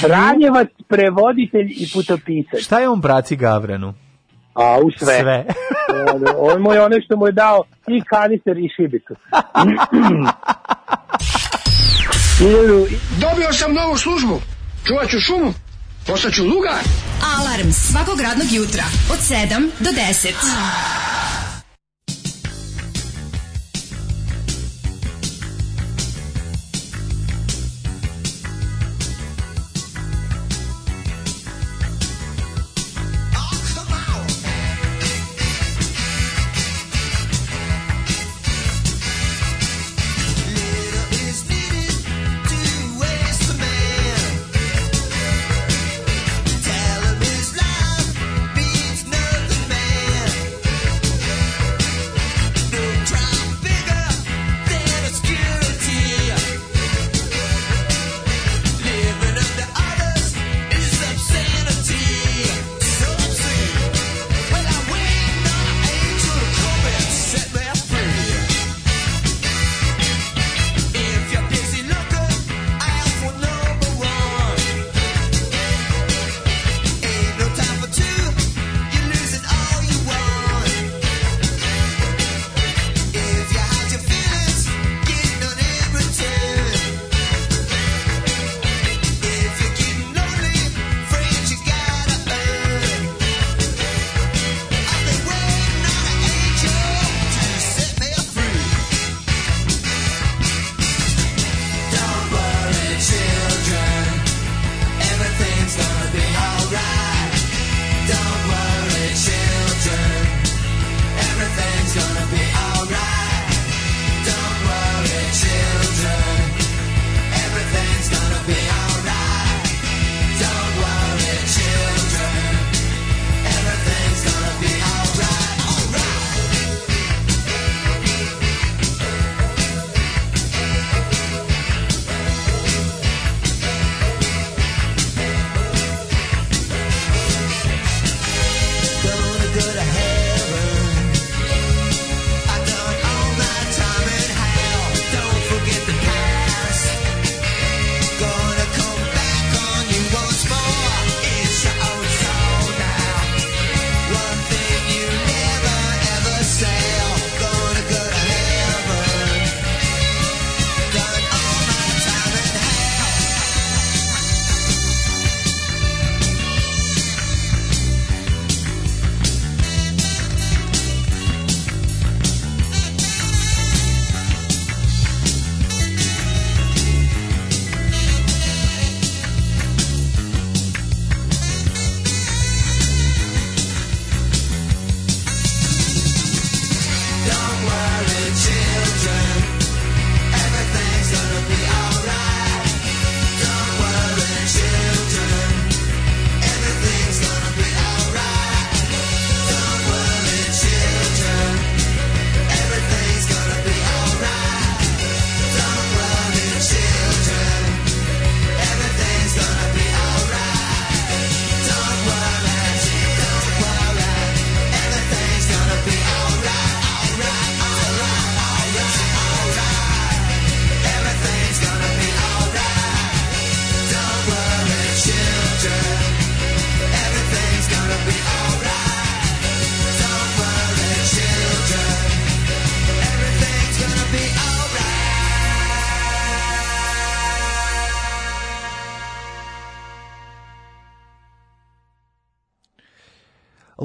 [0.00, 2.60] Franjevac, prevoditelj i putopisac.
[2.60, 3.94] Šta je on braci Gavranu?
[4.54, 5.20] A, u sve.
[5.20, 5.44] Sve.
[6.58, 9.14] mu je onaj što mu je dao i kanister i šibicu.
[13.20, 14.40] Dobio sam novu službu.
[14.86, 15.52] Čuvat ću šumu.
[16.06, 16.84] Postaću lugar.
[17.38, 21.29] Alarm svakog radnog jutra od 7 do 10.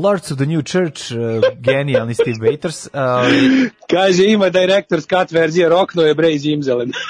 [0.05, 1.17] Lords of the New Church, uh,
[1.59, 2.85] genijalni Steve Baters.
[2.85, 2.91] Uh,
[3.89, 6.91] Kaže, ima director's cut verzija, rokno je bre iz Imzelen.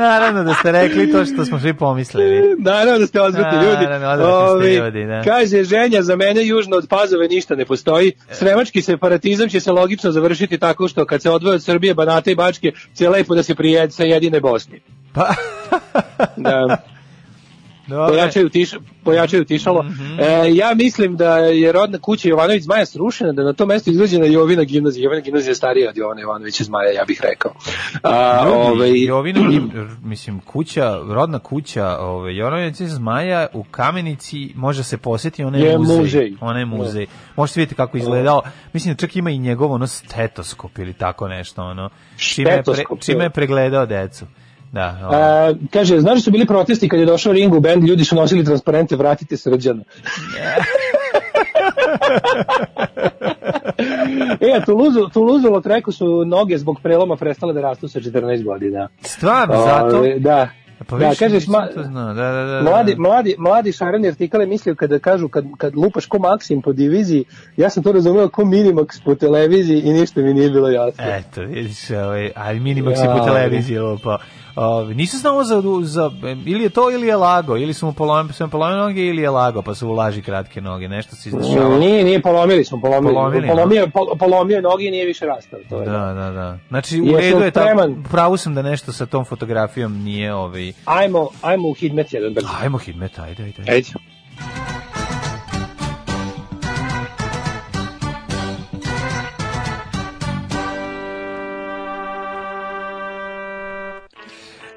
[0.00, 2.56] naravno da ste rekli to što smo svi pomislili.
[2.58, 3.86] Naravno da ste odvrtni ljudi.
[3.86, 5.22] Naravno, ste ljudi, da.
[5.24, 8.12] Kaže, ženja, za mene južno od Pazove ništa ne postoji.
[8.30, 12.34] Sremački separatizam će se logično završiti tako što kad se odvoje od Srbije, Banate i
[12.34, 14.80] Bačke, će lepo da se prijed sa jedine Bosni.
[15.14, 15.34] Pa,
[16.36, 16.76] Da.
[17.88, 18.70] pojačaju, tiš,
[19.04, 19.82] pojačaju tišalo.
[19.82, 20.20] Mhm.
[20.20, 24.26] e, ja mislim da je rodna kuća Jovanović Zmaja srušena, da na to mesto izgrađena
[24.26, 25.04] Jovina gimnazija.
[25.04, 27.52] Jovina gimnazija je starija od Jovana Jovanovića Zmaja, ja bih rekao.
[28.02, 29.70] A, Ljudi, ovaj, Jovina, im-
[30.02, 35.78] mislim, kuća, rodna kuća ove, Jovanovića Zmaja u Kamenici može se posjetiti, ona je, Je
[35.78, 35.96] muzej.
[35.98, 36.32] muzej.
[36.40, 37.06] Ona je muzej.
[37.36, 38.42] Možete vidjeti kako je izgledao.
[38.72, 41.62] Mislim, čak ima i njegov ono stetoskop ili tako nešto.
[41.62, 43.30] Ono, čime, je pre, čime je je.
[43.30, 44.24] pregledao decu.
[44.72, 45.14] Da, ovo.
[45.14, 48.16] A, kaže, znaš da su bili protesti kad je došao Ringo u band, ljudi su
[48.16, 49.82] nosili transparente, vratite srđana.
[54.40, 58.88] e, a Tuluzu, Tuluzu Lotreku su noge zbog preloma prestale da rastu sa 14 godina.
[59.02, 59.98] Stvarno, zato?
[59.98, 60.48] Ove, da.
[60.86, 62.14] Pa da, više kaže, nisam sma, to znao.
[62.14, 62.62] Da, da, da, da.
[62.62, 67.24] Mladi, mladi, mladi šareni artikale mislio kada kažu kad, kad lupaš ko Maksim po diviziji,
[67.56, 71.04] ja sam to razumeo ko Minimax po televiziji i ništa mi nije bilo jasno.
[71.04, 74.18] Eto, vidiš, ovaj, ali Minimax je Ja, po televiziji ovo pa.
[74.56, 76.10] Ovaj nisu znao za, za
[76.46, 79.22] ili je to ili je lago, ili su mu polomili, su mu polomili noge ili
[79.22, 81.78] je lago, pa su u laži kratke noge, nešto se izdešavalo.
[81.78, 83.14] Nije, nije, polomili smo, polomili.
[83.14, 85.60] Polomili, polomio, pol- polomio je noge i nije više rastao.
[85.68, 85.86] To je.
[85.86, 86.58] Da, da, da.
[86.68, 88.04] Znači, u redu je spreman.
[88.10, 90.69] pravu sam da nešto sa tom fotografijom nije ovaj...
[90.84, 92.48] Ajmo, ajmo u Hidmet jedan brzo.
[92.60, 93.72] Ajmo Hidmet, ajde, ajde.
[93.72, 93.88] ajde.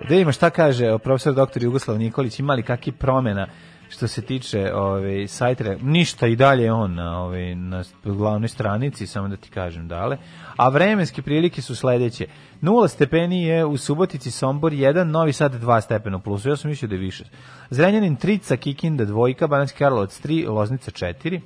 [0.10, 3.48] Da ima šta kaže o profesor doktor Jugoslav Nikolić, ima li kakvi promjena
[3.94, 9.08] što se tiče ovaj sajta, ništa i dalje je on na ovaj na glavnoj stranici,
[9.08, 10.18] samo da ti kažem dale.
[10.56, 12.26] A vremenske prilike su sledeće.
[12.62, 16.50] 0 stepeni je u Subotici, Sombor 1, Novi Sad 2 stepena u plusu.
[16.50, 17.24] Ja sam mislio da je više.
[17.70, 21.42] Zrenjanin 3, Kikinda 2, Banatski Karlovac 3, Loznica 4,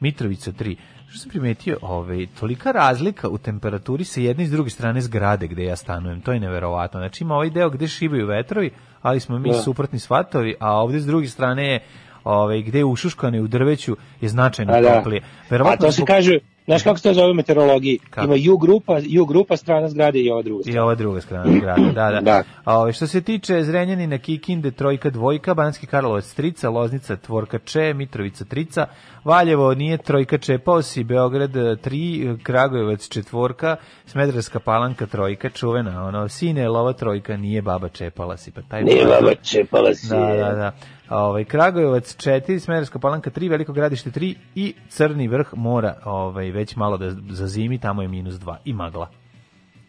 [0.00, 0.76] Mitrovica 3.
[1.08, 5.46] Što sam primetio, ovaj, tolika razlika u temperaturi sa jedne i s druge strane zgrade
[5.46, 7.00] gde ja stanujem, to je neverovatno.
[7.00, 8.70] Znači ima ovaj deo gde šibaju vetrovi,
[9.02, 9.54] ali smo mi Da.
[9.54, 11.80] suprotni svatovi, a ovde s druge strane je
[12.24, 14.94] ovaj, gde je ušuškane u drveću je značajno da.
[14.94, 15.22] toplije.
[15.50, 16.38] A to se zbog- kaže,
[16.72, 17.98] znaš kako se to zove u meteorologiji?
[18.10, 18.24] Kako?
[18.24, 20.84] Ima U grupa, U grupa strana zgrade i ova druga I strana.
[20.84, 22.20] ova druga strana grada, da, da.
[22.32, 22.42] Da.
[22.64, 27.94] A ovaj, što se tiče Zrenjanina, Kikinde, Trojka, Dvojka, Banatski Karlovac, Trica, Loznica, Tvorka, Če,
[27.94, 28.86] Mitrovica, Trica,
[29.24, 33.76] Valjevo nije Trojka, Čepao si, Beograd, 3, Kragujevac, Četvorka,
[34.06, 39.04] Smederska Palanka, Trojka, čuvena, ono, sine, lova Trojka, nije baba Čepala si, pa taj Nije
[39.04, 40.08] baba čepala si.
[40.08, 40.72] Da, da, da.
[41.12, 46.76] Ovaj Kragujevac 4, Smederska Palanka 3, Veliko Gradište 3 i Crni vrh mora, ovaj već
[46.76, 49.08] malo da zazimi, tamo je minus 2 i magla.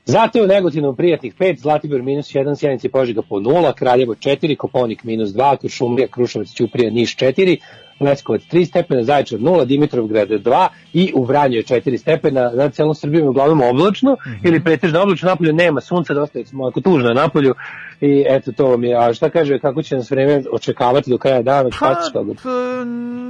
[0.06, 4.16] Zato je u Negotinu prijatnih 5, Zlatibor minus 1, Sjenica i Požega po 0, Kraljevo
[4.16, 7.58] 4, Koponik minus 2, Kuršumlija, Kruševac, Ćuprija, Niš 4,
[8.00, 12.96] Leskovac 3 stepena, Zaječar 0, Dimitrovgrad 2 i u Vranju je 4 stepena, na celom
[12.96, 17.10] Srbijom je uglavnom oblačno ili pretežno oblačno, napolju nema sunca, dosta je smo ako tužno
[17.10, 17.54] je napolju.
[18.02, 21.42] I eto to vam je, a šta kaže, kako će nas vreme očekavati do kraja
[21.42, 22.36] dana, Pa, pa, što god.
[22.36, 22.42] p-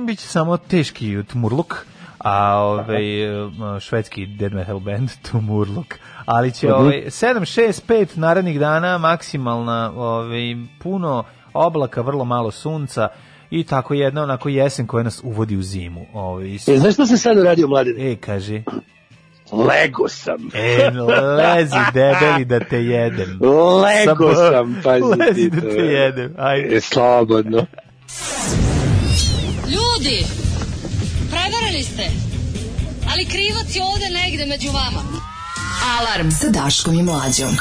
[0.06, 1.86] biće samo teški Tumurluk,
[2.20, 3.04] a ovaj
[3.80, 5.96] švedski death metal band Tumurluk.
[6.26, 6.76] Ali će Mhm.
[6.76, 10.40] ovaj 7 6 5 narednih dana maksimalna ovaj
[10.80, 11.24] puno
[11.54, 13.08] oblaka, vrlo malo sunca
[13.54, 16.06] i tako jedna onako jesen koja nas uvodi u zimu.
[16.14, 18.12] Ovaj E, znaš što se sad uradio mladine?
[18.12, 18.64] E, kaže,
[19.52, 20.50] Lego sam.
[20.54, 20.90] e,
[21.38, 23.40] lezi debeli da te jedem.
[23.82, 25.68] Lego Sa- sam, pazi Lezi ti da to.
[25.68, 26.76] te jedem, ajde.
[26.76, 27.66] E, slobodno.
[29.66, 30.26] Ljudi,
[31.30, 32.04] prevarili ste,
[33.08, 35.02] ali krivac je ovde negde među vama.
[36.00, 37.50] Alarm sa Daškom i Mlađom.
[37.50, 37.58] 8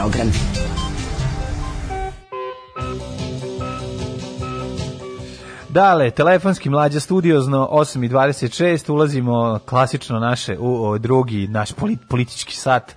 [0.00, 0.32] program.
[5.68, 12.92] Dale, telefonski mlađa studiozno 8.26, ulazimo klasično naše u o, drugi naš poli- politički sat
[12.92, 12.94] e,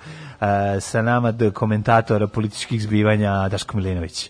[0.79, 4.29] sa nama d komentatora političkih zbivanja Daško Milinović.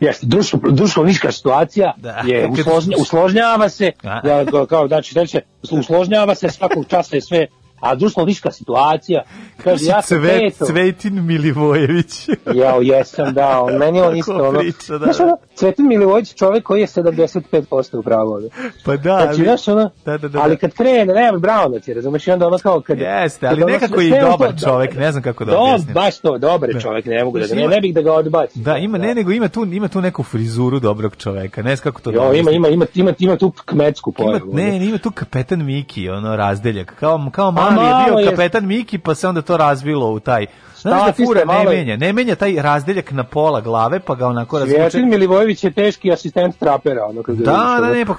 [0.00, 2.22] Jeste, društvo, društvenička situacija Da.
[2.26, 5.38] je usložnja, usložnjava se, da, kao- kao, znači, znači,
[5.70, 7.46] usložnjava se svakog časa je sve,
[7.80, 9.22] a društvenička situacija,
[9.56, 12.28] kaže, ja sam Cvet, peto, Cvetin Milivojević.
[12.54, 15.24] Jao, jesam, da, on, meni on isto, ono, priča, da, znaš, da.
[15.24, 18.48] ono, Cvetin Milivojević čovjek koji je 75% u pravu, ono.
[18.84, 20.58] Pa da, Znači, ali, znaš, ono, da, da, da, ali da.
[20.58, 22.98] kad krene, nema Brown ti, razumeš, i onda ono kao kad...
[22.98, 25.58] Jeste, kad ali ono nekako je i dobar to- čovek, ne znam kako da Do,
[25.58, 25.94] objasnim.
[25.94, 26.80] baš to, dobar Da.
[26.80, 28.62] čovjek, ne mogu da, ne, ima- ne bih da ga odbacim.
[28.62, 31.62] Da, ima ne, nego ima tu ima tu neku frizuru dobrog čoveka.
[31.62, 32.54] Ne znam kako to da Jo, ima, objasnim.
[32.54, 34.54] ima, ima, ima, ima tu kmetsku Ima, pojavu.
[34.54, 36.94] ne, ne, ima tu kapetan Miki, ono razdeljak.
[36.94, 40.20] Kao, kao mali malo je bio je- kapetan Miki, pa se onda to razvilo u
[40.20, 40.46] taj...
[40.76, 44.26] Znaš da fura ne malo menja, ne menja taj razdeljak na pola glave, pa ga
[44.26, 44.78] onako razvuče.
[44.80, 48.14] Cvjetin Milivojević je teški asistent trapera, ono kad Da, da, ne, pa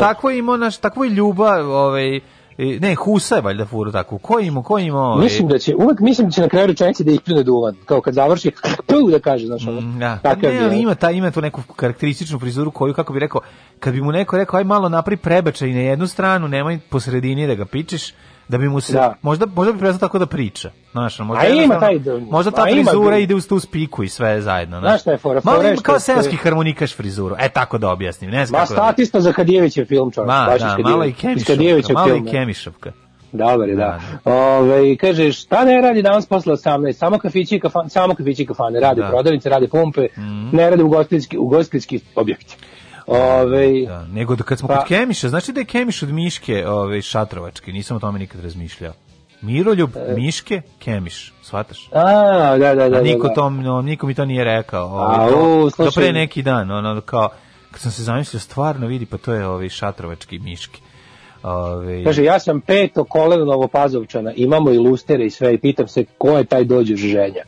[0.00, 2.20] takvo je imao, naš, takvo je ljubav, ovaj,
[2.58, 4.18] ne, Husa je valjda furu tako.
[4.18, 5.12] Ko je imao, ko je imao?
[5.12, 8.00] ovaj, Mislim da će, uvek mislim da će na kraju rečenice da ispljune duvan, kao
[8.00, 8.50] kad završi,
[8.86, 9.80] tu da kaže, znaš, ono.
[9.98, 13.12] Da, pa takav ne, je, ali ima, ta, ima tu neku karakterističnu frizuru koju, kako
[13.12, 13.40] bi rekao,
[13.80, 17.46] kad bi mu neko rekao, aj malo napri prebačaj na jednu stranu, nemoj po sredini
[17.46, 18.12] da ga pičeš,
[18.48, 19.14] da bi mu se, Da.
[19.22, 20.70] možda, možda bi prestao tako da priča.
[20.92, 21.80] Znaš, možda, A ima jednostavno-
[22.10, 24.80] taj- možda ta frizura ide uz tu spiku i sve zajedno.
[24.80, 25.40] Znaš šta je fora?
[25.44, 27.36] Malo ima kao seoski harmonikaš frizuru.
[27.38, 28.30] E, tako da objasnim.
[28.30, 28.82] Ne znam Ma, kako da...
[28.82, 30.28] statista za Kadijevićev film, čovjek.
[30.28, 31.12] Ma, da, malo i
[31.46, 32.30] Kadijevićev malo i film, da.
[32.30, 32.92] kemišavka.
[33.32, 34.00] Dobar je, da.
[34.24, 36.92] Ove, kaže, šta ne radi danas posle 18?
[36.92, 38.80] Samo kafići i kafane, samo kafići i kafane.
[38.80, 39.08] Rade Da.
[39.08, 40.06] prodavnice, rade pumpe,
[40.52, 42.56] ne rade ugostiteljski, ugostiteljski objekti.
[43.06, 46.68] Ove, Da, nego da kad smo Pa- kod Kemiša, znači da je Kemiš od Miške
[46.68, 48.92] ovaj, šatrovački, nisam o tome nikad razmišljao.
[49.42, 51.88] Miroljub, Miške, Kemiš, shvataš?
[51.92, 52.96] a, da, da, da.
[52.96, 53.34] A niko, da, da.
[53.34, 54.86] to, no, niko mi to nije rekao.
[54.86, 56.02] Ovaj, A, do slušaj.
[56.02, 57.28] pre neki dan, ono, kao,
[57.70, 60.80] kad sam se zamislio, stvarno vidi, pa to je ovaj šatrovački Miški.
[61.42, 66.04] Ovaj, Kaže, ja sam peto koleno Novopazovčana, imamo i lustere i sve i pitam se
[66.18, 67.42] ko je taj dođe ženja.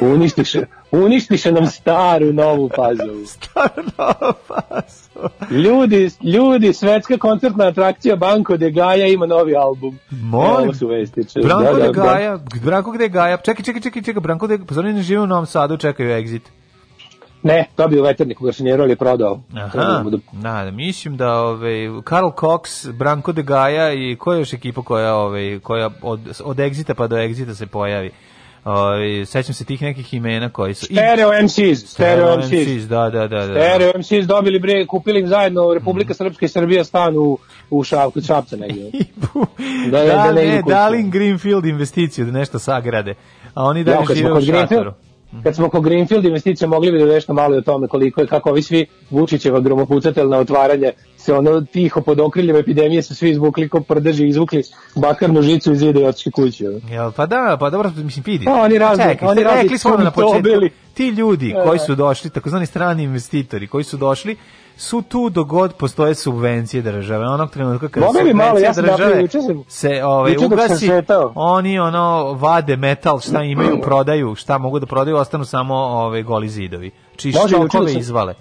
[0.14, 3.24] Uništiše, uništiše nam staru novu pazovu.
[5.50, 9.98] Ljudi, ljudi, svetska koncertna atrakcija Banko de Gaja ima novi album.
[10.10, 10.64] Molim.
[10.64, 11.40] Evo su vestiče.
[11.40, 12.02] Branko Da, de da, da.
[12.02, 15.26] Gaja, Branko je Gaja, čekaj, čekaj, čekaj, čekaj, Branko de, pa zar ne žive u
[15.26, 16.40] Novom Sadu, čekaju exit.
[17.42, 19.40] Ne, dobio veternik u Garšanjeru, ali je prodao.
[19.54, 20.02] Aha,
[20.32, 24.82] da- da, mislim da ove, Karl Cox, Branko de Gaja i koja je još ekipa
[24.82, 28.10] koja, ove, koja od, od Exita pa do Exita se pojavi.
[28.64, 30.86] Ove, sećam se tih nekih imena koji su...
[30.90, 32.46] i- Stereo MCs, Stereo MCs.
[32.46, 33.38] MCs, da, da, da.
[33.38, 33.44] da.
[33.44, 37.38] Stereo MCs dobili bre, kupili im zajedno Republika Srpska i Srbija stan u,
[37.70, 38.90] u Šav, kod Šapca negdje.
[39.86, 40.70] Da, Da, da, da ne ne, idu kući.
[40.70, 43.14] dali im Greenfield investiciju da nešto sagrade,
[43.54, 44.92] a oni kad žive u šatoru.
[45.42, 48.50] kad smo kod Greenfield investicija mogli bi da nešto malo o tome koliko je, kako
[48.50, 50.92] ovi svi Vučićeva gromopucateljna otvaranje
[51.24, 54.62] se ono tiho pod okriljem epidemije su svi izvukli ko prdeži, izvukli
[54.96, 56.64] bakarnu žicu iz zida i otišli kući.
[56.90, 58.44] Jel, pa da, pa dobro, mislim, vidi.
[58.44, 60.70] Pa, oni razni- Čekaj, oni razni rekli smo na početku, bili.
[60.94, 64.36] ti ljudi Da, koji su došli, takozvani strani investitori, koji su došli,
[64.76, 67.26] su tu dogod postoje subvencije države.
[67.26, 69.28] Onog trenutka kada bi malo, ja države
[69.68, 70.86] se ovaj, dok sam ugasi,
[71.34, 76.48] oni ono vade metal, šta imaju, prodaju, šta mogu da prodaju, ostanu samo ove goli
[76.48, 76.90] zidovi.
[77.16, 77.42] Či sam-
[77.90, 78.34] izvale.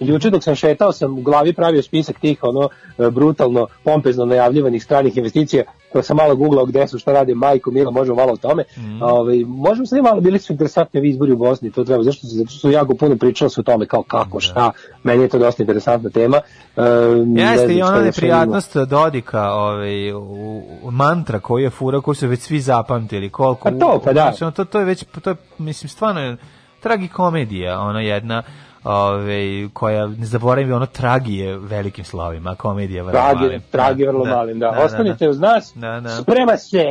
[0.00, 2.68] Juče dok sam šetao sam u glavi pravio spisak tih ono
[2.98, 7.70] e, brutalno, pompezno najavljivanih stranih investicija, to sam malo googlao gde su, šta radi majko,
[7.70, 8.64] Mila, možemo malo o tome.
[8.78, 9.02] Mhm.
[9.02, 12.50] Ovaj, možemo sad malo, bili su interesantni ovi izbori u Bosni, to treba, zašto, zato
[12.50, 15.62] što su jako puno pričalo se o tome, kao kako, šta, meni je to dosta
[15.62, 16.40] interesantna tema.
[16.76, 16.82] E,
[17.26, 22.26] ne Jeste i ona neprijatnost Dodika, ovaj, u, u mantra koju je fura, koju su
[22.26, 23.30] već svi zapamtili.
[23.30, 24.32] Koliko, Pa to, pa da.
[24.36, 26.36] Znači, to, to je već, to je, mislim, stvarno je
[26.80, 28.42] tragikomedija, ona jedna,
[28.86, 33.62] ovaj, koja, ne zaboravim, ono tragije velikim slovima, a komedija vrlo Tragi, malim.
[33.70, 34.70] tragi vrlo malim, da.
[34.78, 36.16] Ostanite uz nas, Da, da.
[36.16, 36.84] sprema se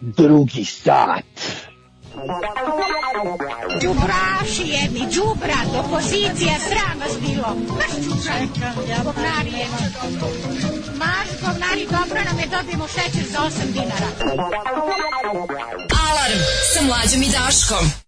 [0.00, 1.24] drugi sat.
[3.82, 7.48] Đubraši jedni, đubrat, opozicija, sram vas bilo.
[7.70, 8.40] Maš čučaj,
[9.04, 10.18] govnari jedni.
[10.94, 14.08] Maš govnari, dobro nam je, dobijemo šećer za 8 dinara.
[16.08, 16.40] Alarm
[16.74, 18.07] sa mlađom i Daškom.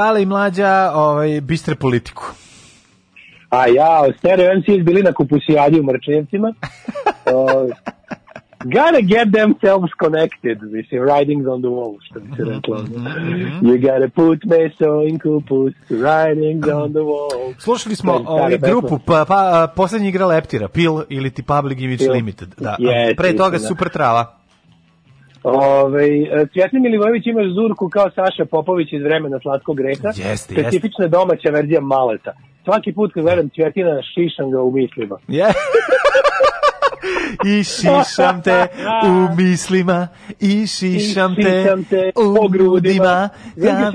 [0.00, 2.24] Dale i mlađa ovaj, bistre politiku.
[3.50, 6.48] A ja, Stereo MCs bili na kupusijadi u Mrčevcima.
[6.48, 7.70] uh,
[8.76, 12.76] gotta get themselves connected, mislim, writings on the wall, što bi se reklo.
[13.62, 17.54] You gotta put meso in kupus, writings on the wall.
[17.58, 22.04] Slušali smo stara ovaj, grupu, pa, pa poslednji igra Leptira, Pil ili ti Public Image
[22.04, 22.12] Pil.
[22.12, 22.48] Limited.
[22.58, 22.76] Da.
[22.78, 23.68] Jeste, Pre toga istina.
[23.68, 24.39] Super Trava.
[25.42, 26.08] Ove,
[26.52, 30.08] Cvjetni Milivojević imaš zurku kao Saša Popović iz vremena Slatkog greha.
[30.16, 32.32] Jeste, Specifična domaća verzija maleta.
[32.64, 35.16] Svaki put kad gledam Cvjetina, šišam ga u mislima.
[35.28, 35.46] Je.
[37.44, 38.66] I šišam te
[39.06, 40.08] u mislima,
[40.40, 43.28] i šišam te, Šišam te u po grudima.
[43.56, 43.92] Znaš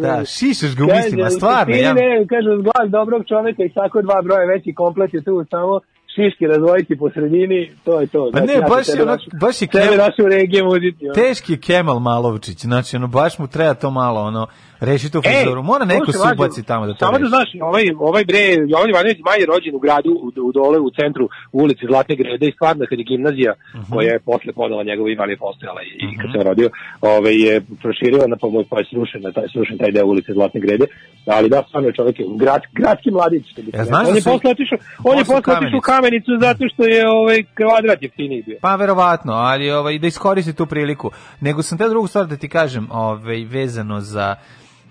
[0.00, 1.76] da šišaš ga u mislima, stvarno.
[1.76, 5.44] Ja, ne, kaže, uz glas dobrog čoveka i tako dva broja veći komplet je tu
[5.50, 5.80] samo
[6.18, 8.30] šiške razvojiti po sredini, to je to.
[8.32, 11.04] Pa Znači, ne, baš je ono, baš je tebe Kemal, našu regije muziti.
[11.04, 11.14] ono.
[11.14, 14.46] teški je Kemal Malovčić, znači ono, baš mu treba to malo, ono,
[14.82, 17.28] reši tu Ej, frizoru, mora neko se ubaci tamo da to Samo da reši.
[17.28, 18.38] znaš, ovaj, ovaj bre,
[18.68, 22.16] Jovan Ivanović Maj je rođen u gradu, u, u dole u centru u ulici Zlatne
[22.16, 23.92] grede i stvarno kad je gimnazija, Mhm.
[23.92, 26.68] koja je posle podala njegovo ime, ali je postojala i, i kad se on rodio,
[27.02, 30.86] ovaj, je proširio na pomoć, pa je srušen, taj, srušen taj deo ulice Zlatne grede,
[31.28, 33.44] ali da, stvarno je čovjek, je grad, gradski mladić.
[33.52, 35.38] što bi se Ja, znaš on da je su- posle otišao, on je posle u
[35.38, 35.86] otišao u Kamenicu.
[36.08, 38.58] Kamenicu zato što je ovaj kvadrat jeftiniji bio.
[38.60, 41.10] Pa verovatno, ali ovaj da iskoristi tu priliku.
[41.40, 44.36] Nego sam te drugu stvar da ti kažem, ovaj vezano za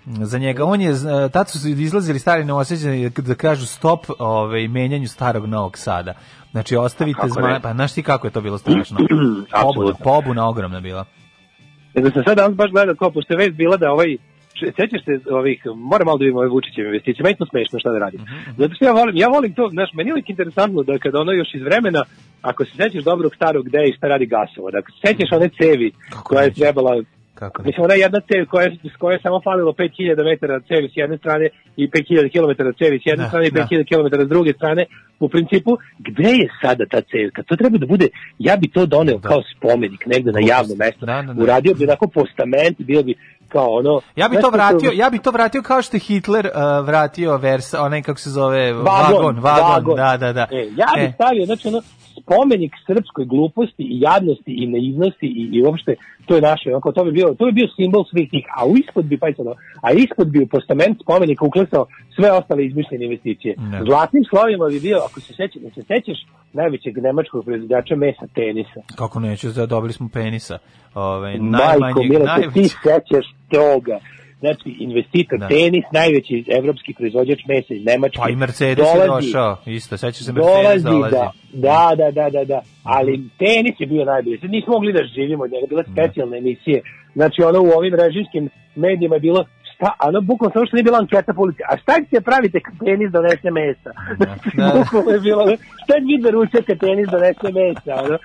[0.06, 0.92] za njega on je
[1.32, 6.14] tad su izlazili stari neosjećani da kažu stop ovaj menjanju starog Novog Sada.
[6.50, 7.60] Znači ostavite ne?
[7.62, 8.98] pa znaš ti kako je to bilo strašno.
[9.62, 11.04] pobuna, pobuna ogromna bila.
[11.94, 14.16] Nego sam sad danas baš gledao kao, pošto je već bila da ovaj,
[14.60, 15.58] sećaš se ovih,
[15.90, 18.20] moram malo da vidim ove Vučićeve investicije, meni to smešno šta da radim.
[18.60, 21.32] Zato što ja volim, ja volim to, znaš, meni je uvijek interesantno da kada ono
[21.32, 22.02] još iz vremena,
[22.42, 25.48] ako se sećaš dobrog starog gde i šta radi gasova, da ako se sećaš one
[25.58, 25.92] cevi
[26.24, 26.92] koja je trebala
[27.38, 30.96] Kako Mislim, ona jedna cev koja, s koje je samo falilo 5000 metara cevi s
[30.96, 33.66] jedne strane i 5000 km cevi s jedne Da, strane i da.
[33.70, 34.84] 5000 km s druge strane.
[35.20, 37.42] U principu, gde je sada ta cevka?
[37.42, 38.08] To treba da bude,
[38.38, 41.06] ja bi to doneo kao spomenik negde na javno mesto.
[41.06, 41.42] Da, da, da.
[41.42, 43.14] Uradio bi onako postament, bio bi
[43.48, 44.00] kao ono...
[44.16, 47.36] Ja bi znaš to vratio, ja bi to vratio kao što je Hitler uh, vratio
[47.36, 50.46] Versa, onaj kako se zove Vagon, vagon, vagon, da, da, da.
[50.50, 51.12] E, ja bih E.
[51.14, 51.82] stavio, znači ono,
[52.22, 55.94] spomenik srpskoj gluposti i jadnosti i naivnosti i, i uopšte
[56.26, 58.76] to je naše, onako, to bi bio, to bi bio simbol svih tih, a u
[58.76, 59.46] ispod bi, pa sad,
[59.82, 63.54] a ispod bi u postament spomenika uklesao sve ostale izmišljene investicije.
[63.58, 63.78] Ne.
[63.84, 66.18] Zlatnim slovima bi bio, ako se sećaš, da se sećaš
[66.52, 68.80] najvećeg nemačkog proizvođača mesa tenisa.
[68.96, 70.58] Kako neću, da dobili smo penisa.
[70.94, 72.68] Ovaj Majko, Milo, se ti najveći.
[72.82, 73.98] sećaš toga.
[74.40, 75.48] Znači, investitor Da.
[75.48, 78.18] tenis, najveći evropski proizvođač mesa iz Nemačke.
[78.18, 81.12] Pa i Mercedes je dolazi- došao, isto, sećaš se Mercedes dolazi.
[81.12, 82.60] da, da, da, da, da, da.
[82.84, 84.38] Ali tenis je bio najbolji.
[84.38, 86.82] Sad nismo mogli da živimo od njega, bile specijalne emisije.
[87.14, 88.44] Znači, ono u ovim režimskim
[88.76, 89.44] medijima je bilo
[89.78, 91.62] šta, ono bukvalno samo što nije bila anketa po ulici.
[91.70, 93.90] A šta ćete pravite kad tenis donese mesa?
[94.16, 94.72] Znači, da.
[94.78, 95.42] bukvalno je bilo,
[95.84, 97.92] šta vi da ručate kad tenis donese mesa?
[98.04, 98.18] Ono,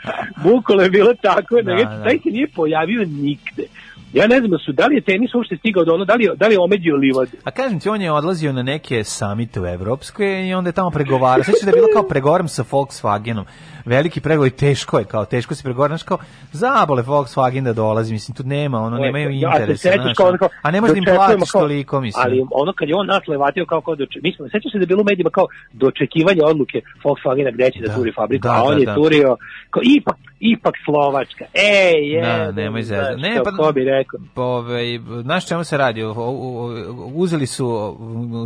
[0.44, 3.66] bukvalno je bilo tako, da, Da, taj se nije pojavio nigde.
[4.14, 6.30] Ja ne znam, da su, da li je tenis uopšte stigao do ono, da li,
[6.36, 7.32] da li je omeđio livadu?
[7.44, 10.90] A kažem ti, on je odlazio na neke samite u Evropskoj i onda je tamo
[10.92, 11.44] pregovarao.
[11.44, 13.46] Sećaš da je bilo kao pregovaram sa Volkswagenom.
[13.86, 16.18] Veliki pregovor i teško je, kao teško se pregovara, znaš kao
[16.52, 20.18] zabole Volkswagen da dolazi, mislim tu nema, ono nemaju Ja se interesa, sećaš znaš.
[20.18, 22.24] kao ono kao, a ne možeš da im platiš kao- toliko, mislim.
[22.26, 24.88] Ali ono kad je on nas levatio kao kao doče, mislim, sećaš se da je
[24.88, 28.64] bilo u medijima kao dočekivanje odluke Volkswagena gde će da, Da, turi fabriku, da, a
[28.64, 28.96] on da, je da.
[28.96, 29.38] turio
[29.70, 30.16] kao ipak
[30.52, 31.46] ipak Slovačka.
[31.54, 32.22] Ej, je.
[32.22, 33.22] Da, nemoj zezati.
[33.22, 34.20] Ne, pa ko bi rekao.
[34.34, 36.02] Pa, ovaj, znaš čemu se radi?
[37.16, 37.98] Uzeli su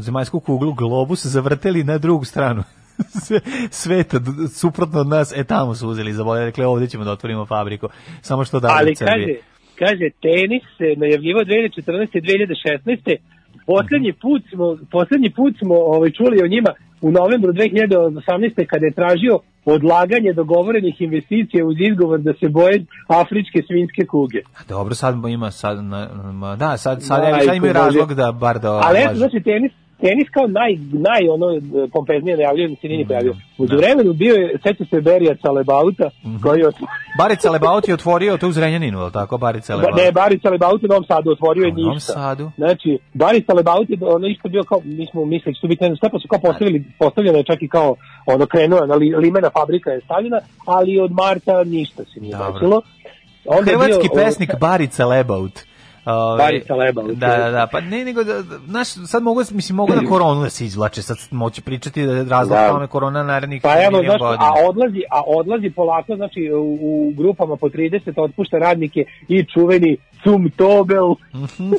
[0.01, 2.63] zemaljsku kuglu, globus, zavrteli na drugu stranu
[3.25, 4.17] sve- sveta,
[4.53, 7.87] suprotno od nas, e tamo su uzeli za bolje, rekli ovdje ćemo da otvorimo fabriku,
[8.21, 9.35] samo što da Ali kaže,
[9.79, 12.21] kaže, tenis se najavljivo 2014.
[12.85, 13.15] 2016.
[13.65, 16.71] Poslednji put smo, poslednji put smo ovaj, čuli o njima
[17.01, 18.65] u novembru 2018.
[18.65, 24.41] kada je tražio odlaganje dogovorenih investicija uz izgovor da se boje afričke svinske kuge.
[24.69, 27.85] Dobro, sad ima, sad, na, na- da, sad, sad, Majko sad imaju Bože.
[27.85, 29.71] razlog da bar da Ali eto, znači, tenis,
[30.01, 30.71] tenis kao naj,
[31.07, 31.47] naj ono,
[31.93, 33.35] pompeznije najavljaju, da se nije ni pojavio.
[33.57, 36.09] U vremenu bio je, seća se Berija Calebauta,
[36.43, 36.87] koji je otvorio
[37.17, 39.37] Barica Lebaut je otvorio to u Zrenjaninu, je tako?
[39.37, 40.01] Barica Ba, Lebaut.
[40.01, 42.13] ne, Barica Lebaut u Novom Sadu otvorio je U Novom ništa.
[42.13, 42.51] Sadu?
[42.57, 45.97] Znači, Barica Lebaut je ono isto bio kao, mi smo mislili što biti, ne znam
[45.97, 47.95] šta, pa su kao postavili, postavljeno je čak i kao,
[48.25, 52.53] ono, krenuo na li, limena fabrika je stavljena, ali od marta ništa se nije Dobro.
[52.53, 52.81] desilo.
[53.45, 55.59] Onda je Hrvatski bio, pesnik Barica Lebaut.
[56.07, 59.75] Ove, Barica Lebaut, Da, da, da, pa ne, nego, da, da, znaš, sad mogu, mislim,
[59.75, 62.69] mogu na koronu da se izvlače, sad moći pričati da je razlog Da.
[62.69, 64.45] tome korona narednih Pa evo, znaš, godina.
[64.45, 69.97] a odlazi, a odlazi polako, znači u, u grupama po 30 otpušta radnike i čuveni
[70.23, 71.09] Cum Tobel.
[71.35, 71.71] Mhm.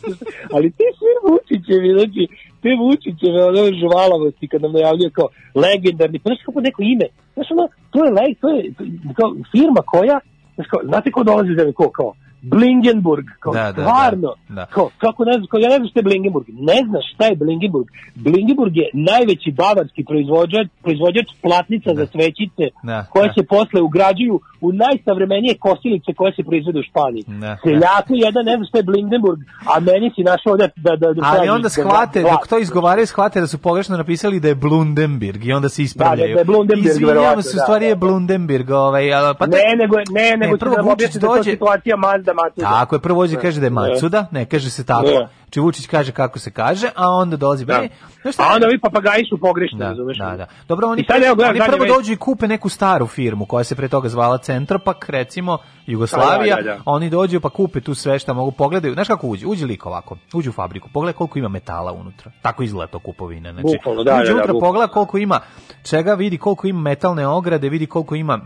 [0.54, 2.22] Ali ti sve Vučićevi, znači,
[2.62, 7.46] te Vučićeve ono žvalavosti kad nam najavljaju kao legendarni, pa znaš kako neko ime, znaš
[7.50, 10.16] ono, to je, leg, to je to je kao firma koja,
[10.54, 14.34] znaš kao, znate ko dolazi iz zemlje, ko, kao, Blingenburg, kao Da, da, da, stvarno,
[14.48, 14.66] da.
[14.66, 17.36] kao, kako ne znam, kao, ja ne znam šta je Blingenburg, ne znaš šta je
[17.36, 17.86] Blingenburg,
[18.16, 23.34] Blingenburg je najveći bavarski proizvođač, proizvođač platnica za svećice, Da, koje da.
[23.34, 27.24] se posle ugrađuju u najsavremenije kosilice koje se proizvode u Španiji.
[27.28, 30.68] Da, Seljaku jedan ne znam šta je Blindenburg, a meni si našao da...
[30.76, 33.96] da, da, da Ali onda da- shvate, da- dok to izgovaraju, shvate da su pogrešno
[33.96, 36.28] napisali da je Blundenberg i onda se ispravljaju.
[36.28, 37.98] Da, da je Blundenberg, Izvinjavam verovatno, se, u da, stvari da, je da.
[37.98, 38.70] Blundenberg.
[38.72, 39.04] Ovaj,
[39.38, 41.96] pa ne, nego, ne, nego Ne, ću prvo da objasnim da je to dođe- situacija
[41.96, 42.66] Mazda Matsuda.
[42.68, 45.06] Tako je, prvo dođe kaže da je Matsuda, ne kaže se tako.
[45.08, 45.28] Da.
[45.50, 47.74] Či Vučić kaže kako se kaže, a onda dolazi Da.
[47.74, 47.88] meni.
[48.22, 48.42] Znaš šta?
[48.42, 50.18] A onda vi papagaji su pogrešni, Da, razumeš?
[50.18, 50.46] da, da.
[50.68, 53.88] Dobro, oni, sad evo, oni prvo dođu i kupe neku staru firmu koja se pre
[53.88, 56.56] toga zvala Centropak, recimo Jugoslavija.
[56.56, 56.82] Da, da, da, da.
[56.84, 58.94] Oni dođu pa kupe tu sve šta mogu pogledaju.
[58.94, 59.46] Znaš kako uđe?
[59.46, 60.16] Uđe lik ovako.
[60.34, 60.88] Uđe u fabriku.
[60.92, 62.30] Pogledaj koliko ima metala unutra.
[62.42, 63.52] Tako izgleda to kupovina.
[63.52, 64.60] Znači, Bukvalno, da, uđe da, da, unutra, bukvalno.
[64.72, 65.40] pogleda koliko ima
[65.82, 68.40] čega, vidi koliko ima metalne ograde, vidi koliko ima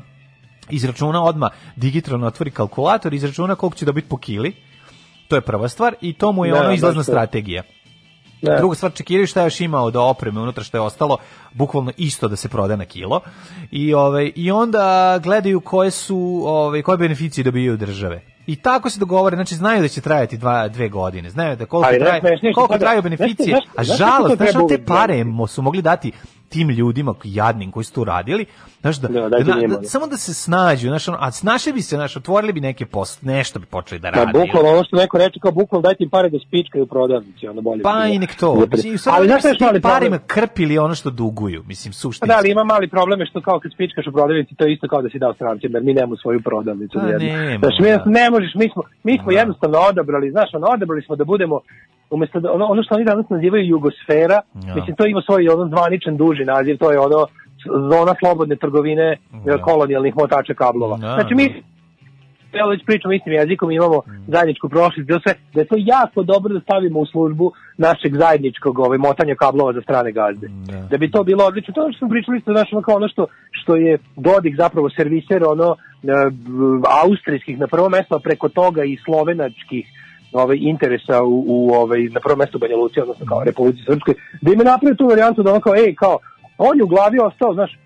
[0.70, 4.54] izračuna odma digitalno otvori kalkulator, izračuna koliko će dobiti po kili.
[5.28, 7.04] To je prva stvar i to mu je Da, ono izlazna to.
[7.04, 7.62] strategija.
[8.42, 8.56] Da.
[8.56, 11.16] Druga stvar, čekiraju šta još ima od opreme unutra što je ostalo,
[11.52, 13.20] bukvalno isto da se proda na kilo.
[13.70, 18.22] I ovaj i onda gledaju koje su ovaj koje beneficije dobijaju države.
[18.46, 21.88] I tako se dogovore, znači znaju da će trajati dva, dve godine, znaju da koliko,
[21.88, 26.12] Ali ne traje, koliko traju beneficije, a žalost, znaš, te pare su mogli dati
[26.50, 28.46] tim ljudima jadnim koji su to radili,
[28.80, 29.82] znaš, da, Da, da, da- da.
[29.84, 33.22] samo da se snađu, znaš, ono, a snašli bi se, znaš, otvorili bi neke post,
[33.22, 34.32] nešto bi počeli da Da, rade.
[34.34, 37.82] bukvalno ono što neko reče kao bukvalno dajte im pare da spičkaju prodavnici, ono bolje.
[37.82, 38.54] Pa i nek to.
[38.56, 42.28] Da, Mislim, sad ali znaš šta je parima krpili ono što duguju, mislim, suštinski.
[42.28, 44.88] da, ali ima mali problem je što kao kad spičkaš u prodavnici, to je isto
[44.88, 46.98] kao da si dao strancima, jer mi nemamo svoju prodavnicu.
[46.98, 47.26] Pa nijednu.
[47.28, 48.04] nemamo, Znaš, mi da.
[48.08, 51.60] ne možeš, mi smo, mi smo jednostavno odabrali, znaš, ono, odabrali smo da budemo,
[52.10, 54.74] umesto da, ono, ono što oni danas nazivaju jugosfera, Ja.
[54.74, 57.26] mislim, to ima svoj ono zvaničan duži naziv, to je ono
[57.92, 59.16] zona slobodne trgovine
[59.46, 59.58] Ja.
[59.58, 60.96] kolonijalnih motača kablova.
[60.96, 61.62] Da, znači, mi
[62.52, 64.30] evo već pričamo istim jezikom, imamo Mm.
[64.32, 68.78] zajedničku prošlost, da, sve, da je to jako dobro da stavimo u službu našeg zajedničkog
[68.78, 70.48] ovaj, motanja kablova za strane gazde.
[70.90, 71.74] Da bi to bilo odlično.
[71.74, 74.56] To je ono što smo pričali isto, znaš, ono kao ono što, što je Dodik
[74.56, 76.06] zapravo serviser ono, e,
[77.04, 79.86] austrijskih na prvo mesto, a preko toga i slovenačkih
[80.32, 84.52] ovaj interesa u, u ovaj na prvom mestu Banja Luci, odnosno kao Republici Srpskoj, da
[84.52, 86.18] im je napravio tu varijantu da ono kao, ej, kao,
[86.58, 87.78] on je u glavi ostao, znaš,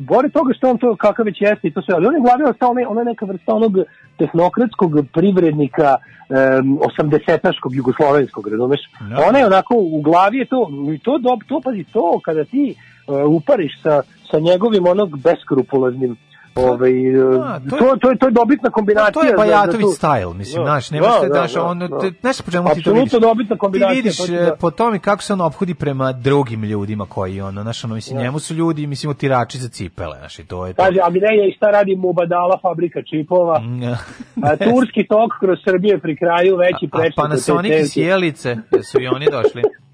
[0.00, 2.22] Bore toga što on to kakav već jeste i to sve, ali on je u
[2.22, 3.72] glavi ostao onaj, ona neka vrsta onog
[4.18, 8.80] tehnokratskog privrednika um, 80-aškog jugoslovenskog, razumeš?
[9.00, 9.24] Da.
[9.28, 12.74] Ona je onako, u glavi je to, i to, dob, to pazi, to kada ti
[12.74, 16.16] uh, upariš sa, sa njegovim onog beskrupuloznim
[16.54, 19.12] Ovaj, Da, to, to, to, je, to je dobitna kombinacija.
[19.12, 21.78] To je Bajatović tu- style, mislim, Da, znaš, nemaš da, te, da, znaš, da, on,
[21.78, 21.86] da.
[22.20, 23.12] znaš po čemu ti to vidiš?
[23.12, 24.56] dobitna kombinacija, Ti vidiš to ti e, da.
[24.56, 28.38] po tome kako se on ophodi prema drugim ljudima koji, ono, znaš, ono, mislim, njemu
[28.38, 30.82] su ljudi, mislim, otirači za cipele, znaš, i to je to.
[30.82, 33.58] Kaže, a Mireja i šta radi Mubadala fabrika čipova?
[33.58, 33.82] Mm,
[34.42, 37.16] A, turski tok kroz Srbije pri kraju veći A prečnik.
[37.16, 39.62] Panasonic i Sjelice, da su i oni došli.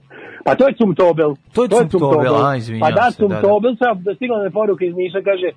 [0.47, 1.31] Pa to je Cumtobel.
[1.55, 3.35] To je Cumtobel, a, izvinjavam Pa da, se, da, da.
[3.35, 5.55] Cumtobel, sad da stigla me poruka iz Niša, kaže, e,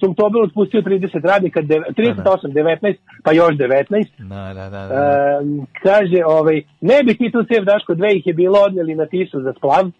[0.00, 2.94] Cumtobel otpustio 30 radnika, deve- 38, 19,
[3.24, 4.08] pa još 19.
[4.18, 4.80] Da, da, da.
[4.82, 4.94] da.
[4.94, 5.40] E,
[5.82, 9.40] kaže, ovaj, ne bi ti tu cev Daško, dve ih je bilo odneli na tisu
[9.40, 9.84] za splav.
[9.86, 9.90] E,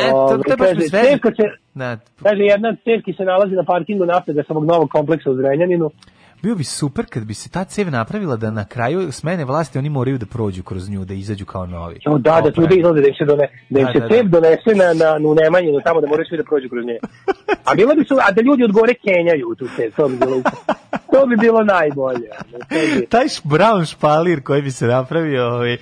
[0.00, 1.02] to, Ovaj, to je baš kaže, mi sve.
[1.02, 1.88] cevka se, Da,
[2.22, 5.90] kaže, jedna cevki se nalazi na parkingu nafte da samog novog kompleksa u Zrenjaninu.
[6.42, 9.88] Bio bi super kad bi se ta cev napravila da na kraju smene vlasti oni
[9.88, 11.98] moraju da prođu kroz nju, da izađu kao novi.
[12.06, 14.08] Jo, da, da tu da izlaze, da im se, done, da im Da, se da,
[14.08, 14.28] cev da.
[14.30, 16.98] donese na, na, na Nemanjinu, tamo da moraju svi da prođu kroz nje.
[17.64, 20.42] A bilo bi su, a da ljudi od gore kenjaju tu cev, to bi bilo,
[21.12, 22.28] to bi bilo najbolje.
[22.70, 25.76] bi- taj brown špalir koji bi se napravio, ovaj,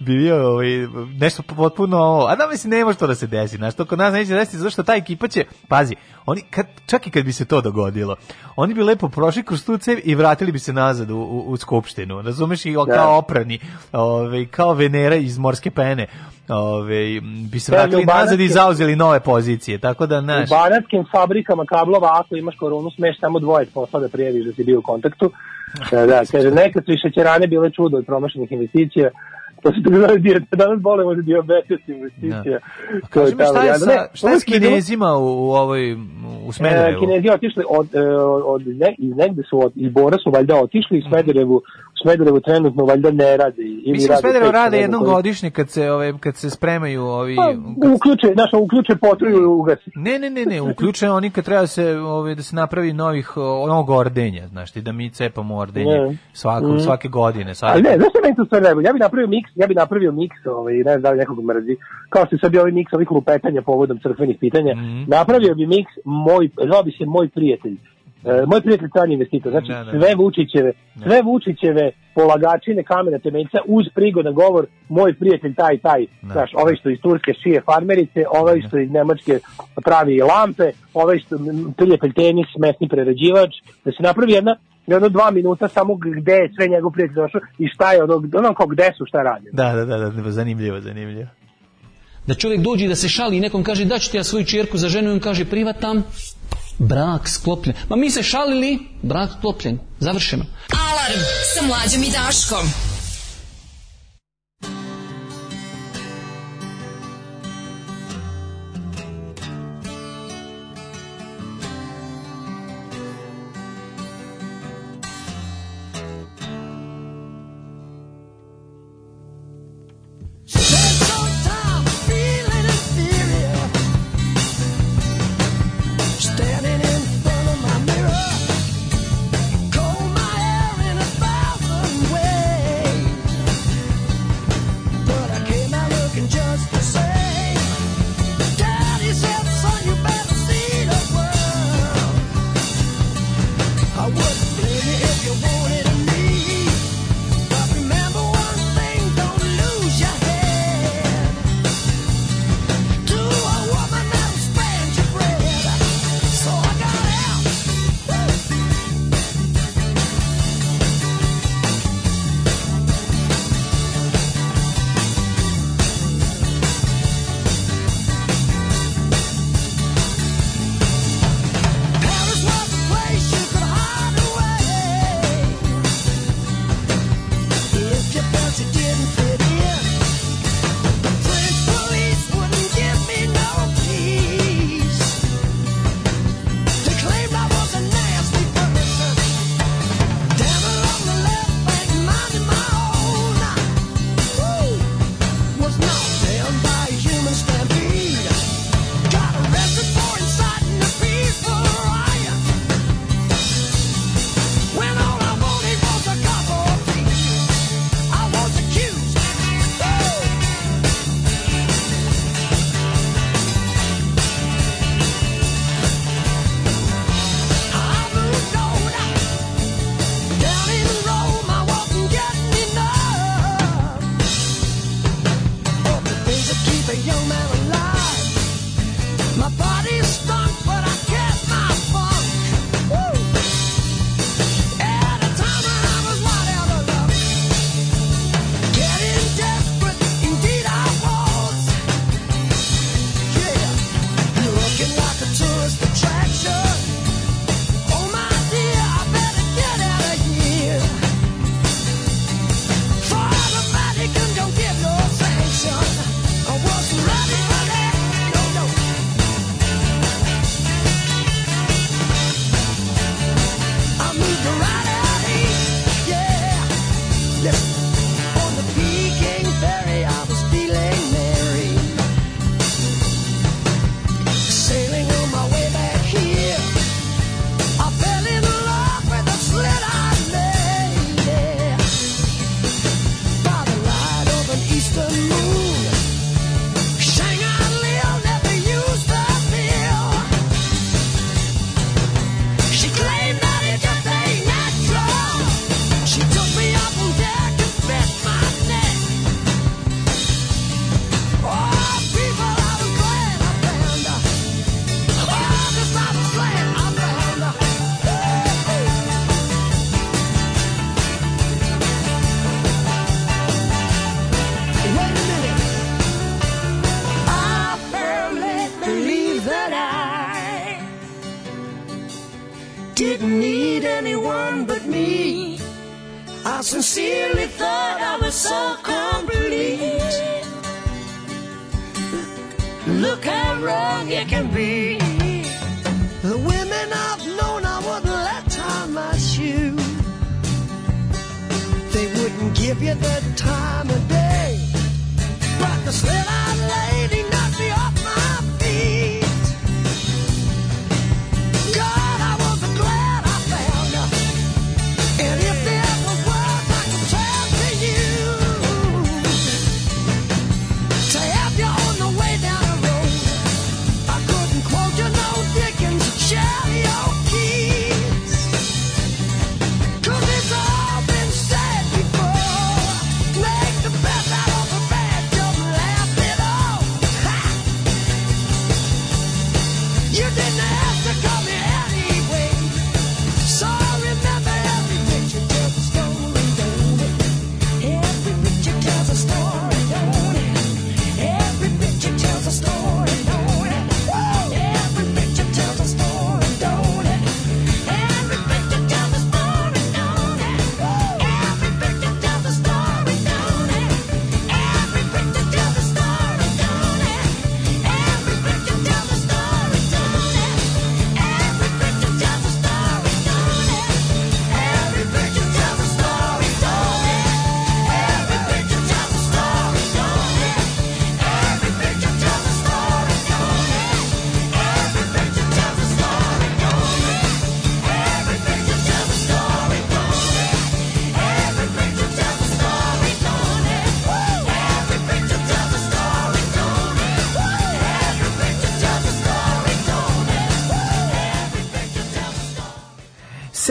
[0.00, 0.68] bi bio ovaj,
[1.20, 2.26] nešto potpuno ovo.
[2.26, 3.56] A da mislim, ne može to da se desi.
[3.56, 5.94] Znaš, to kod nas neće desiti, zato što ta ekipa će, pazi,
[6.26, 8.16] oni, kad, čak i kad bi se to dogodilo,
[8.56, 11.56] oni bi lepo prošli kroz tu cev i vratili bi se nazad u, u, u
[11.56, 12.22] skupštinu.
[12.22, 12.66] Razumeš?
[12.66, 12.94] I Da.
[12.94, 13.58] kao oprani,
[13.92, 16.06] ovaj, kao Venera iz morske pene,
[16.48, 17.20] ovaj,
[17.50, 19.78] bi se Da, vratili nazad i zauzeli nove pozicije.
[19.78, 24.08] Tako da, znaš, U banatskim fabrikama kablova, ako imaš koronu, smeš samo dvoje posla da
[24.08, 25.32] prijaviš da si bio u kontaktu.
[25.90, 29.10] Da, da, kaže, nekad su i šećerane bile čudo od promašenih investicija.
[29.62, 32.58] To se tako zove, dio- danas bolimo za diabetes investicija.
[33.00, 35.96] To Kaži mi šta je, sa, ne, šta je s kinezima u, u ovoj,
[36.46, 36.96] u Smederevu?
[36.96, 38.00] E, Kinezi otišli od, e,
[38.44, 41.56] od, ne, iz negde su od, iz Bora su valjda otišli i Smederevu,
[41.91, 43.62] u Smederevu trenutno valjda ne radi.
[43.62, 47.36] Ili Mislim, u Smederevu rade jednom koji- godišnje kad se, ove, kad se spremaju ovi...
[47.36, 47.52] Pa,
[47.88, 49.90] uključe, znaš, uključe potruju i ugasi.
[49.96, 53.32] Ne, ne, ne, ne, uključe oni kad treba se, ove, da se napravi novih,
[53.68, 56.16] novog ordenja, znaš ti, da mi cepamo ordenje Ne.
[56.32, 56.78] svako, Mhm.
[56.78, 57.54] svake godine.
[57.54, 57.72] Svake...
[57.72, 58.86] Ali ne, znaš što meni to sve najbolje?
[58.86, 61.76] Ja bih napravio miks, ja bih napravio miks, ovaj, ne znam da li nekog mrzi,
[62.08, 65.02] kao što je sad bio ovaj miks ovih lupetanja povodom crkvenih pitanja, Mhm.
[65.08, 67.76] napravio bi miks moj, zvao bi se moj prijatelj.
[68.24, 70.72] E, moj prijatelj strani investitor, znači Da, da, sve Vučićeve,
[71.02, 76.90] sve Vučićeve polagačine kamena temeljca uz prigodan govor moj prijatelj taj taj, znaš, ovaj što
[76.90, 79.38] iz Turske šije farmerice, ovaj što iz Nemačke
[79.84, 81.36] pravi lampe, ovaj što
[81.76, 83.50] prijatelj tenis, mesni prerađivač,
[83.84, 87.68] da se napravi jedna jedno dva minuta samo gde je sve njegov prijatelj došao i
[87.68, 89.48] šta je ono, ono kao gde su, šta radi.
[89.52, 91.28] Da, da, da, da, zanimljivo, zanimljivo.
[92.26, 94.44] Da čovjek dođe i da se šali i nekom kaže da ću ti ja svoju
[94.44, 96.02] čerku za ženu i on kaže privatam.
[96.78, 97.76] Brak sklopljen.
[97.88, 99.78] Ma mi se šalili, brak sklopljen.
[100.00, 100.44] Završeno.
[100.70, 101.20] Alarm
[101.54, 102.91] sa mlađom i Daškom.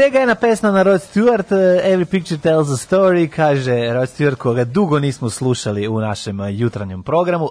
[0.02, 4.36] Sega jedna pesma na Rod Stewart, uh, Every Picture Tells a Story, kaže Rod Stewart
[4.36, 7.49] koga dugo nismo slušali u našem uh, jutranjem programu.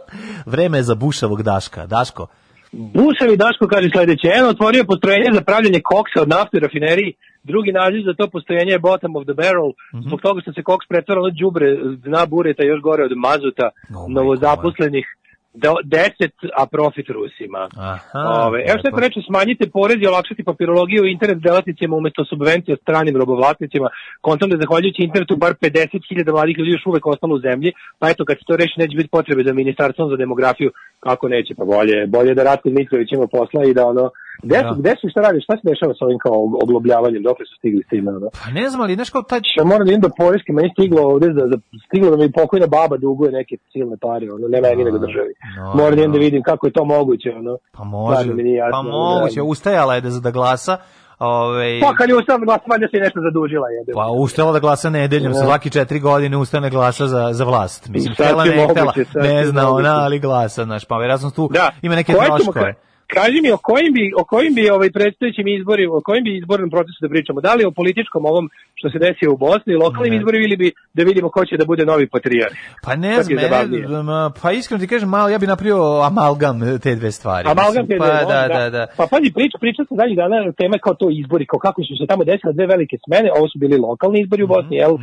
[0.52, 1.86] Vreme je za bušavog Daška.
[1.86, 2.26] Daško,
[2.72, 7.12] Buševi Daško kaže sledeće, jedan otvorio postrojenje za pravljanje koksa od nafte u rafineriji,
[7.42, 9.70] drugi naziv za to postrojenje je bottom of the barrel,
[10.06, 11.66] zbog toga što se koks pretvara na đubre
[12.04, 13.66] dna bureta još gore od mazuta
[14.08, 15.06] novozaposlenih
[15.54, 17.68] do, 10, a profit Rusima.
[17.76, 22.76] Aha, Ove, evo što je reče, smanjite porez i olakšati papirologiju internet delatnicima umesto subvencija
[22.76, 23.88] stranim robovlasnicima.
[24.20, 28.24] Kontam da zahvaljujući internetu bar 50.000 mladih ljudi još uvek ostalo u zemlji, pa eto
[28.24, 30.70] kad se to reši neće biti potrebe za ministarstvom za demografiju,
[31.00, 34.10] kako neće, pa bolje, bolje da Ratko Dmitrović ima posla i da ono,
[34.42, 36.32] Gde su, gde su i šta radi, šta se dešava sa ovim kao
[36.64, 38.10] oglobljavanjem, dok su stigli s time?
[38.16, 38.28] Ono?
[38.38, 39.40] pa ne znam, ali znaš kao taj...
[39.58, 41.56] Ja moram da idem do poreske, meni stiglo ovde, da, da,
[41.86, 45.32] stiglo da mi pokojna baba duguje neke silne pare, ono, ne meni nego državi.
[45.56, 46.12] no, moram da idem no.
[46.12, 47.58] da vidim kako je to moguće, ono.
[47.72, 49.44] Pa može, mi jasno, pa moguće, da.
[49.44, 50.76] ustajala je da, da glasa,
[51.20, 53.68] Ove, Pa kad je ustav glas, valjda se i nešto zadužila.
[53.68, 53.92] Jede.
[53.94, 55.38] Pa ustala da glasa nedeljom, Da.
[55.38, 57.88] svaki četiri godine ustane glasa za, za vlast.
[57.88, 59.88] Mislim, htela ne htela, ne zna moguće.
[59.88, 61.70] ona, ali glasa, znaš, pa vjerojatno tu Da.
[61.82, 62.60] ima neke troškove.
[62.62, 66.36] ka- Kaži mi o kojim bi o kojim bi ovaj predstojećim izborima, o kojim bi
[66.36, 67.40] izbornom procesu da pričamo?
[67.40, 71.02] Da li o političkom ovom što se desio u Bosni, lokalnim izborima ili bi da
[71.04, 72.54] vidimo ko će da bude novi patrijarh?
[72.84, 75.80] Pa ne znam, mene, pa iskreno ti kažem, malo, ja bi napravio
[76.10, 77.48] amalgam te dve stvari.
[77.48, 78.58] Amalgam te Pa dve, da, da.
[78.58, 78.86] da, da.
[78.96, 82.06] Pa pazi, priča, priča se zadnjih dana teme kao to izbori, kao kako su se
[82.10, 84.94] tamo desile dve velike smene, ovo su bili lokalni izbori u Bosni, jel?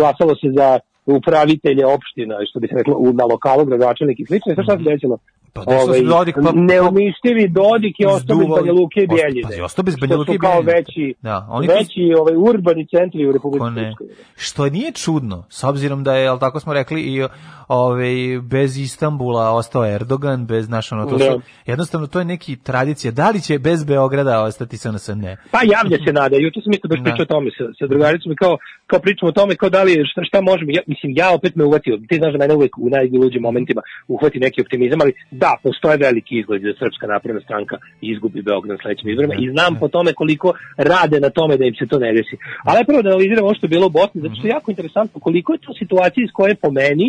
[0.00, 0.68] Glasalo se za
[1.06, 5.18] upravitelje opština, što bi se reklo, na lokalu, gradonačelnik i slično, sad šta se desilo?
[5.54, 9.42] Pa desilo se Dodik, pa- neumištivi Dodik je ostao bez Banja Luke i Bijeljine.
[9.42, 10.72] pazi, ostao bez Banja Luke su i kao Bijeljine.
[10.74, 13.64] veći, Da, oni veći ovaj, urbani centri u Republike?
[13.76, 14.06] Srpskoj.
[14.36, 17.26] Što nije čudno, s obzirom da je, jel tako smo rekli, i
[17.68, 18.12] ovaj,
[18.42, 21.24] bez Istambula ostao Erdogan, bez naš ono, to Da.
[21.24, 23.10] su, jednostavno to je neki tradicija.
[23.12, 25.08] Da li će bez Beograda ostati SNS?
[25.08, 25.36] Ne.
[25.50, 26.36] Pa javlja se nada.
[26.36, 27.04] Juče sam isto baš Da.
[27.04, 29.92] pričao o tome sa, sa drugaricom i kao, kao pričamo o tome kao da li
[30.06, 30.70] šta, šta možemo.
[30.70, 31.98] Ja, mislim, ja opet me uvatio.
[32.08, 35.12] Ti znaš da mene uvek u najluđim momentima uhvati neki optimizam, ali
[35.44, 37.76] da, postoje veliki izgled da Srpska napredna stranka
[38.12, 40.48] izgubi Beograd na sledećim izborima i znam po tome koliko
[40.92, 42.36] rade na tome da im se to ne desi.
[42.68, 45.16] Ali prvo da analiziramo ovo što je bilo u Bosni, zato što je jako interesantno
[45.26, 47.08] koliko je to situacija iz koje po meni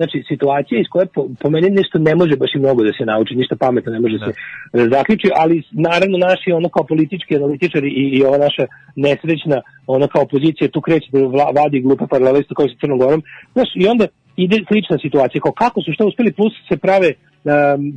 [0.00, 3.04] Znači, situacija iz koje po, po meni nešto ne može baš i mnogo da se
[3.04, 7.88] nauči, ništa pametno ne može se e, zaključi, ali naravno naši ono kao politički analitičari
[8.02, 8.64] i, i ova naša
[8.96, 13.22] nesrećna ono kao opozicija tu kreće da vadi glupe paralele isto kao sa Crnom Gorom.
[13.54, 14.06] Znaš, i onda
[14.44, 17.08] ide slična situacija, kao kako su što uspeli, plus se prave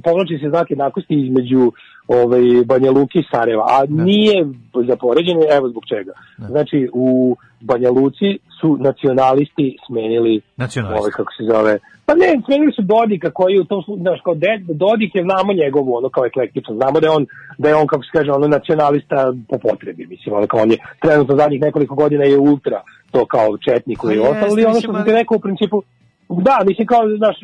[0.04, 1.72] povlači se znak jednakosti između
[2.08, 4.46] ovaj, Banja Luki i Sarajeva, a nije
[4.88, 6.14] za poređenje, evo zbog čega.
[6.38, 11.00] Znači, u Banja Luci su nacionalisti smenili Nacionalisti.
[11.00, 14.36] ovaj, kako se zove, pa ne, smenili su Dodika koji u tom slučaju, znaš, kao
[14.36, 17.26] Ded, Dodik je, znamo njegovu, ono kao eklektično, znamo da je on,
[17.58, 20.78] da je on, kako se kaže, ono nacionalista po potrebi, mislim, ono kao on je
[21.02, 22.82] trenutno zadnjih nekoliko godina je ultra
[23.12, 25.84] to kao četnik koji je Pa ostalo, ali ono što sam ti rekao u principu,
[26.30, 27.38] da, mislim kao, znaš,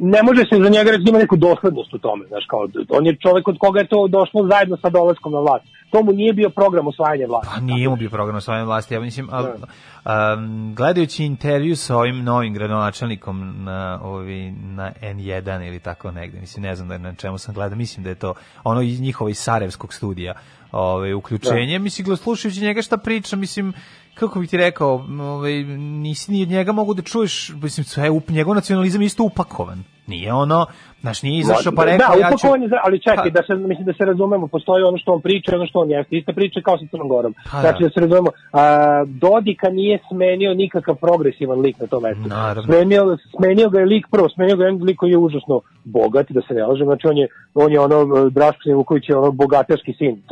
[0.00, 3.06] ne može se za njega reći da ima neku doslednost u tome, znaš, kao, on
[3.06, 5.64] je čovek od koga je to došlo zajedno sa dolaskom na vlast.
[5.90, 7.48] To mu nije bio program osvajanja vlasti.
[7.54, 12.24] Pa nije mu bio program osvajanja vlasti, ja mislim, al, um, gledajući intervju sa ovim
[12.24, 17.38] novim gradonačelnikom na, ovi, na N1 ili tako negde, mislim, ne znam da na čemu
[17.38, 18.34] sam gledao, mislim da je to
[18.64, 20.34] ono iz njihova iz Sarajevskog studija
[20.72, 23.72] ove, uključenje, mislim, gledao, slušajući njega šta priča, mislim,
[24.14, 28.54] kako bih ti rekao, ovaj, nisi ni od njega mogu da čuješ, mislim, sve, njegov
[28.54, 29.84] nacionalizam je isto upakovan.
[30.06, 30.66] Nije ono,
[31.04, 32.68] znaš, nije izašao pa rekao, da, ja ću...
[32.72, 35.48] za- ali čekaj, Pa- da se, mislim da se razumemo, postoji ono što on priča
[35.52, 36.16] i ono što on jeste.
[36.16, 37.32] Ista priča kao sa Crnom Gorom.
[37.52, 37.86] Pa znači da.
[37.86, 38.64] da se razumemo, a,
[39.06, 42.28] Dodika nije smenio nikakav progresivan lik na tom mestu.
[42.28, 42.62] Naravno.
[42.62, 43.02] Smenio,
[43.36, 46.54] smenio ga je lik prvo, smenio ga je lik koji je užasno bogat, da se
[46.54, 50.22] ne lažem, znači on je, on je ono, Draško Vuković je ono bogataški sin,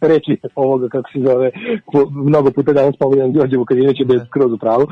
[0.00, 1.50] reči ovoga, kako se zove,
[2.28, 4.86] mnogo puta danas spominjam Đorđe Vukadinović je bez skroz u pravu,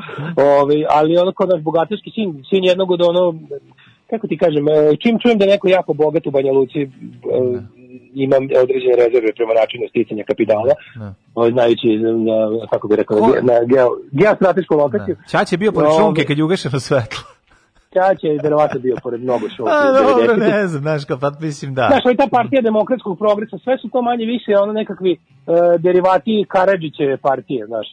[0.61, 3.33] Ove, ali ono kao naš bogataški sin, sin jednog od ono,
[4.15, 6.87] kako ti kažem, e, čim čujem da neko jako bogat u Banja Luci, e,
[8.13, 10.73] imam određene rezerve prema načinu sticanja kapitala,
[11.35, 11.87] ovaj, znajući
[12.27, 15.15] na, kako bi rekao, Ko- na, geo, geostratešku lokaciju.
[15.31, 17.23] Ćać je bio pored šunke kad je ugašeno svetlo.
[17.95, 19.71] Ćać je verovatno bio pored mnogo šunke.
[19.73, 20.53] A, dobro, 90-ih.
[20.53, 21.87] ne znam, znaš, kao, pa mislim da.
[21.91, 25.17] Znaš, ovaj ta partija demokratskog progresa, sve su to manje više ono nekakvi e,
[25.79, 27.87] derivati Karadžićeve partije, znaš,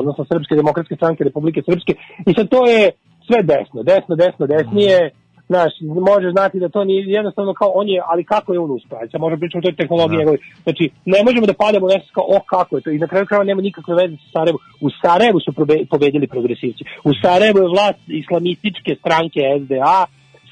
[0.00, 1.92] odnosno Srpske demokratske stranke Republike Srpske.
[2.26, 2.90] I sad to je
[3.26, 5.10] sve desno, desno, desno, desnije,
[5.46, 5.72] znaš,
[6.10, 8.70] može znati da to nije jednostavno kao on je, ali kako je on
[9.00, 10.20] Ajde, sad možemo pričati o toj tehnologiji Da.
[10.20, 10.38] njegovoj.
[10.62, 13.44] Znači, ne možemo da padamo nešto kao, o kako je to, i na kraju krajeva
[13.44, 14.60] nema nikakve veze sa Sarajevom.
[14.80, 16.84] U Sarajevu su probe- pobedili progresivci.
[17.04, 20.04] U Sarajevu je vlast islamističke stranke SDA,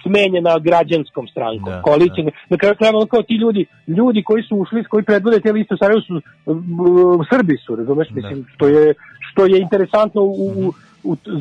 [0.02, 2.30] smenjena građanskom strankom, koalicijom.
[2.48, 5.78] Na kraju krajeva kao ti ljudi, ljudi koji su ušli, koji predvode te liste u
[5.78, 6.20] Sarajevu su
[7.30, 8.94] Srbi su, razumeš, mislim, što je,
[9.32, 10.72] što je interesantno u, u, u-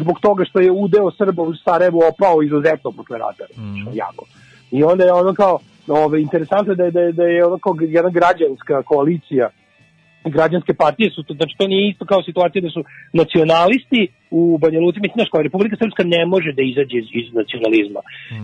[0.02, 3.44] zbog toga što je udeo Srba u Sarajevu opao izuzetno posle rata,
[3.81, 4.26] što je jako.
[4.72, 7.76] I onda je ono kao, ove, interesantno da je, da je, da je ono kao
[7.80, 9.49] jedna građanska koalicija
[10.23, 12.84] građanske partije su to, znači to nije isto kao situacija da su
[13.14, 17.34] nacionalisti u Banja Luci, mislim, znaš, kao Republika Srpska ne može da izađe iz, iz
[17.34, 18.02] nacionalizma.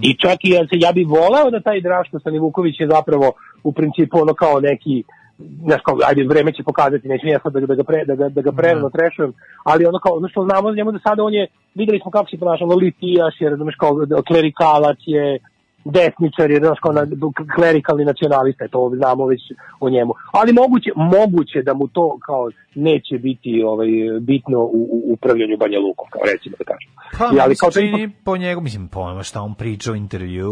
[0.08, 3.28] I čak i ja, se, ja bih volao da taj Draško Stanivuković je zapravo
[3.64, 5.04] u principu ono kao neki
[5.38, 8.30] znaš kao, ajde, vreme će pokazati, neću ja sad da, da ga, pre, da ga,
[8.30, 9.34] da ga prerano trešujem,
[9.64, 12.30] ali ono kao, ono što znamo za njemu da sada on je, videli smo kako
[12.30, 13.92] se ponašao, ono litijaš je, razumeš, kao
[14.28, 15.40] klerikalac je,
[15.86, 17.08] desničar je, znaš, kao na,
[17.56, 19.42] klerikalni nacionalista, je, to znamo već
[19.80, 20.14] o njemu.
[20.32, 23.88] Ali moguće, moguće da mu to kao neće biti ovaj,
[24.22, 26.92] bitno u, u upravljanju Banja Lukom, kao recimo da kažem.
[27.18, 30.52] Pa, I, ali kao čini po njegu, mislim, po onome šta on priča u intervju,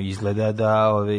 [0.00, 1.18] izgleda da, ovaj,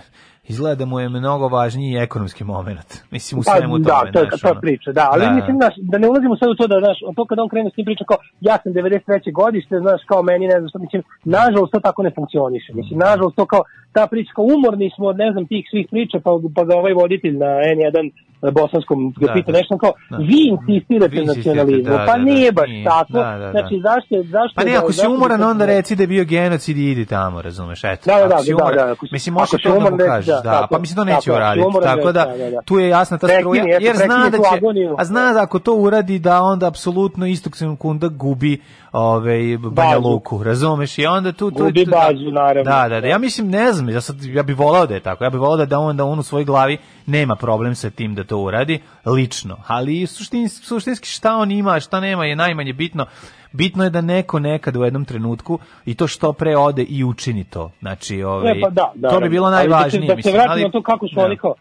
[0.48, 2.90] izgleda da mu je mnogo važniji ekonomski moment.
[3.10, 4.12] Mislim, u Pa, svemu da, tome.
[4.12, 4.60] to je znaš, ta ono.
[4.60, 7.22] priča, da, ali Da, mislim, znaš, da ne ulazimo sad u to da, znaš, to
[7.28, 9.32] kada on krene s tim pričom kao, ja sam 93.
[9.40, 13.36] godište, znaš, kao meni, ne znam što, mislim, nažalost to tako ne funkcioniše, mislim, nažalost
[13.36, 13.62] to kao,
[13.92, 16.92] ta priča, kao umorni smo od, ne znam, tih svih priča, pa, pa ga ovaj
[16.92, 18.10] voditelj na N1
[18.42, 19.58] na bosanskom ga Da, pita da.
[19.58, 20.16] nešto kao, Da.
[20.18, 22.24] vi insistirate Vi na nacionalizmu, da, pa da, da.
[22.24, 22.84] nije baš Nije.
[22.84, 23.50] tako, Da, da, da.
[23.50, 26.06] znači, zašto, zašto Pa ne, da- ako si zašto umoran, bi- onda reci da je
[26.06, 28.02] bio genocid i idi tamo, razumeš, eto.
[28.06, 29.80] Da, da, da, Ako si da, umoran- da, ako si- mislim, ako može si to
[29.80, 31.38] da mu kažeš, da, da, tako pa je, mislim, to tako neće je, ako si
[31.38, 32.62] uraditi, umoran, tako da, da, da, da.
[32.62, 34.60] tu je jasna ta struja, jer zna da će,
[34.98, 38.60] a zna da ako to uradi, da onda apsolutno istog sekunda gubi
[38.92, 39.98] ovaj Banja.
[39.98, 41.50] Luku, razumeš, i onda tu...
[41.50, 42.62] tu Gubi bazu, naravno.
[42.64, 45.24] Da, da, da, ja mislim, ne znam, ja, sad, ja bih volao da je tako,
[45.24, 46.76] ja bih volao da, da on, da on u svojoj glavi
[47.06, 52.00] nema problem sa tim da to uradi, lično, ali suštinski, suštinski šta on ima, šta
[52.00, 53.06] nema je najmanje bitno,
[53.52, 57.44] bitno je da neko nekad u jednom trenutku i to što pre ode i učini
[57.44, 57.70] to.
[57.80, 60.06] Znači, ovaj, Ne, pa da, da, to bi bilo ali da se- najvažnije.
[60.06, 61.24] Da se, mislim, vratimo ali- na to kako su da.
[61.24, 61.54] oni kao,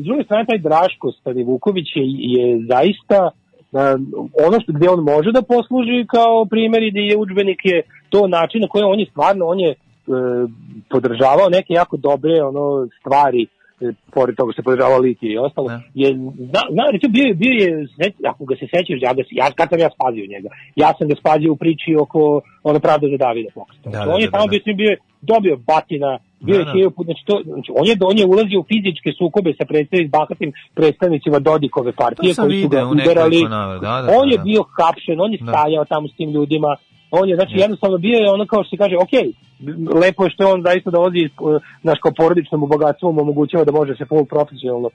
[0.00, 3.30] s druge strane taj Draško Stanivuković je, je zaista
[4.46, 8.26] ono što gde on može da posluži kao primjer i da je udžbenik je to
[8.28, 9.74] način na koji on je stvarno, on je e,
[10.88, 12.64] podržavao neke jako dobre ono
[13.00, 13.46] stvari
[13.80, 16.08] e, pored toga što se podržavao Litije i ostalo, je,
[16.50, 17.86] zna, zna, recimo, bio, je- bio je,
[18.24, 21.14] ako ga se sećaš, ja, ga, ja, kad sam ja spazio njega, ja sam ga
[21.14, 22.20] spazio u priči oko
[22.62, 23.78] ono pravda za Davida Foxa.
[23.84, 24.50] Da, Znači, da, on je da, tamo da.
[24.50, 26.10] bio, s njim bio je dobio batina,
[26.40, 26.72] bio je Da, da.
[26.72, 30.10] hiljadu put, znači, to, znači, on je, on je ulazio u fizičke sukobe sa predstavnik
[30.10, 33.40] bahatim predstavnicima Dodikove partije koji su ga udarali.
[33.42, 34.44] da, da, on je da.
[34.44, 35.52] bio hapšen, on je Da.
[35.52, 36.76] stajao tamo s tim ljudima,
[37.18, 39.14] on je, znači, jednostavno bio je ono kao što se kaže, ok,
[40.02, 41.30] lepo je što on zaista dolazi, eh,
[41.82, 44.90] naš kao porodičnom bogatstvom omogućava da može se pol profesionalno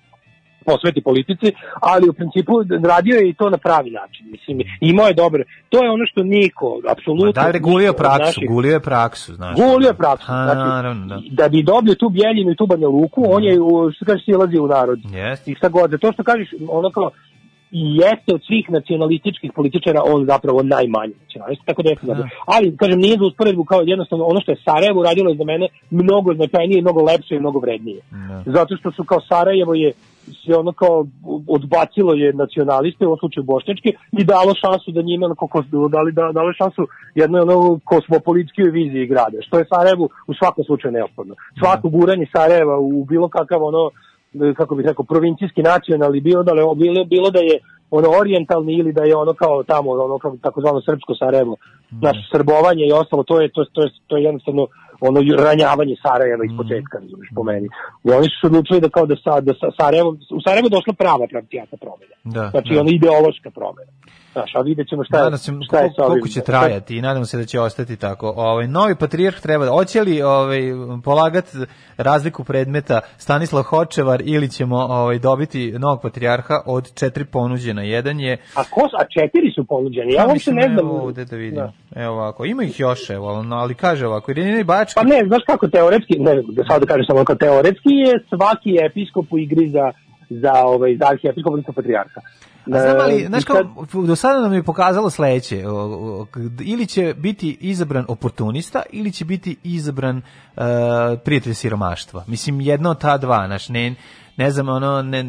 [0.65, 1.47] posveti politici,
[1.81, 2.53] ali u principu
[2.93, 4.23] radio je i to na pravi način.
[4.31, 5.43] Mislim, imao je dobre.
[5.69, 7.31] To je ono što niko, apsolutno...
[7.31, 9.55] Da je gulio praksu, naših- gulio je praksu, znaš.
[9.55, 10.27] Gulio je praksu.
[10.27, 11.21] Ha, Znači, naravno, da.
[11.31, 14.63] da bi dobio tu Bjeljinu i tu Banja Luku, on je, u, što kaže, silazio
[14.63, 14.99] u narod.
[15.13, 15.51] Jeste.
[15.51, 17.09] I šta god, za to što kažeš, ono kao,
[17.71, 22.29] i jeste od svih nacionalističkih političara on zapravo najmanji nacionalist, tako da je Da.
[22.45, 25.67] Ali, kažem, nije za usporedbu kao jednostavno ono što je Sarajevo radilo je za mene
[25.89, 28.01] mnogo značajnije, mnogo lepše i mnogo vrednije.
[28.45, 29.93] Zato što su kao Sarajevo je
[30.45, 31.05] se ono kao
[31.47, 36.11] odbacilo je nacionaliste, u ovom slučaju bošnjačke, i dalo šansu da njima, ono, kako, dali,
[36.11, 41.35] da, dalo šansu jednoj ono kosmopolitskoj viziji grada, što je Sarajevu u svakom slučaju neophodno.
[41.59, 43.89] Svako guranje Sarajeva u bilo kakav ono,
[44.57, 47.59] kako bih rekao, provincijski nacionalni, bilo da, bilo, bilo da je
[47.91, 51.55] ono orijentalni ili da je ono kao tamo ono kao takozvano srpsko Sarajevo.
[51.99, 54.67] Znači srbovanje i ostalo to je to, to je to je jednostavno
[55.01, 57.67] ono ranjavanje Sarajeva iz početka, razumiješ, po meni.
[58.05, 60.93] I oni su se odlučili da kao da, sa, da sa Sarajevo, u Sarajevo došla
[60.93, 62.15] prava pravcijata promjena.
[62.23, 62.79] Da, Znači da.
[62.81, 63.91] ono ideološka promjena.
[64.37, 66.09] Znaš, a vidjet ćemo šta Nadam se šta je sa ovim.
[66.09, 68.33] koliko će trajati i nadam se da će ostati tako.
[68.37, 70.59] Ovaj novi patrijarh treba da hoće li ovaj
[71.03, 71.57] polagati
[71.97, 77.81] razliku predmeta Stanislav Hočevar ili ćemo ovaj dobiti novog patrijarha od četiri ponuđena.
[77.83, 80.79] Jedan je A, ko, a četiri su ponuđeni, ja Pa, uopšte ne znam.
[80.79, 81.55] Evo ovde da vidim.
[81.55, 81.71] Da.
[81.95, 85.41] Evo ovako, ima ih još, evo, ali- ali kaže ovako, Irenina Bački, Pa ne, znaš
[85.47, 89.69] kako teoretski, ne, da sad da kažem samo kao teoretski je svaki episkop u igri
[89.69, 89.91] za
[90.29, 92.21] za ovaj za arhiepiskopa odnosno patrijarha.
[92.73, 95.63] A znam, ali, znaš kao, do sada nam je pokazalo sledeće,
[96.61, 100.63] ili će biti izabran oportunista, ili će biti izabran uh,
[101.25, 102.23] prijatelj siromaštva.
[102.27, 103.95] Mislim, jedno od ta dva, znaš, ne,
[104.37, 105.25] ne znam, ono, ne,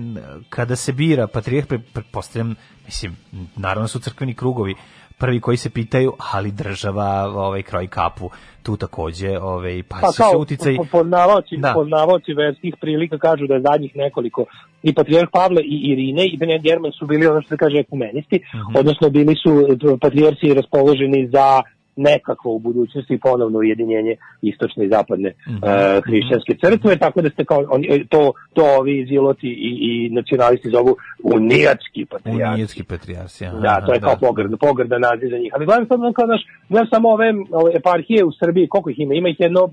[0.48, 2.54] kada se bira patrijarh, pre, pretpostavljam,
[2.84, 3.16] mislim,
[3.56, 4.74] naravno su crkveni krugovi,
[5.18, 8.30] prvi koji se pitaju, ali država ovaj kroj kapu
[8.62, 11.72] tu takođe, ovaj pa, pa su se kao uticaj po- poznavaoci, Da.
[11.74, 14.44] poznavaoci verskih prilika kažu da je zadnjih nekoliko
[14.82, 18.36] i patrijarh Pavle i Irine i Benedikt German su bili ono što se kaže ekumenisti,
[18.54, 18.76] Mhm.
[18.76, 19.52] odnosno bili su
[20.00, 21.62] patrijarsi raspoloženi za
[21.98, 25.56] nekako u budućnosti ponovno ujedinjenje istočne i zapadne Mhm.
[25.56, 28.20] e, hrišćanske crkve, tako da ste kao, oni, e, to,
[28.52, 32.52] to ovi iziloti i, i nacionalisti zovu unijatski patrijarh.
[32.52, 33.46] Unijetski patrijarsi.
[33.46, 34.18] aha, Da, to je kao da.
[34.18, 35.52] pogrda, pogrda naziv za njih.
[35.54, 38.98] Ali gledam sad, ono kao, znaš, gledam samo ove, ove eparhije u Srbiji, koliko ih
[38.98, 39.14] ima?
[39.14, 39.68] Ima ih jedno,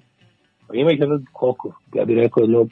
[0.73, 1.71] ima ih jedno, koliko?
[1.93, 2.67] Ja bih rekao jedno,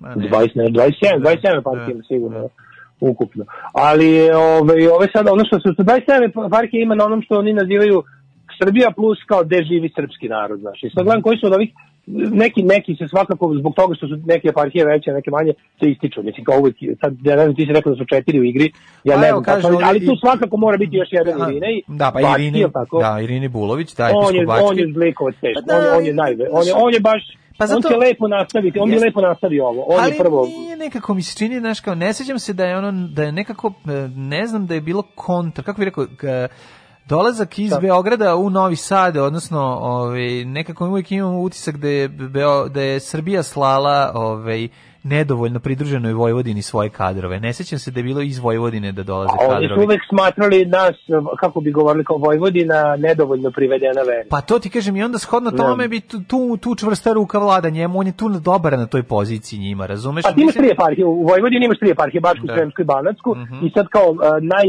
[0.00, 0.20] 20,
[0.54, 2.48] ne, 27, 27 eparhije sigurno
[3.00, 3.44] ukupno.
[3.74, 8.02] Ali ove, ove sad, ono što su 27 eparhije ima na onom što oni nazivaju
[8.58, 10.82] Srbija plus kao gde živi srpski narod, znaš.
[10.82, 11.70] I sad gledam koji su od ovih
[12.42, 16.22] neki, neki se svakako zbog toga što su neke eparhije veće, neke manje, se ističu.
[16.22, 18.72] Mislim, kao uvijek, sad, ja ne znam, ti si rekao da su četiri u igri,
[19.04, 21.82] ja Pa ne znam, kako, ali ovdje tu svakako mora biti još jedan Aha, Irinej.
[21.88, 22.98] Da, pa jel tako?
[23.00, 26.04] da, Irini Bulović, da, on je, on je zlikovat teško, Pa da, on, je, on
[26.04, 27.22] je ali- najve, on je, on je baš,
[27.58, 30.46] Pa on zato- će lepo nastaviti, on bi lepo nastavio ovo, on ali je prvo...
[30.46, 33.32] nije nekako mi se čini, znaš, kao, ne sećam se da je ono, da je
[33.32, 36.06] nekako, e, ne znam da je bilo kontra, kako bih rekao,
[37.08, 42.68] dolazak iz Beograda u Novi Sad, odnosno ovaj, nekako uvijek imamo utisak da je, Beo,
[42.68, 44.68] da je Srbija slala ovaj,
[45.02, 47.40] nedovoljno pridruženoj Vojvodini svoje kadrove.
[47.40, 49.84] Ne sećam se da je bilo iz Vojvodine da dolaze A oni su kadrovi.
[49.84, 50.94] uvek smatrali nas,
[51.40, 54.28] kako bi govorili kao Vojvodina, nedovoljno privedena veri.
[54.28, 55.56] Pa to ti kažem i onda shodno Ne.
[55.56, 59.02] tome bi tu, tu, tu čvrsta ruka vlada njemu, on je tu dobar na toj
[59.02, 60.22] poziciji njima, razumeš?
[60.22, 62.54] Pa ti imaš tri eparhije, u Vojvodini imaš tri eparhije, Bačku, Da.
[62.54, 64.66] Sremsku i Banatsku i sad kao uh, naj,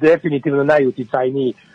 [0.00, 1.71] definitivno najuticajniji uh,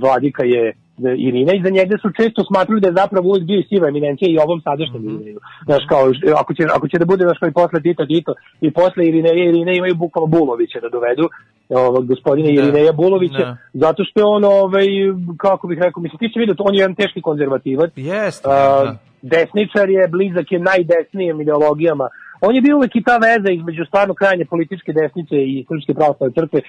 [0.00, 0.76] vladika je uh,
[1.18, 4.28] Irina i za njega su često smatrali da je zapravo uvijek bio i siva eminencija
[4.30, 5.14] i ovom sadašnjem Mhm.
[5.14, 5.38] Irineju.
[5.64, 6.02] Znaš, kao,
[6.42, 9.34] ako će, ako će da bude, znaš, kao i posle Tito Tito i posle Irineja,
[9.48, 11.24] Irine imaju bukvalno Bulovića da dovedu,
[11.68, 12.52] ovog gospodina Da.
[12.54, 13.56] Irineja Bulovića, Da.
[13.74, 14.86] zato što je on, ovaj,
[15.38, 18.96] kako bih rekao, mislim, ti će vidjeti, on je jedan teški konzervativac, Jeste, da.
[19.22, 22.08] desničar je, blizak je najdesnijim ideologijama.
[22.40, 26.34] On je bio uvek i ta veza između stvarno krajnje političke desnice i Srpske pravoslavne
[26.34, 26.60] crkve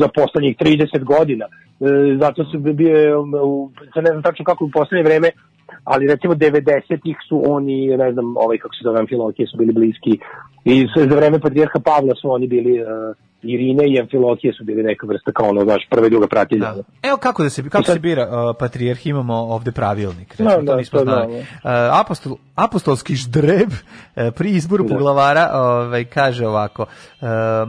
[0.00, 1.44] za poslednjih 30 godina.
[1.44, 1.86] E,
[2.20, 5.30] zato su bi- bio, u, ne znam tačno kako u poslednje vreme,
[5.84, 10.12] ali recimo 90-ih su oni, ne znam, ovaj kako se zove Amfilokije su bili bliski
[10.64, 10.76] i
[11.08, 12.88] za vreme patrijarha Pavla su oni bili uh,
[13.44, 16.74] Irine i Amfilokije su bili neka vrsta kao ono, znaš, prve druga pratilja.
[17.02, 20.28] Evo kako da se kako sad- se bira uh, patrijarh imamo ovde pravilnik.
[20.30, 21.26] Recimo, Da, to da, nismo to znali.
[21.26, 21.38] znamo.
[21.38, 23.76] Uh, apostol, apostolski ždreb uh,
[24.30, 24.88] pri izboru Da.
[24.88, 26.86] poglavara ovaj, kaže ovako,
[27.20, 27.28] um,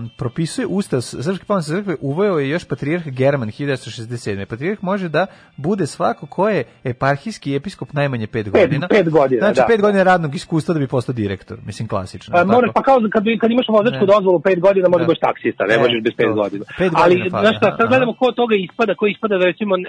[0.09, 4.45] propisuje ustav Srpske pravoslavne crkve, uveo je još patrijarh German 1967.
[4.45, 5.25] Patrijarh može da
[5.57, 8.87] bude svako ko je eparhijski episkop najmanje 5 Pet- godina.
[8.87, 9.67] pet godina, Znači da.
[9.67, 11.57] 5 godina radnog iskustva da bi postao direktor.
[11.65, 12.33] Mislim klasično.
[12.33, 14.05] Pa, moraš, pa kao kad, kad imaš vozačku Ne.
[14.07, 15.07] dozvolu 5 godina, možeš Da.
[15.07, 16.33] baš taksista, ne E, možeš bez 5 to.
[16.33, 16.65] godina.
[16.79, 19.81] Ali, fali, znaš šta, sad gledamo ko toga ispada, ko ispada da recimo e,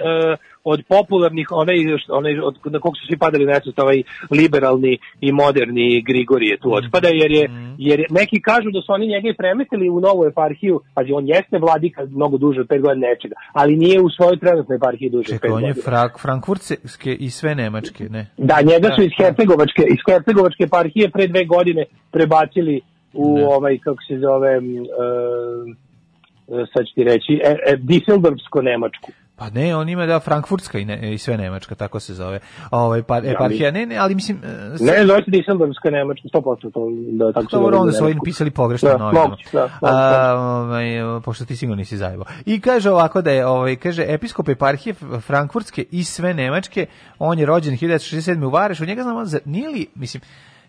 [0.67, 3.99] od popularnih, onaj, što- onaj od, na kog su svi padali nesvest, ovaj
[4.31, 7.71] liberalni i moderni Grigorije tu otpada, jer je, Mhm.
[7.79, 11.27] jer je- neki kažu da su oni njega i premestili u novu eparhiju, pazi, on
[11.27, 15.25] jeste vladika mnogo duže od 5 godina nečega, ali nije u svojoj trenutnoj eparhiji duže
[15.25, 15.83] od 5 Čekaj, on je godina.
[15.83, 18.27] Frank, Frankfurtske i sve nemačke, ne?
[18.37, 22.81] Da, njega su Da, iz Hercegovačke, iz Hercegovačke eparhije pre dve godine prebacili
[23.13, 24.61] u ovaj, kako se zove, e,
[26.73, 29.09] sad ću ti reći, e, e, Düsseldorfsko-Nemačku.
[29.37, 32.39] Pa ne, on ima da Frankfurtska i, ne, i sve Nemačka, tako se zove.
[32.71, 34.47] Ovaj par, eparhija, ne, ne, ali mislim e,
[34.79, 38.13] Ne, zove se Düsseldorfska-Nemačka, 100% to, da tako se Dobro, zove onda za su oni
[38.13, 39.19] napisali pogrešno Da, moguće,
[39.53, 39.75] da, moguće.
[39.81, 40.85] A, ovaj,
[41.25, 42.25] pošto ti sigurno nisi zajebao.
[42.45, 46.85] I kaže ovako da je, ovaj, kaže, episkop eparhije Frankfurtske i sve Nemačke,
[47.19, 48.45] on je rođen 1967.
[48.45, 50.21] u Varešu, njega znamo, za- nije li, mislim,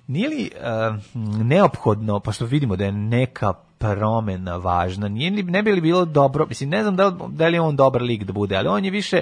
[0.07, 0.97] nije li uh,
[1.45, 6.05] neophodno, pa što vidimo da je neka promena važna, nije li, ne bi li bilo
[6.05, 8.85] dobro, mislim, ne znam da, da li je on dobar lik da bude, ali on
[8.85, 9.21] je više,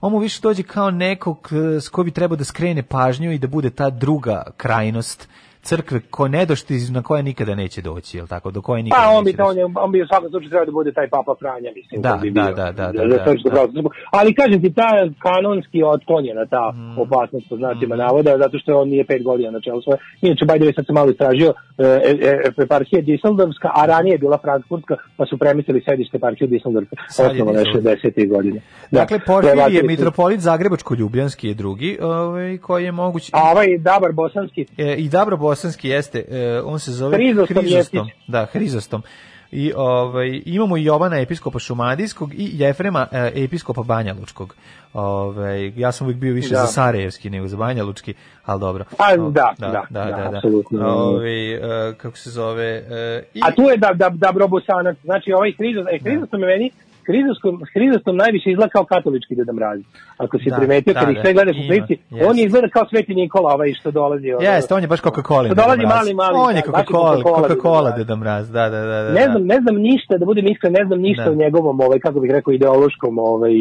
[0.00, 3.38] on mu više dođe kao nekog eh, s koji bi trebao da skrene pažnju i
[3.38, 5.28] da bude ta druga krajnost
[5.68, 9.10] crkve ko ne došti na koje nikada neće doći, jel tako, do koje nikada Pa
[9.10, 9.50] on neće bi, doći.
[9.50, 11.96] on, je, on bi u svakom slučaju trebao da bude taj Papa Franja, mislim.
[12.02, 13.54] Da, bi da, bio, da, da, da, da, Srpsku da.
[13.54, 13.90] pravoslavnu crkvu.
[14.18, 14.88] Ali kažem ti, ta
[15.26, 16.98] kanonski otklonjena ta Mm.
[17.04, 19.98] opasnost po znacima navoda, zato što on nije pet godina na čelu svoje.
[20.20, 24.38] Inače, way, sad sam malo istražio, e, e, e, eparhija Düsseldorfska, a ranije je bila
[24.38, 27.98] Frankfurtska, pa su premestili sedište eparhije je osnovane Düsseldorf.
[28.04, 28.28] 60.
[28.28, 28.60] godine.
[28.90, 33.30] Da, Dakle, Porfirije je mitropolit Zagrebačko-Ljubljanski je drugi, ovaj, koji je moguć.
[33.32, 38.08] A ovaj Dabar Bosanski, E, I Dabro Bosanski jeste, e, on se zove Hrizostom Hrizostom.
[38.26, 39.02] Da, Hrizostom.
[39.50, 44.54] I ovaj imamo i Jovana episkopa Šumadijskog i Jefrema e, episkopa Banjalučkog.
[44.92, 46.60] Ovaj ja sam uvijek bio više Da.
[46.60, 48.14] za Sarajevski nego za Banjalučki,
[48.44, 48.84] ali dobro.
[48.98, 50.86] Pa, O, da, da, da, apsolutno.
[50.86, 52.84] Ovaj e, kako se zove
[53.34, 56.70] i A tu je da, da, Dabro Bosanac, znači ovaj Hrizos, e, Hrizos mi meni
[57.08, 59.80] Hrizostom, Hrizostom najviše izgleda kao katolički Deda Mraz.
[60.24, 62.26] Ako si Da, primetio, da, kad ih da, sve gledaš u slici, jeste.
[62.28, 64.28] on izgleda kao Sveti Nikola, ovaj što dolazi.
[64.32, 64.42] ono.
[64.48, 65.46] Jeste, on je baš Coca-Cola.
[65.48, 68.80] Što dolazi mali, mali, On je da, je Coca-Cola, Coca-Cola, Deda Deda Mraz, da, da,
[68.80, 68.98] da.
[69.02, 69.12] da.
[69.20, 71.30] Ne znam, ne znam ništa, da budem iskren, ne znam ništa Da.
[71.30, 73.54] o njegovom, ovaj, kako bih rekao, ideološkom, ovaj,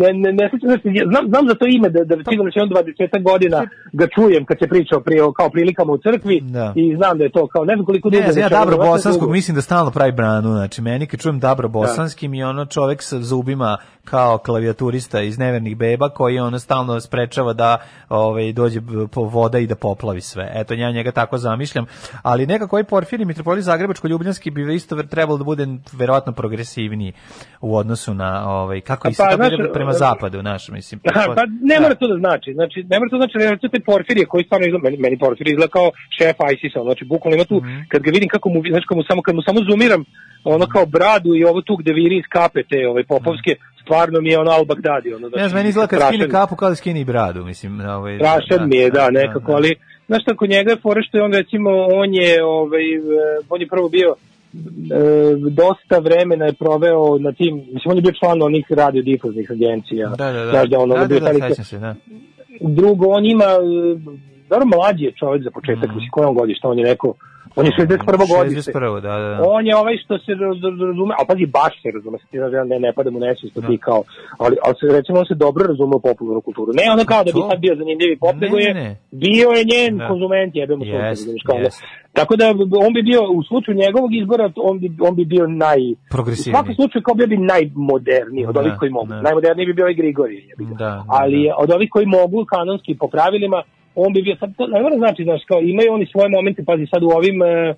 [0.00, 3.22] ne, ne, ne, se, znam, znam za to ime, da, da sigurno će on 20
[3.22, 3.58] godina
[3.92, 6.72] ga čujem kad se priča o pri, o kao prilikama u crkvi Da.
[6.76, 8.22] i znam da je to kao, ne znam koliko dugo.
[8.34, 12.28] Ne, ja Dabro Bosanskog mislim da stalno pravi branu, znači meni kad čujem Dabro Bosanski
[12.28, 17.52] mi je ono čovek sa zubima kao klavijaturista iz nevernih beba koji ono stalno sprečava
[17.52, 17.78] da
[18.08, 18.80] ovaj dođe
[19.12, 20.52] po voda i da poplavi sve.
[20.54, 21.86] Eto ja njega tako zamišljam,
[22.22, 27.12] ali nekako ovaj Porfirij mitropolit Zagrebačko Ljubljanski bi isto trebalo da bude verovatno progresivniji
[27.60, 31.00] u odnosu na ovaj kako i Pa, kako znaš, ide prema zapadu, naš mislim.
[31.14, 32.52] Aha, pa ne mora to da znači.
[32.54, 35.52] Znači, ne mora to da znači, recimo te Porfirije koji stvarno izgleda, meni, meni Porfirije
[35.52, 37.80] izgleda kao šef ISIS-a, znači bukvalno ima tu, Mhm.
[37.88, 40.04] kad ga vidim kako mu, znači kad mu samo, kad mu samo zoomiram
[40.44, 44.30] ono kao bradu i ovo tu gde viri iz kape te ove popovske, stvarno mi
[44.30, 45.14] je ono al Bagdadi.
[45.14, 45.36] Ono, Mhm.
[45.36, 47.80] Ne znam, meni izgleda kad skine kapu kao da skine i bradu, mislim.
[47.80, 49.74] Ovaj, Strašan mi je, da, nekako, ali
[50.06, 52.98] znaš šta, kod njega je fora što je on recimo, on je, ovaj, e,
[53.48, 54.14] on je prvo bio
[54.54, 54.98] e,
[55.50, 60.08] dosta vremena je proveo na tim, mislim, on je bio član onih radiodifuznih agencija.
[60.08, 60.50] Da, da, da.
[60.50, 61.94] Znaš da ono, da, da, da, sećam se, da.
[62.60, 63.98] Drugo, on ima, e,
[64.48, 65.94] dobro mlađi je čovjek za početak, Mhm.
[65.94, 67.14] mislim, koje on godište, on je neko,
[67.56, 68.06] on je 61.
[68.28, 68.72] godište.
[68.72, 69.00] 61.
[69.00, 69.28] da, da.
[69.30, 69.38] da.
[69.48, 72.36] On je ovaj što se raz- raz- razume, a pazi, baš se razume, se ti
[72.38, 73.66] znaš, ja ne, ne pada mu nesvijest Da.
[73.68, 74.00] ti kao,
[74.38, 76.70] ali, ali se, recimo, on se dobro razume u popularnu kulturu.
[76.74, 78.90] Ne ono kao da bi To- sad bio zanimljivi pop, Ne, nego je, ne, ne.
[79.24, 80.08] bio je njen Da.
[80.08, 81.64] konzument, jebe mu sunce, razumeš, kao ono.
[81.64, 81.82] jest.
[82.12, 82.44] Tako da
[82.86, 85.80] on bi bio, u slučaju njegovog izbora, on bi, on bi bio naj...
[85.92, 86.52] U Progresivniji.
[86.54, 89.06] svakom slučaju kao bio bi najmoderniji od Da, ovih koji mogu.
[89.06, 89.22] da.
[89.22, 90.40] Najmoderniji bi bio i Grigorij.
[90.50, 90.74] jebi ga.
[90.74, 91.54] Da, da, ali da.
[91.58, 93.62] od ovih koji mogu kanonski po pravilima,
[93.94, 96.86] on bi bio, sad to ne mora znači, znaš, kao imaju oni svoje momente, pazi
[96.86, 97.74] sad u ovim, e,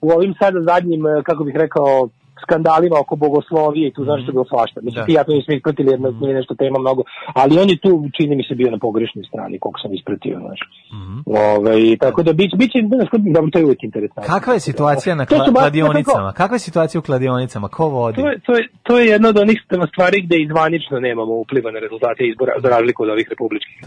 [0.00, 2.08] u ovim sada zadnjim, e, kako bih rekao,
[2.42, 4.80] skandalima oko bogoslovije i tu znaš što je bilo svašta.
[4.82, 5.06] Mislim, Da.
[5.06, 7.02] ti ja to nismo ispratili jer nije nešto tema mnogo,
[7.34, 10.60] ali on je tu, čini mi se, bio na pogrešnoj strani, koliko sam ispratio, znaš.
[11.26, 14.34] Ovaj, tako da biće, biće, znaš, dobro, to je uvijek interesantno.
[14.34, 16.32] Kakva je situacija na kla- kladionicama?
[16.32, 17.68] Kakva je situacija u kladionicama?
[17.68, 18.22] Ko vodi?
[18.22, 19.58] To je, to, je, to je jedna od onih
[19.92, 23.76] stvari gde izvanično nemamo upliva na rezultate izbora, za razliku od ovih republičkih.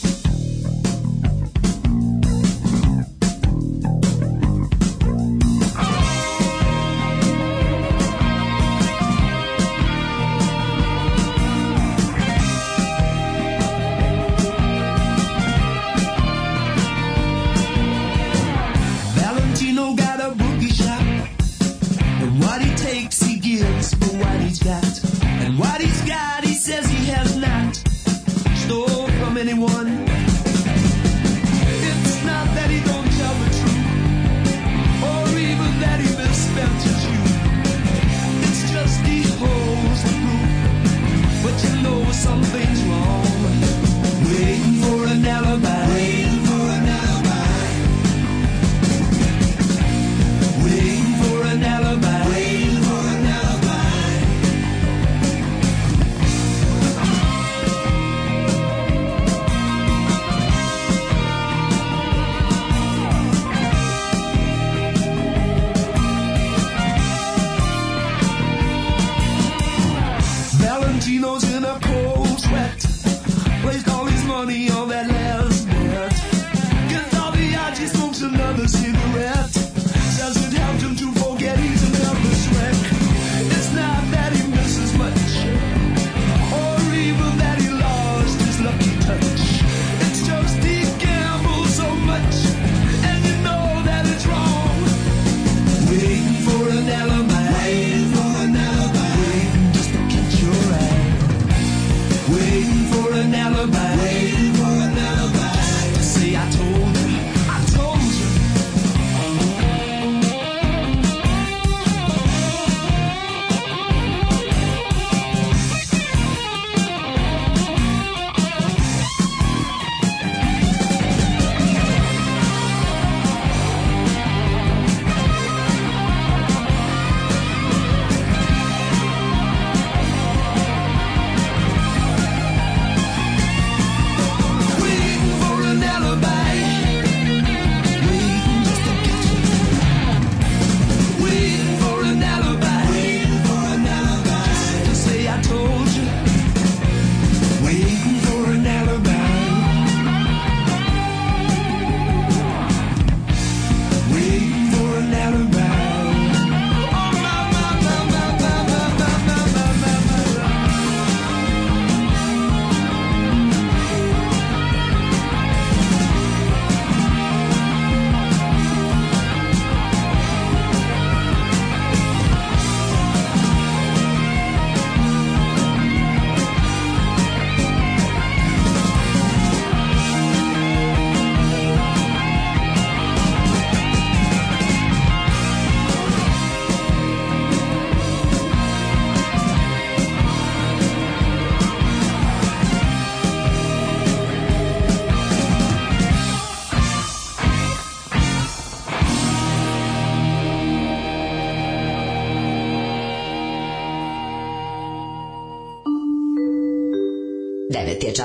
[42.23, 42.80] You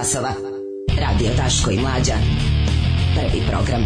[0.06, 0.32] časova.
[1.00, 2.14] Radio Daško i Mlađa.
[3.14, 3.82] Prvi program.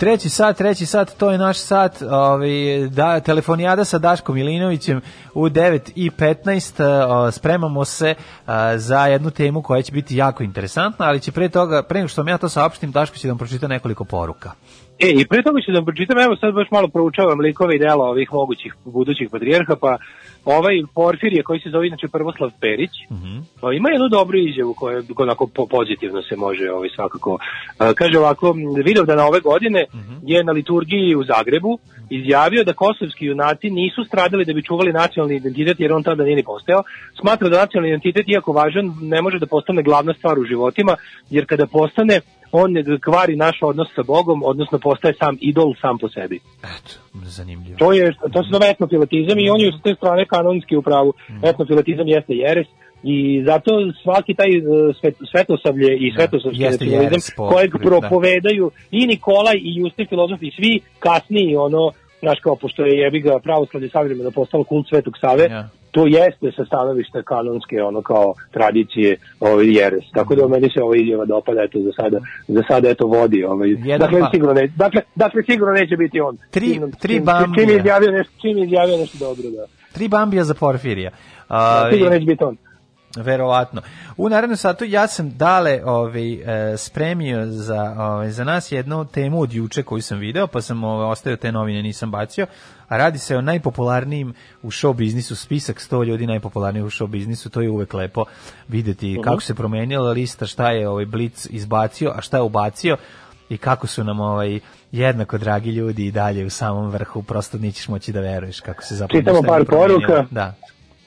[0.00, 2.48] Treći sat, treći sat, to je naš sat, ovaj,
[2.90, 5.00] da, telefonijada sa Daškom Milinovićem
[5.34, 8.14] u 9 i 15, o, spremamo se
[8.46, 12.08] a, za jednu temu koja će biti jako interesantna, ali će pre toga, pre nego
[12.08, 14.52] što vam ja to saopštim, Daško će da vam pročita nekoliko poruka.
[14.98, 17.78] E, i pre toga ću da vam pročitam, evo sad baš malo proučavam likove i
[17.78, 19.98] dela ovih mogućih budućih patrijarha, pa
[20.56, 22.90] ovaj Porfirije koji se zove inače Prvoslav Perić,
[23.60, 27.38] pa ima jednu dobru izjavu koja onako po- pozitivno se može ovaj, svakako.
[27.94, 28.54] Kaže ovako,
[28.84, 29.84] video da na ove godine
[30.22, 31.78] je na liturgiji u Zagrebu
[32.10, 36.36] izjavio da kosovski junaci nisu stradali da bi čuvali nacionalni identitet jer on tada nije
[36.36, 36.82] ni postojao.
[37.20, 40.96] Smatra da nacionalni identitet, iako važan, ne može da postane glavna stvar u životima,
[41.30, 42.20] jer kada postane,
[42.52, 46.40] on ne kvari naš odnos sa Bogom, odnosno postaje sam idol sam po sebi.
[47.22, 47.78] Zanimljivo.
[47.78, 51.12] To je to se zove etnofilatizam i on je s te strane kanonski u pravu.
[51.42, 52.66] Etnofilatizam jeste jeres
[53.02, 53.70] i zato
[54.02, 54.62] svaki taj e,
[55.00, 57.78] svet, svetosavlje i svetosavski jeste nacionalizam kojeg da.
[57.78, 63.20] propovedaju i Nikolaj i Justin filozofi i svi kasniji ono znaš kao pošto je jebi
[63.20, 69.16] ga pravoslavlje savremeno postalo kult Svetog Save to jeste sa stanovišta kanonske ono kao tradicije
[69.40, 70.04] ovaj jeres.
[70.14, 72.18] Tako da meni se ova izjava dopada eto za sada
[72.48, 73.68] za sada eto vodi ovaj.
[73.68, 76.36] Jedan dakle pa- sigurno ne dakle dakle sigurno neće biti on.
[76.50, 79.64] Tri- Čim- tri čim- čim izjavio nešto čim izjavio nešto dobro da.
[79.94, 81.10] Tri bambija za Porfirija.
[81.48, 82.56] Da, Ovaj, sigurno neće biti on
[83.16, 83.82] Verovatno.
[84.16, 86.32] U narednom satu ja sam dale ovaj,
[86.72, 90.84] e, spremio za, ovaj, za nas jednu temu od juče koju sam video, pa sam
[90.84, 92.46] ovaj, ostavio te novine, nisam bacio,
[92.88, 97.50] a radi se o najpopularnijim u show biznisu, spisak 100 ljudi najpopularnijih u show biznisu,
[97.50, 98.24] to je uvek lepo
[98.68, 99.22] videti Mhm.
[99.22, 102.96] kako se promenila lista, šta je ovaj Blitz izbacio, a šta je ubacio
[103.48, 104.60] i kako su nam ovaj
[104.92, 108.96] jednako dragi ljudi i dalje u samom vrhu, prosto nećeš moći da veruješ kako se
[108.96, 110.24] zapravo Čitamo par poruka.
[110.30, 110.54] Da.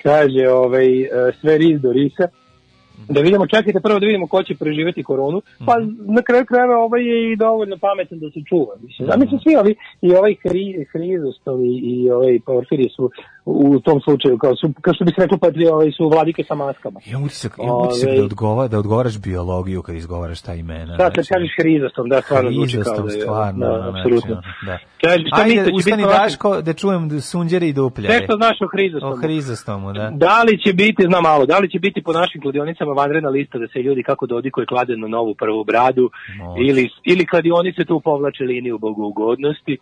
[0.03, 1.07] Kaže ovaj, e,
[1.41, 2.27] sve riz do risa.
[3.09, 5.73] Da vidimo, čekajte prvo da vidimo ko će preživeti koronu, pa
[6.15, 8.73] na kraju krajeva ovaj je i dovoljno pametan da se čuva.
[8.81, 13.11] Mislim, zamislim svi ovi, i ovaj hri, Hrizostom i, i ovaj Porfirije su
[13.45, 16.55] u tom slučaju, kao, su, kao što bi se reklo, patri, ovaj, su vladike sa
[16.55, 16.99] maskama.
[17.05, 20.97] Imam utisak, imam utisak Ovaj, da, odgova, da odgovaraš biologiju kad izgovaraš ta imena.
[20.97, 23.21] Da, kad kažeš Hrizostom, da, stvarno zvuči kao da je.
[23.21, 23.65] stvarno.
[23.65, 24.33] Da, ono, apsolutno.
[24.33, 24.77] znači, ono, da.
[25.03, 28.13] Kaže, šta Ajde, će ustani biti Daško da čujem sunđere i dupljare.
[28.13, 29.13] Sve što znaš o Hrizostomu.
[29.13, 30.09] O Hrizostomu, da.
[30.13, 33.57] Da li će biti, znam malo, da li će biti po našim kladionicama vanredna lista
[33.57, 36.09] da se ljudi kako dodikuje klade na novu prvu bradu
[36.67, 39.73] ili, ili kladionice tu povlače liniju bogougodnosti.
[39.73, 39.77] E,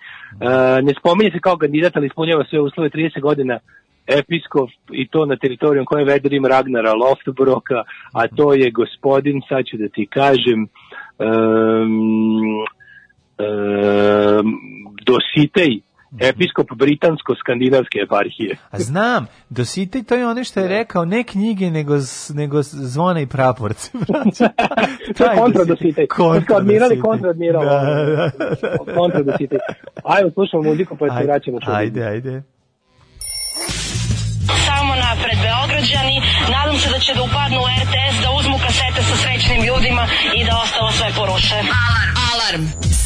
[0.81, 3.59] ne spominje se kao kandidat, ali ispunjava sve uslove 30 godina
[4.07, 7.83] episkop i to na teritorijom koje je vedrim Ragnara Loftbroka,
[8.13, 10.67] a to je gospodin, sad ću da ti kažem,
[11.19, 12.65] um,
[13.39, 14.59] um,
[15.09, 15.73] Dositej,
[16.19, 18.57] episkop britansko-skandinavske eparhije.
[18.71, 21.93] A znam, Dositej to je ono što je rekao, ne knjige, nego,
[22.33, 23.91] nego zvona i praporci.
[23.93, 24.45] braćo.
[25.17, 25.65] To je kontra Dositej.
[25.65, 26.07] Dositej.
[26.07, 27.01] Kontra Kao admiral i Dositej.
[27.01, 27.63] kontra admiral.
[27.65, 28.31] Da, da,
[28.61, 28.93] da.
[28.95, 29.59] Kontra Dositej.
[30.03, 31.57] Ajmo, slušamo muziku pa se vraćamo.
[31.67, 32.41] Ajde, ajde.
[34.67, 36.15] Samo napred Beograđani,
[36.55, 40.03] nadam se da će da upadnu u RTS, da uzmu kasete sa srećnim ljudima
[40.37, 41.55] i da ostalo sve poruše.
[41.87, 42.11] Alarm.
[42.31, 42.63] Alarm.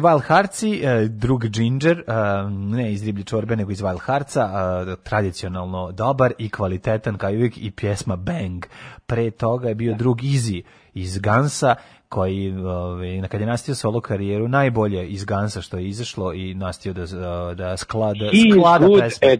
[0.00, 2.02] Je Wild Heartsi, e, drug Ginger, e,
[2.50, 7.36] ne iz riblje čorbe, nego iz Wild Heartsa, e, tradicionalno dobar i kvalitetan, kao i
[7.36, 8.64] uvijek, i pjesma Bang.
[9.06, 10.62] Pre toga je bio drug Easy
[10.94, 11.74] iz Gansa,
[12.08, 16.92] koji ovaj kad je nastio solo karijeru najbolje iz Gansa što je izašlo i nastio
[16.92, 17.06] da
[17.54, 19.36] da sklada He sklada pesme.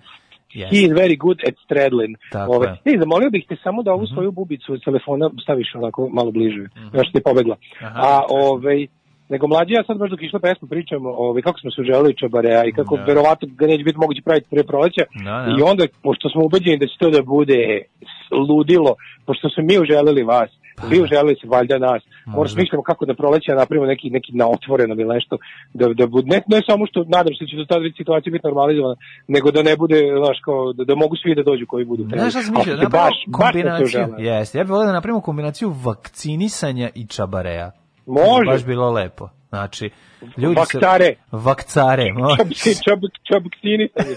[0.55, 0.71] Yes.
[0.71, 2.17] He is very good at straddling.
[2.33, 2.95] Tako Ove, je.
[2.95, 6.69] e, zamolio bih te samo da ovu svoju bubicu telefona staviš onako malo bliže.
[6.93, 7.57] Još ti je pobegla.
[7.81, 8.01] Aha.
[8.01, 8.87] A ovaj
[9.33, 12.65] nego mlađi ja sad baš dok išla pesma pričamo ovaj, kako smo se uželili Čabarea
[12.65, 13.05] i kako Da.
[13.05, 15.05] verovatno ga neće biti moguće praviti pre proleća.
[15.25, 15.51] Da, da.
[15.59, 17.61] I onda, pošto smo ubeđeni da će to da bude
[18.51, 18.93] ludilo,
[19.27, 20.51] pošto smo mi uželili vas,
[20.91, 22.55] vi uželili se valjda nas, Možda.
[22.55, 25.37] smišljamo kako da proleća napravimo neki, neki na otvorenom ili nešto,
[25.75, 28.47] da, da bude, ne, ne samo što nadam se da će do tada situacija biti
[28.47, 28.97] normalizovana,
[29.29, 32.03] nego da ne bude, znaš, kao, da, da mogu svi da dođu koji budu.
[32.05, 34.15] Znaš šta ste Da napravimo baš, kombinaciju.
[34.19, 37.80] Jeste, ja bih volio da napravimo kombinaciju vakcinisanja i čabareja.
[38.11, 38.51] Može.
[38.51, 39.29] Baš bilo lepo.
[39.49, 39.91] Znači,
[40.37, 41.05] ljudi Vakcare.
[41.05, 41.17] se...
[41.31, 42.13] Vakcare.
[42.13, 42.37] može.
[42.37, 42.49] Čab,
[42.85, 44.17] čab, čabksinisanje.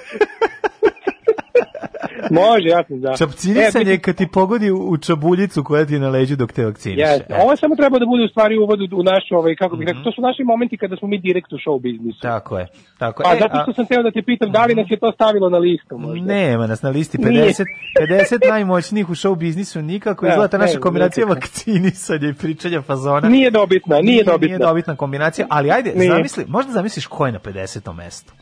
[2.31, 3.15] Može, jasno, da.
[3.17, 6.99] Čapcinisanje E, kad ti pogodi u čabuljicu koja ti je na leđu dok te vakciniš.
[6.99, 7.21] Yes.
[7.29, 10.03] E, Ovo samo treba da bude u stvari uvod u naš, ovaj, kako bih rekao,
[10.03, 12.19] to su naši momenti kada smo mi direkt u show biznisu.
[12.21, 12.67] Tako je.
[12.97, 13.25] Tako je.
[13.25, 15.11] Pa E, zato a- što sam teo da te pitam da li nas je to
[15.11, 16.25] stavilo na listu možda.
[16.25, 17.43] Nema nas na listi Nije.
[17.43, 17.65] 50,
[17.99, 20.25] 50 najmoćnijih u show biznisu nikako.
[20.25, 23.29] Da, Izgleda ta naša kombinacija nije vakcinisanja i pričanja fazona.
[23.29, 24.47] Nije dobitna, nije dobitna.
[24.47, 26.09] Nije dobitna kombinacija, ali ajde, Nije.
[26.09, 27.93] zamisli, možda zamisliš ko je na 50.
[27.93, 28.33] mestu.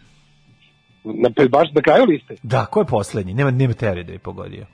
[1.04, 2.36] Na, baš na kraju liste.
[2.44, 3.34] Da, ko je poslednji?
[3.34, 4.66] Nema, nema teorije da je pogodio.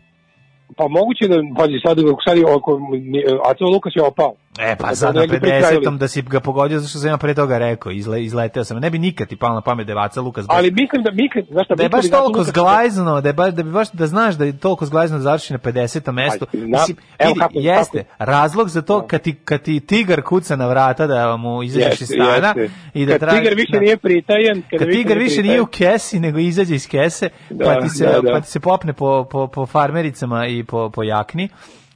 [0.78, 2.72] Pa moguće da, pazi, sad, sad oko,
[3.50, 4.36] Aco Lukas je opao.
[4.60, 5.98] E, pa sad na negde pri kraju 50.
[5.98, 8.77] da si ga pogodio, zašto sam ja pre toga rekao, izle, izleteo sam.
[8.77, 10.45] Ne bi nikad ti palo na pamet da je Vaca Lukas.
[10.50, 13.34] Ali mislim da, mi, znaš šta, da je mislim baš da toliko zglajzno, da, je
[13.34, 16.11] baš, da bi baš da znaš da je toliko zglajzno da završi na 50.
[16.11, 16.45] mestu.
[16.45, 20.22] Pa, zna- Mislim, evo vidi, kako- jeste, razlog za to kad ti, kad ti tigar
[20.22, 22.69] kuca na vrata da mu izađeš Jeste, iz stana jeste.
[22.94, 23.38] i da Kad traži...
[23.38, 23.80] tigar više da.
[23.80, 25.48] nije pritajen, Kad više tigar nije više pritajen.
[25.48, 28.32] nije u kesi, nego izađe iz kese, Da, pa, ti se, da, da.
[28.32, 31.50] pa ti se popne po, po, po farmericama i po, po jakni,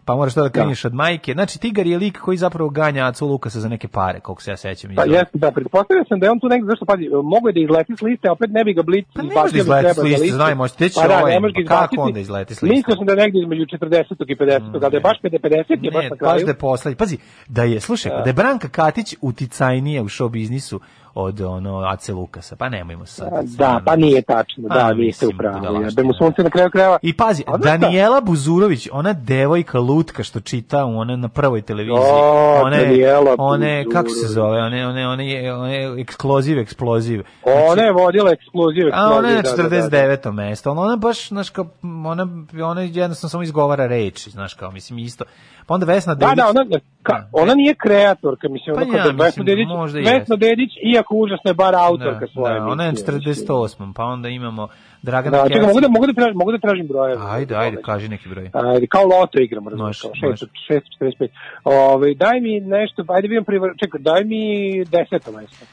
[0.05, 1.33] pa moraš to da krenješ od majke.
[1.33, 4.57] Znači, tigar je lik koji zapravo ganja Acu Lukasa za neke pare, koliko se ja
[4.57, 4.91] sećam.
[4.95, 7.59] Pa jeste, da, pretpostavio sam da je on tu negdje, zašto, pazi, mogo je da
[7.59, 10.03] izleti s liste, a opet ne bi ga blic Pa ne može da izleti s
[10.03, 12.75] liste, znaj, može teći pa da, ovaj, ne pa kako onda izleti s liste?
[12.75, 14.15] Mislio sam da je negdje između 40.
[14.27, 14.69] i 50.
[14.73, 16.33] ali da je baš kada je 50 je baš Ne, na kraju.
[16.33, 16.95] baš da je poslednji.
[16.95, 20.79] Pazi, da je, slušaj, da je Branka Katić uticajnija u show biznisu
[21.13, 23.29] od ono Ace Lukasa, pa nemojmo sad.
[23.57, 25.83] Da, pa nije tačno, da, A, niste u pravu.
[25.91, 26.97] Da mu sunce na kraju krajeva.
[27.01, 27.77] I pazi, A znaš šta?
[27.77, 31.99] Danijela Buzurović, ona devojka lutka što čita u ona na prvoj televiziji.
[32.01, 34.33] O, one, Danijela one kako se Buzurović.
[34.33, 37.23] zove, one, one, one, one eksploziv, eksploziv.
[37.71, 38.85] Ona je vodila eksploziv.
[38.93, 40.17] A ona je na eksploziv, da, da, da.
[40.27, 40.31] 49.
[40.31, 41.65] mesto, ali ona baš, znaš, kao,
[42.05, 42.27] ona,
[42.63, 45.25] ona jednostavno samo izgovara reči, znaš, kao, mislim, isto.
[45.65, 49.03] Pa onda Vesna Da, Dedić, da, ona, ka, ona nije kreatorka, mislim, Pa ono ja
[49.03, 50.35] kada Vesna Dedić, i Vesna.
[50.35, 50.69] Dedić,
[51.01, 53.47] iako užasno je bar autorka da, svoje da, ona je na emisije, mislim.
[53.47, 53.93] 48.
[53.93, 54.67] Pa onda imamo
[55.01, 57.21] Dragana Da, čekaj, mogu da, mogu da, tražim, mogu da tražim brojeve.
[57.29, 58.49] Ajde, ajde, kaži neki broj.
[58.53, 61.27] Ajde, kao loto igramo, razumiješ, kao 6, 645.
[61.63, 64.43] Ove, daj mi nešto, ajde vidim prvi, čekaj, daj mi
[64.85, 65.65] deseto mesto.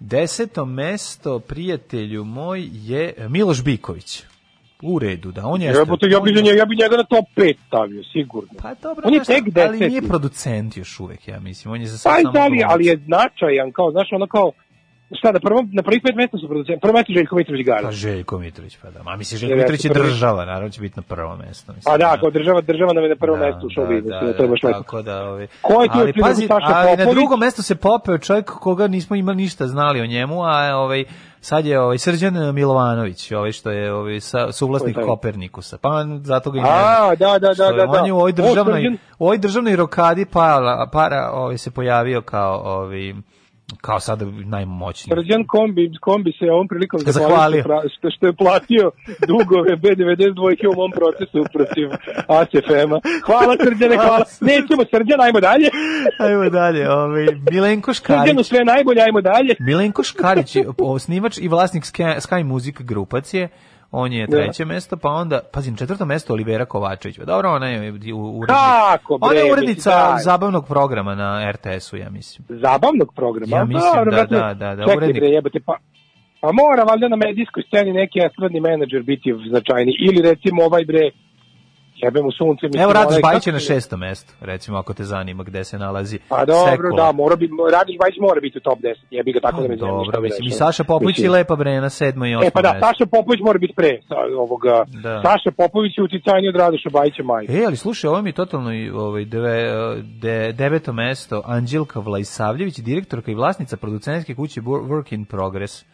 [0.00, 4.22] Deseto mesto, prijatelju moj, je Miloš Biković.
[4.86, 5.66] U redu, da, on je...
[5.66, 8.48] Ja, ja, ja, bi, za njega, ja bi njega na top 5 stavio, sigurno.
[8.62, 9.68] Pa dobro, on je znaš, tek deseti.
[9.68, 11.72] ali nije producent još uvek, ja mislim.
[11.74, 14.52] On je za sad Pa samo da, ali, ali je značajan, kao, znaš, ono kao,
[15.18, 17.82] šta, da prvo, na prvih pet mesta su producenti, prvo mesto Željko Mitrović Gara.
[17.82, 19.02] Pa Željko Mitrović, pa da.
[19.02, 21.72] Ma mislim, Željko Mitrović je država, naravno će biti na prvo mesto.
[21.72, 23.94] Mislim, Pa da, kao država, država nam je na prvom Da, mestu u show da,
[23.94, 24.80] biznisu, da, to je baš da, lepo.
[24.82, 25.46] tako da, ovi.
[25.62, 29.36] Ko je tu ali pazi, ali na drugo mesto se popeo čovjek koga nismo imali
[29.36, 31.04] ništa znali o njemu, a ovaj
[31.44, 34.96] sad je ovaj Srđan Milovanović, ovaj što je ovaj sa, suvlasnik?
[35.06, 35.78] Kopernikusa.
[35.78, 38.00] Pa zato ga i ne A, da, da, da, da, da.
[38.00, 42.62] On je u ovoj državnoj, u ovoj državnoj rokadi para, para ovaj, se pojavio kao
[42.64, 43.14] ovaj
[43.80, 45.14] kao sada najmoćniji.
[45.14, 47.62] Srđan Kombi, Kombi se ovom prilikom Zahvalio.
[47.62, 48.90] zahvalio što, što, je platio
[49.28, 51.86] dugove B92 u mom procesu protiv
[52.38, 52.98] ACFM-a.
[53.26, 54.24] Hvala Srđane, hvala.
[54.40, 55.68] Nećemo Srđan, ajmo dalje.
[56.18, 58.46] Ajmo dalje, ovaj Milenko Srđanu Škarić.
[58.46, 59.54] sve najbolje, ajmo dalje.
[59.58, 63.48] Milenko Škarić je osnivač i vlasnik Sky, Sky Music grupacije.
[63.96, 64.36] On je Da.
[64.36, 67.18] treće mesto, pa onda, pazim, četvrto mesto Olivera Kovačević.
[67.18, 68.48] Pa Dobro, ona je u- u- urednik.
[68.92, 70.18] Kako, bre, Ona je urednica daj.
[70.20, 72.46] zabavnog programa na RTS-u, ja mislim.
[72.50, 73.56] Zabavnog programa.
[73.56, 74.34] Ja mislim, da, brate.
[74.34, 75.16] da, da, da, Čekaj, urednik.
[75.16, 75.76] bre, jebote, pa,
[76.40, 79.92] pa mora valjda na medijskoj sceni neki estradni menadžer biti značajni.
[80.00, 81.10] Ili recimo ovaj bre,
[81.94, 82.66] jebe mu sunce.
[82.66, 86.18] mislim, Evo Radoš Bajić je na šestom mestu, recimo ako te zanima gde se nalazi.
[86.28, 87.06] Pa dobro, Sekula.
[87.06, 89.76] da, mora bi, Radoš Bajić mora biti u top 10, jebi ga tako da me
[89.76, 90.50] zanima Dobro, mislim, i.
[90.50, 92.80] Saša Popović i Lepa Bre na sedmo i osmo E pa da.
[92.80, 94.84] Saša Popović mora biti pre sa, ovoga.
[95.02, 95.22] Da.
[95.22, 97.52] Saša Popović je uticajniji od Radoša Bajića majka.
[97.52, 99.72] E, ali slušaj, ovo mi je totalno ovaj, deve,
[100.22, 105.84] de, deveto mesto, Anđelka Vlajsavljević, direktorka i vlasnica producentske kuće Wor- Work in Progress.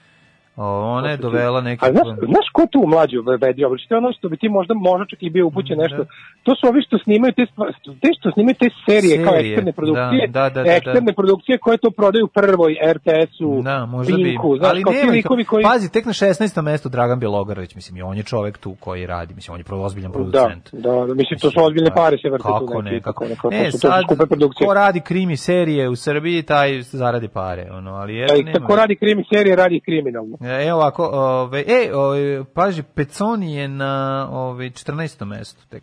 [0.97, 1.87] Ona je dovela neke...
[1.87, 3.89] A znaš, znaš ko tu mlađu vedi oblači?
[3.89, 6.05] To je ono što bi ti možda, možda čak i bio upućen Mm, nešto.
[6.43, 7.47] To su ovi što snimaju te,
[8.03, 11.59] te što snimaju te serije, kao Serije, eksterne produkcije, da, da, da, da, eksterne produkcije
[11.59, 14.23] koje to prodaju prvoj RTS-u, Da, možda bi.
[14.23, 15.63] Pinku, znaš, ali kao nema likovi koji...
[15.65, 16.63] Pazi, tek na 16.
[16.63, 19.85] mestu Dragan Bjelogrlić, mislim, i on je čovek tu koji radi, mislim, on je prvo
[19.85, 20.65] ozbiljan Da, producent.
[20.73, 23.65] da, da, mislim, to su ozbiljne pare se vrte tu Kako neki, ne, kako ne.
[23.65, 24.05] to su sad,
[24.67, 28.67] ko radi krimi serije u Srbiji, taj zaradi pare, ono, ali je, nema.
[28.67, 30.37] ko radi krimi serije, radi kriminalno.
[30.51, 35.25] E, Evo ovako, ove, e, ove, paži, Peconi je na ove, 14.
[35.25, 35.83] mestu tek.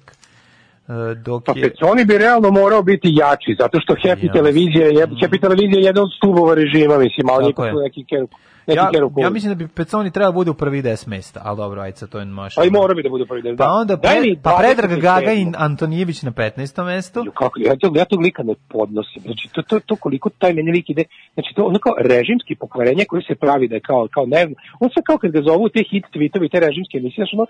[0.88, 1.62] E, dok Pa je...
[1.62, 4.34] Peconi bi realno morao biti jači, zato što Happy Ja.
[4.34, 7.54] televizija je, Happy televizija je jedan od stubova režima, mislim, ali je.
[7.54, 8.06] keru, neki
[8.68, 11.98] Ja, ja mislim da bi Peconi trebao bude u prvi 10 mesta, ali dobro, ajde
[11.98, 12.56] sad to je maš.
[12.56, 13.58] Pa i mora bi da bude prvi del.
[13.58, 13.72] Pa da.
[13.72, 14.58] onda pre, mi pa 27.
[14.60, 16.86] Predrag Gaga i Antonijević na 15.
[16.86, 17.26] mestu.
[17.34, 19.22] kako ja tog, ja tog lika ne podnosim.
[19.22, 23.06] Znači to, to, to koliko taj meni lik ide, znači to ono kao režimski pokvarenje
[23.06, 25.70] koje se pravi da je kao, kao ne znam, on sve kao kad ga zovu
[25.70, 27.46] te hit tweetovi, te režimske emisije, znači ono,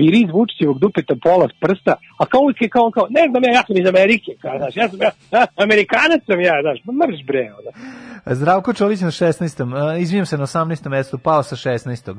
[0.00, 3.52] viri iz Vučićevog dupeta pola prsta, a kao uvijek je kao, kao, ne znam ja,
[3.58, 6.92] ja sam iz Amerike, kao, znaš, ja sam, ja, ja, Amerikanac sam ja, znaš, ma
[7.00, 7.70] mrš bre, ono.
[8.26, 9.62] Zdravko Čolić na 16.
[9.94, 10.88] Uh, izvijem se na 18.
[10.88, 12.14] mestu, pao sa 16.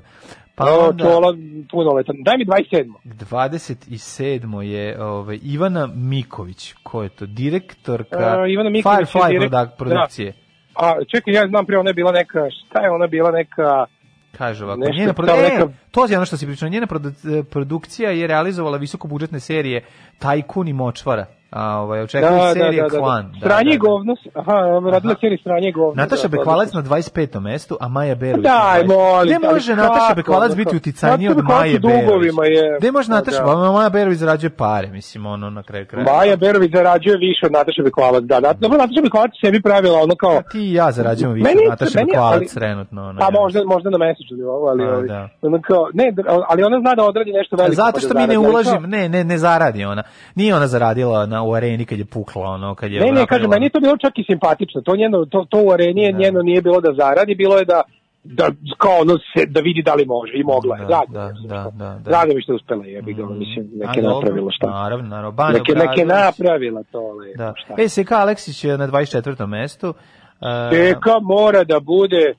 [0.56, 1.34] Pa Pa onda Čola,
[1.72, 2.94] punoletan, daj mi 27.
[3.06, 4.62] 27.
[4.62, 7.26] je ovaj, Ivana Miković, ko je to?
[7.26, 10.34] Direktorka E, Ivana Miković je Firefly direkt- prodak- produkcije.
[10.76, 13.86] A čekaj, ja znam prije, ona je bila neka, šta je ona bila neka,
[14.32, 15.32] Kaže ovako, Nešto njena produ...
[15.32, 19.40] e, neka- to je ono što si pričao, njena produ- e, produkcija je realizovala visokobudžetne
[19.40, 19.84] serije
[20.20, 21.26] Tajkun i Močvara.
[21.56, 23.32] A ovaj očekuje serije Klan.
[23.32, 23.82] Da, Stranje da, i da.
[23.82, 24.54] govno, aha,
[24.92, 25.94] radila seriju Stranje govno.
[25.96, 27.40] Nataša da, Bekvalac na 25.
[27.40, 28.44] mestu, a Maja Berović.
[28.44, 28.88] Daj, na 20.
[28.88, 32.32] molim, Gde može kako, Nataša Bekvalac ono, biti uticajnija od Maje Berović?
[32.50, 32.78] je.
[32.80, 33.46] Gde može Pa Nataša, da.
[33.46, 36.06] pa Maja Berović zarađuje pare, mislim, ono na kraju kraja.
[36.06, 40.16] Maja Berović zarađuje više od Nataše Bekvalac, da, da, dobro, Nataša Bekvalac sebi pravila ono
[40.16, 40.42] kao...
[40.52, 43.02] Ti i ja zarađujemo više Meni- od Nataše meni- Bekvalac ali- trenutno.
[43.04, 43.32] Ono, Pa ja.
[43.32, 43.98] možda, možda na
[44.38, 45.30] nivou, ali, A, ali, da.
[45.42, 47.76] ono kao, ne, da- ali ona zna da odradi nešto veliko.
[47.76, 50.04] Zato pa da što mi ne ulažem, ne, ne, ne zaradi ona.
[50.36, 53.50] Nije ona zaradila na u areni kad je pukla, ono, kad je Ne, ne, kažem,
[53.50, 54.82] meni je to bilo čak i simpatično.
[54.82, 57.82] To njeno, to, to u areni je njeno nije bilo da zaradi, bilo je da
[58.24, 60.86] da kao ono se, da vidi da li može i mogla je.
[60.86, 62.24] Da, da, da, da, da.
[62.36, 64.70] mi što je uspela, jebi ga, mislim, A, neke dobro, napravila šta.
[64.70, 65.32] Naravno, naravno.
[65.32, 67.54] Banja Neke, neke napravila to, lepo, Da.
[67.58, 67.76] šta.
[67.78, 69.48] E, SK Aleksić je na 24.
[69.48, 69.90] mestu.
[69.90, 72.34] Uh, mora da bude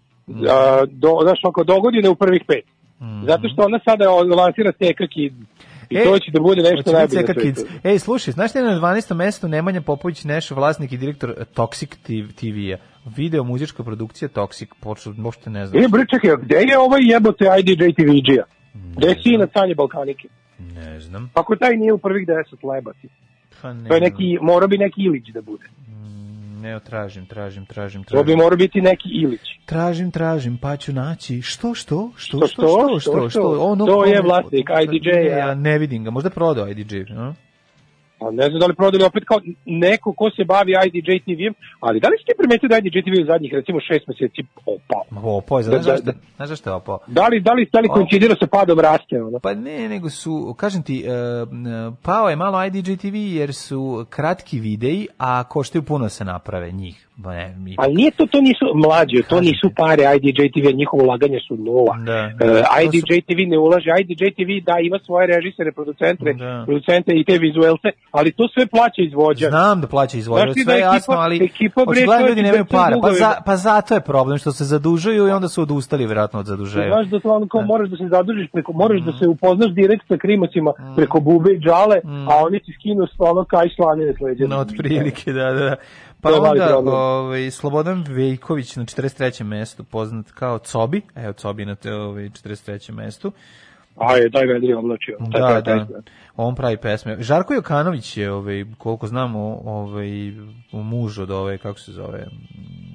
[0.50, 2.64] a, do, znaš, oko dogodine u prvih pet.
[3.00, 3.26] Mhm.
[3.26, 5.53] Zato što ona sada lansira Teka Kids.
[5.94, 7.22] I E, to će da bude nešto najbolje.
[7.22, 7.90] na.
[7.90, 9.14] Ej, slušaj, znaš ti na 12.
[9.14, 11.90] mestu Nemanja Popović Neš, vlasnik i direktor Toxic
[12.36, 12.76] TV-a.
[13.16, 15.84] Video muzička produkcija Toxic, počeo, možete ne znaš.
[15.84, 18.44] E, bre, čekaj, a gde je ovaj jebote IDJ TV-đija?
[18.96, 20.28] Gde je sin Sanje Balkanike?
[20.58, 21.30] Ne znam.
[21.34, 23.08] Kako taj nije u prvih deset lebati?
[23.62, 25.64] Pa ne, To je neki, mora bi neki Ilić da bude.
[26.64, 28.26] Ne, tražim, tražim, tražim, To tražim.
[28.26, 29.40] bi mora biti neki Ilić.
[29.66, 31.42] Tražim, tražim, pa ću naći.
[31.42, 32.10] Što, što?
[32.16, 33.58] Što, Što, što, što, što, što, što?
[33.60, 35.14] Ono, To je vlasnik IDJ-a.
[35.14, 37.34] Ne, ja ne vidim ga, možda prodao IDJ, no?
[38.20, 42.00] A ne znam da li prodali opet kao neko ko se bavi IDJ TV-em, ali
[42.00, 45.02] da li ste primetili da IDJ TV u zadnjih recimo šest meseci opao?
[45.38, 46.12] Opao je, Da, znaš da, zašto, da.
[46.36, 46.98] znaš zašto je opao?
[47.06, 49.22] Da li, da li, da li koincidira sa padom raste?
[49.22, 49.38] Ono?
[49.38, 54.60] Pa ne, nego su, kažem ti, m, pao je malo IDJ TV jer su kratki
[54.60, 57.08] videi, a koštaju puno se naprave njih.
[57.16, 61.02] Ba ne, mi, Ali nije to, to nisu mlađe, to nisu pare IDJ TV, njihovo
[61.04, 61.96] ulaganje su nula.
[61.98, 62.12] Da.
[62.12, 66.62] E, su- IDJ TV ne ulaže, IDJ TV da ima svoje režisere, producente, Da.
[66.66, 69.48] producente i te vizuelce, ali to sve plaća izvođač.
[69.50, 72.64] Znam da plaća izvođač, da sve je ekipa- jasno, ali ekipa, bre, očigledno ljudi nemaju
[72.66, 72.96] para.
[73.02, 76.46] Pa, za, pa zato je problem što se zadužuju i onda su odustali vjerojatno od
[76.46, 76.88] zaduženja.
[76.88, 80.08] Znaš da to ono kao moraš da se zadužiš preko, moraš da se upoznaš direkt
[80.08, 81.96] sa krimocima preko bube i džale,
[82.28, 84.44] a oni ti skinu s ono kaj slanine sleđe.
[84.44, 85.76] No, otprilike, da, da.
[86.24, 89.44] Pa To je onda ovaj, Slobodan Vejković na 43.
[89.44, 92.92] mestu, poznat kao Cobi, evo Cobi na te, ovaj, 43.
[92.92, 93.32] mestu.
[93.96, 95.16] Aj, daj vedri oblačio.
[95.32, 95.86] Taj Da, pravi da.
[95.86, 96.02] pesme.
[96.36, 97.16] On pravi pesme.
[97.20, 100.08] Žarko Jokanović je, ovaj, koliko znamo, ovaj,
[100.72, 102.26] muž od ove, kako se zove,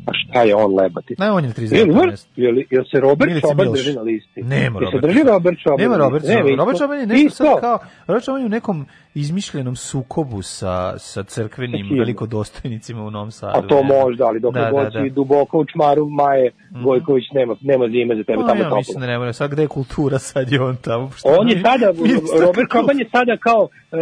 [0.08, 1.16] A Šta je on lebati?
[1.17, 1.93] Ne, on je na Jel, 39.
[1.93, 2.30] vr- mesto.
[2.35, 2.56] jel,
[2.91, 4.41] se Robert Milica Čoban drži na listi?
[4.41, 5.80] Nema Jel se Robert drži Robert Čoban?
[5.80, 6.25] Nema Robert?
[6.25, 6.56] Čoban.
[6.58, 11.24] Robert Čoban je nešto sad kao, Robert Čoban je u nekom izmišljenom sukobu sa, sa
[11.24, 12.00] crkvenim kim?
[12.00, 13.58] velikodostojnicima u Novom Sadu.
[13.58, 15.02] A to ne možda, ali dok Da, da, da, god da.
[15.02, 16.52] si duboko u čmaru Maje
[16.84, 18.78] Gojković nema, nema zime za tebe, Pa, tamo ja toplo.
[18.78, 19.34] mislim da ne mora.
[19.34, 21.10] Sad gde je kultura, sad je on tamo.
[21.26, 21.86] On je sada,
[22.46, 23.96] Robert Čoban je sada kao e,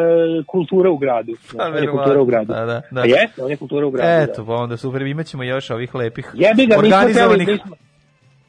[0.43, 1.31] kultura u gradu.
[1.57, 2.53] Pa, on je kultura u gradu.
[2.53, 3.01] Da, da, da.
[3.01, 4.31] A jeste, on je kultura u gradu.
[4.31, 7.75] Eto, pa onda super, imaćemo još ovih lepih Jebi ga, organizovanih teli, mi smo-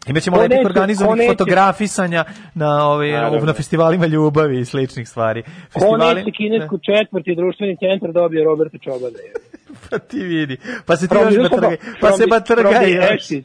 [0.09, 2.67] Imaćemo Ko lepih organizovanih ko fotografisanja na,
[3.13, 3.47] Naravno.
[3.47, 5.43] na festivalima ljubavi i sličnih stvari.
[5.43, 9.19] Ko Festivali, neće kinesku četvrti društveni centar dobije Roberta Čobana?
[9.91, 10.57] pa ti vidi.
[10.87, 11.51] Pa se ti From još
[12.01, 12.73] pa se batrgaj.
[12.73, 13.45] From the ashes,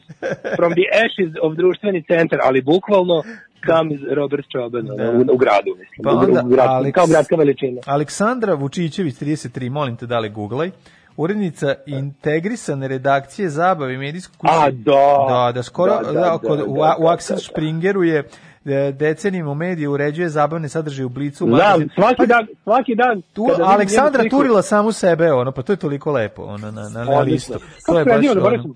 [0.56, 3.22] from the ashes of društveni centar, ali bukvalno
[3.66, 5.10] comes Robert Čoban Da.
[5.10, 6.00] u, u gradu, mislim.
[6.04, 7.80] Pa u, onda u grad, Aleks- kao gradska veličina.
[7.86, 10.70] Aleksandra Vučićević, 33, molim te da li googlaj.
[11.16, 14.52] Urednica integrisane redakcije zabave medijskog kuće.
[14.54, 15.26] A, da.
[15.28, 17.40] Da, da, skoro, Da, da, da, kod, da, u, da, u da, Axel da.
[17.40, 18.28] Springeru je
[18.64, 21.46] e, decenijima u mediju uređuje zabavne sadržaje u Blicu.
[21.46, 21.88] magazin.
[21.94, 23.22] svaki dan, svaki dan.
[23.32, 27.04] Tu Aleksandra sliku- turila samu sebe, ono, pa to je toliko lepo, ono, na, na,
[27.04, 27.54] na listu.
[27.86, 28.74] To je baš, ono,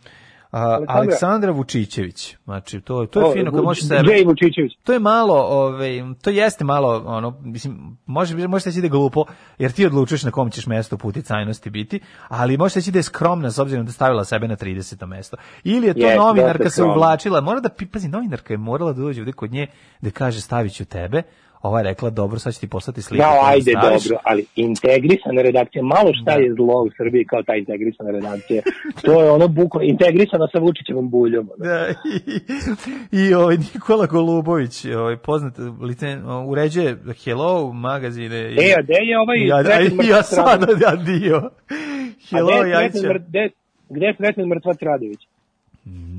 [0.51, 0.95] Aleksandra?
[0.95, 2.37] Aleksandra Vučićević.
[2.45, 4.25] Znači, to, to je O, fino kad možeš sebe.
[4.27, 4.73] Vučićević.
[4.85, 9.25] To je malo, ovaj, to jeste malo, ono, mislim, može, može reći da glupo,
[9.59, 13.03] jer ti odlučuješ na kom ćeš mesto puti cajnosti biti, ali može reći da je
[13.03, 15.07] skromna s obzirom da stavila sebe na 30.
[15.07, 15.37] mesto.
[15.65, 19.21] Ili je to Jeste, novinarka se uvlačila, mora da, pazi, novinarka je morala da dođe
[19.21, 19.67] ovde kod nje,
[20.01, 21.23] da kaže stavit ću tebe,
[21.63, 23.25] ova je rekla, dobro, sad ću ti poslati sliku.
[23.25, 24.03] Koju ajde, staviš.
[24.05, 28.63] dobro, ali integrisana redakcija, malo šta je zlo u Srbiji kao ta integrisana redakcija.
[29.03, 31.49] To je ono bukvalno integrisana sa Vučićevom buljom.
[31.51, 31.71] ono.
[31.71, 32.41] Da, i,
[33.21, 38.37] i ovaj Nikola Golubović, ovaj poznat licen, uređuje Hello magazine.
[38.53, 41.51] i- E, a gde je ovaj ja, ja, ja sad ja dio.
[42.31, 42.89] Hello, a gde je ja
[43.21, 43.51] gde-
[44.01, 45.19] je Sreten mrtvac Radović?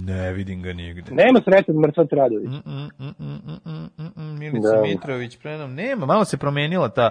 [0.06, 1.12] Ne vidim ga nigde.
[1.12, 2.50] Nema Sreten mrtvac Radović.
[2.50, 4.82] Mm, mm, mm, mm, mm, mm, mm, Milica Da.
[4.82, 5.74] Mitrović predam.
[5.74, 7.10] Nema, malo se promenila ta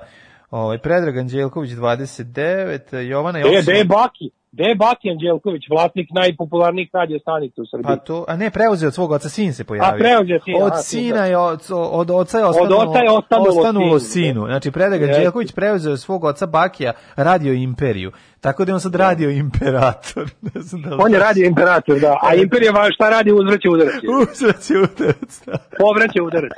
[0.50, 3.84] ovaj Predrag Anđelković 29, Jovana Gde je, je.
[3.84, 4.30] Baki?
[4.52, 7.84] Gde je Baki Anđelković, vlasnik najpopularnijih radio stanica u Srbiji?
[7.84, 9.94] Pa to, a ne, preuzeo od svog oca, sin se pojavio.
[9.94, 13.10] A, preuzeo od sina, Od a, sina je, od, od oca je ostanulo, oca je
[13.10, 14.46] ostanulo ostanulo sinu, sinu.
[14.46, 15.02] Znači, Predrag.
[15.02, 18.12] Anđelković preuzeo od svog oca Bakija radio imperiju.
[18.40, 20.24] Tako da je on sad radio imperator.
[20.48, 22.18] ne znam da li On je radio imperator, da.
[22.22, 23.32] A imperija va- šta radi?
[23.32, 23.94] Uzvraća udarac.
[24.22, 25.56] Uzvraća udarac, da.
[25.78, 26.52] Povraća udarac.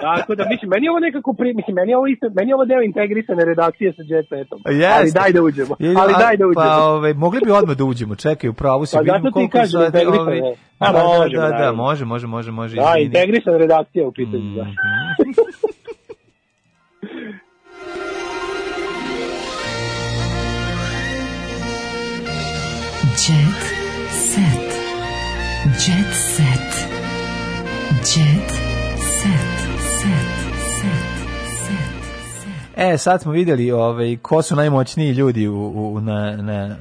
[0.00, 2.54] Tako da, mislim, meni je ovo nekako, pri, mislim, meni je ovo, isto, meni je
[2.54, 4.58] ovo deo integrisane redakcije sa Jet Setom.
[4.66, 4.94] Jeste.
[4.96, 5.76] Ali daj da uđemo.
[5.78, 6.64] Je- Ali daj da uđemo.
[6.66, 8.96] Pa, ovaj, mogli bi odmah da uđemo, čekaj, u pravu si.
[8.96, 10.54] Pa zato ti kažem, sad, integrisano, ovaj, ne.
[10.80, 10.98] Da, A, da,
[11.30, 11.82] da, da, naravno.
[11.82, 14.54] može, može, može, može, Da, integrisana redakcija u pitanju, Mhm.
[14.56, 14.64] da.
[25.90, 26.70] Jet set.
[28.04, 28.50] Jet
[29.20, 29.50] set.
[29.98, 30.30] Set.
[30.80, 31.10] Set.
[31.66, 32.92] Set.
[32.92, 36.76] E, sad smo vidjeli ovaj, ko su najmoćniji ljudi u, u, na, na,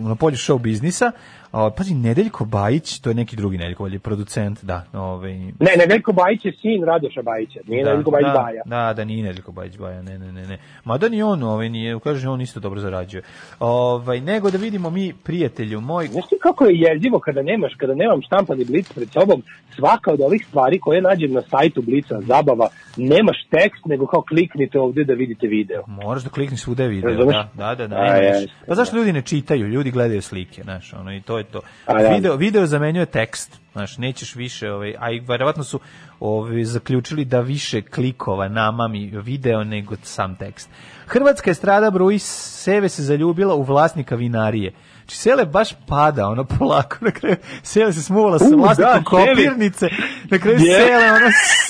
[0.00, 1.12] u, na polju show biznisa.
[1.52, 4.84] O, pazi, Nedeljko Bajić, to je neki drugi Nedeljko, valjda, producent, da.
[4.92, 8.62] Ovaj, Ne, Nedeljko Bajić je sin Radoša Bajića, nije da, Nedeljko Bajić da, Baja.
[8.66, 10.58] Da, da, nije Nedeljko Bajić Baja, ne, ne, ne, ne.
[10.84, 13.22] Mada ni on, ovaj, nije, kaže, on isto dobro zarađuje.
[13.60, 17.94] Ovaj, nego da vidimo mi, prijatelju moj, Znaš ti kako je jezivo kada nemaš, kada
[17.94, 19.42] nemam štampani blic pred sobom,
[19.76, 24.78] svaka od ovih stvari koje nađem na sajtu Blica zabava, nemaš tekst, nego kao kliknite
[24.80, 25.82] ovdje da vidite video.
[25.86, 27.34] Moraš da klikneš svuda video, Razumeš?
[27.34, 28.50] da, da, da, da, A, nemaš.
[28.68, 31.60] Pa zašto ljudi ne čitaju, ljudi gledaju slike, znaš, ono, i to je to.
[31.86, 32.08] A, da.
[32.08, 35.80] Video, video zamenjuje tekst, znaš, nećeš više, ovaj, a i verovatno su
[36.20, 40.70] ovaj, zaključili da više klikova namami video nego sam tekst.
[41.06, 44.72] Hrvatska estrada broji seve se zaljubila u vlasnika vinarije.
[45.06, 49.26] Znači, Sele baš pada, ono, polako, na kraju Sele se smuvala sa vlasnikom da, Sele.
[49.26, 49.88] kopirnice,
[50.30, 50.74] na kraju Je.
[50.76, 51.26] Sele, ono,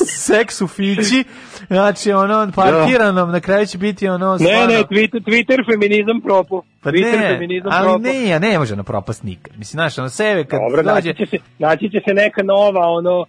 [0.06, 1.24] seks u fići,
[1.66, 6.62] znači, ono, parkiranom, na kraju će biti, ono, Ne, stvarno- ne, Twitter, Twitter feminizam propu.
[6.82, 7.98] pa Twitter ne, feminizam ali propu.
[8.00, 9.56] ne, ja ne može na propast nikad.
[9.56, 10.94] Mislim, znaš, ono, sebe kad Dobro, dođe...
[11.08, 13.24] naći će, se, naći će se neka nova, ono,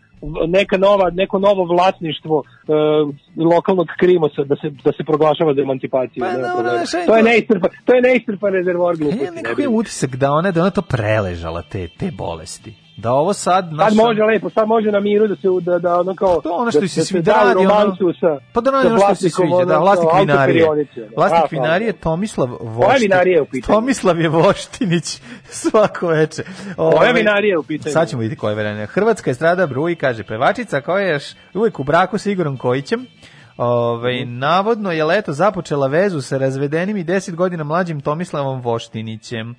[0.48, 2.72] neka nova, neko novo vlasništvo e,
[3.44, 6.24] lokalnog krimosa da se, da se proglašava za emancipaciju.
[6.24, 6.86] Pa, problema.
[6.86, 9.26] znaš, to je neistrpan, to je neistrpan rezervoar gluposti.
[9.26, 12.87] Ja ne nekako je utisak da ona, da ona to preležala, te, te bolesti.
[12.98, 13.66] Da ovo sad...
[13.66, 16.50] Sad znaš, može lepo, sad može na miru da se da da ono kao To
[16.52, 19.30] ono što da, se da svi radi, ono- romancu sa Pa da ono što se
[19.30, 20.66] sviđa, da, vlasnik vinarije.
[21.18, 23.12] Vlasnik vinarije Tomislav Voštinić.
[23.42, 23.76] U pitanju?
[23.76, 25.22] Tomislav je Voštinić
[25.62, 26.44] svako veče.
[26.76, 27.94] Koja Ovaj, vinarija je u pitanju?
[27.94, 28.86] Sad ćemo vidjeti koja je vinarija.
[28.86, 31.20] Hrvatska estrada bruji, kaže pevačica koja je
[31.54, 33.06] uvijek u braku sa Igorom Kojićem.
[33.58, 34.38] Ove, Mhm.
[34.38, 39.56] navodno je leto započela vezu sa razvedenim i 10 godina mlađim Tomislavom Voštinićem.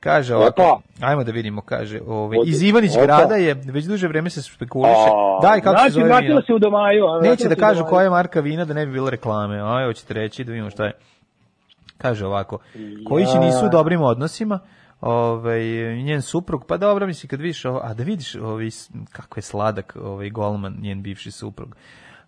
[0.00, 4.42] Kaže ovako, ajmo da vidimo, kaže, ovaj, iz Ivanić grada je, već duže vreme se
[4.42, 4.92] spekuliše.
[4.92, 6.42] A, Daj, kako se znači, zove vratila vino?
[6.46, 7.04] se u domaju.
[7.22, 9.60] Neće da se kažu koja je marka vina da ne bi bilo reklame.
[9.62, 10.92] Aj, hoćete reći da vidimo šta je.
[11.98, 12.58] Kaže ovako,
[13.08, 14.58] koji će nisu u dobrim odnosima,
[15.00, 15.62] ovaj,
[16.02, 18.68] njen suprug, pa dobro, misli, kad vidiš a da vidiš ovaj,
[19.12, 21.76] kako je sladak ovaj, golman, njen bivši suprug.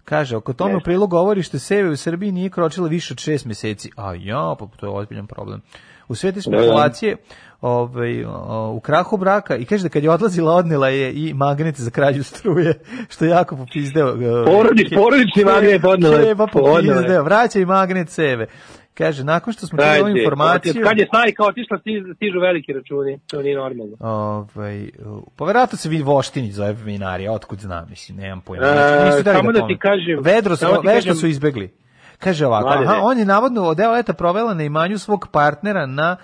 [0.05, 3.45] Kaže, oko tome u prilog govori što seve u Srbiji nije kročila više od šest
[3.45, 3.91] meseci.
[3.97, 5.63] A ja, pa to je ozbiljan problem.
[6.09, 7.17] U svete spekulacije
[7.63, 8.25] ovaj,
[8.71, 12.23] u krahu braka i kaže da kad je odlazila odnela je i magnet za krađu
[12.25, 12.75] struje,
[13.09, 14.09] što je jako popizdeo.
[14.09, 14.13] e,
[14.47, 16.25] Porodič- porodični magnet odnela je.
[16.25, 18.47] Keba popizdeo, vraća i magnet seve.
[18.95, 20.75] Kaže, nakon što smo čuli ovu informaciju...
[20.85, 23.19] Kad je snajka otišla, stižu, stižu veliki računi.
[23.27, 23.97] To nije normalno.
[24.01, 24.91] Ovaj,
[25.37, 28.67] pa verovatno se vidi Voštinić zove vinarija, otkud znam, mislim, nemam pojma.
[28.67, 29.79] E, Znači, nisu dali samo da ti pomenu.
[29.81, 31.71] kažem- Vedro samo ti vešto kažem- su izbegli.
[32.19, 36.17] Kaže ovako, aha, on je navodno deo leta provela na imanju svog partnera na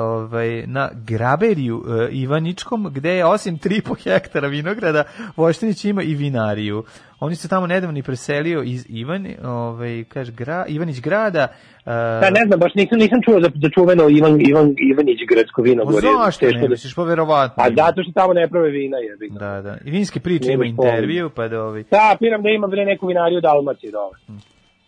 [0.00, 5.04] ovaj, na Graberiju e, Ivaničkom, gde je osim 3,5 hektara vinograda,
[5.36, 6.84] Voštinić ima i vinariju.
[7.20, 11.48] Oni se tamo nedavno i preselio iz Ivan, ovaj, kaže, gra, Ivanić grada.
[11.86, 15.62] e, Da, ne znam, baš nisam, nisam čuo za, za čuveno Ivan, Ivan, Ivanić gradsko
[15.62, 15.84] vino.
[15.84, 16.06] Gore.
[16.24, 17.62] zašto ne, da- misliš, pa verovatno.
[17.64, 17.76] A ima.
[17.76, 19.28] zato što tamo ne prave vina, jebi.
[19.28, 19.38] ga.
[19.38, 19.76] Da, da.
[19.84, 21.82] I vinske priče ima intervju, pa da ovaj...
[21.90, 24.16] Da, piram da bre neku vinariju u Dalmaciji, dole.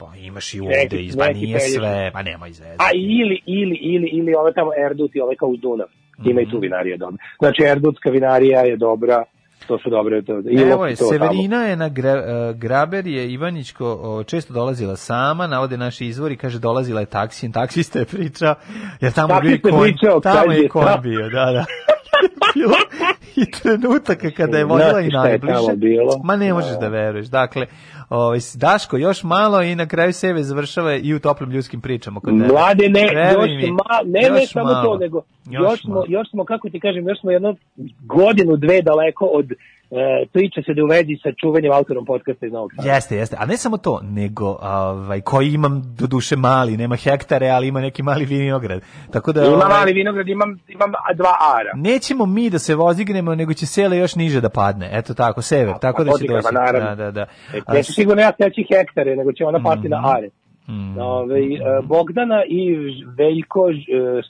[0.04, 2.76] Pa imaš i ovde, izba neki nije sve, pa nemoj zezati.
[2.78, 5.86] A ili, ili, ili, ili ove tamo Erdut i ove kao uz Dunav.
[6.24, 6.60] Ima i tu Mhm.
[6.60, 7.16] vinarija dobra.
[7.38, 9.24] Znači, Erdutska vinarija je dobra,
[9.66, 10.22] to su dobre.
[10.22, 12.24] To, i Evo je, to Severina je na gra, e,
[12.54, 17.98] Graber je Ivanićko o, često dolazila sama, navode naši izvori, kaže dolazila je taksijem, taksista
[17.98, 18.54] je pričao,
[19.00, 21.64] jer tamo je bio i Taksista je konj, pričao, tamo je ta- bio, da, da.
[22.54, 22.76] bilo
[23.36, 25.54] i trenutaka kada je Znate i najbliže.
[25.54, 26.22] tamo?
[26.24, 27.26] Ma ne možeš da veruješ.
[27.26, 27.66] Dakle,
[28.12, 32.32] ovaj, Daško još malo i na kraju sebe završava i u toplim ljudskim pričama kod
[32.32, 32.52] tebe.
[32.52, 34.82] Mlade, ne, još ma, ne, ne još samo malo.
[34.82, 37.56] to, nego Još još, smo, još smo, kako ti kažem, još smo jedno
[38.00, 39.56] godinu, dve daleko od e,
[40.32, 42.92] priča se da u vezi sa čuvanjem autorom podcasta iz Novog Sada.
[42.94, 43.36] Jeste, jeste.
[43.40, 47.80] A ne samo to, nego ovaj, koji imam do duše mali, nema hektare, ali ima
[47.80, 48.82] neki mali vinograd.
[49.10, 51.70] Tako da, Imam ovaj, mali vinograd, imam, imam dva ara.
[51.74, 54.88] nećemo mi da se vozignemo, nego će sele još niže da padne.
[54.92, 55.74] Eto tako, sever.
[55.80, 56.48] Tako da će doći.
[56.80, 57.26] Da, da, da.
[57.54, 59.90] E, Neću sigurno ja steći hektare, nego će ona pasti Mhm.
[59.90, 60.28] na are.
[61.00, 62.76] Ove, e, Bogdana i
[63.16, 63.74] Veljko e,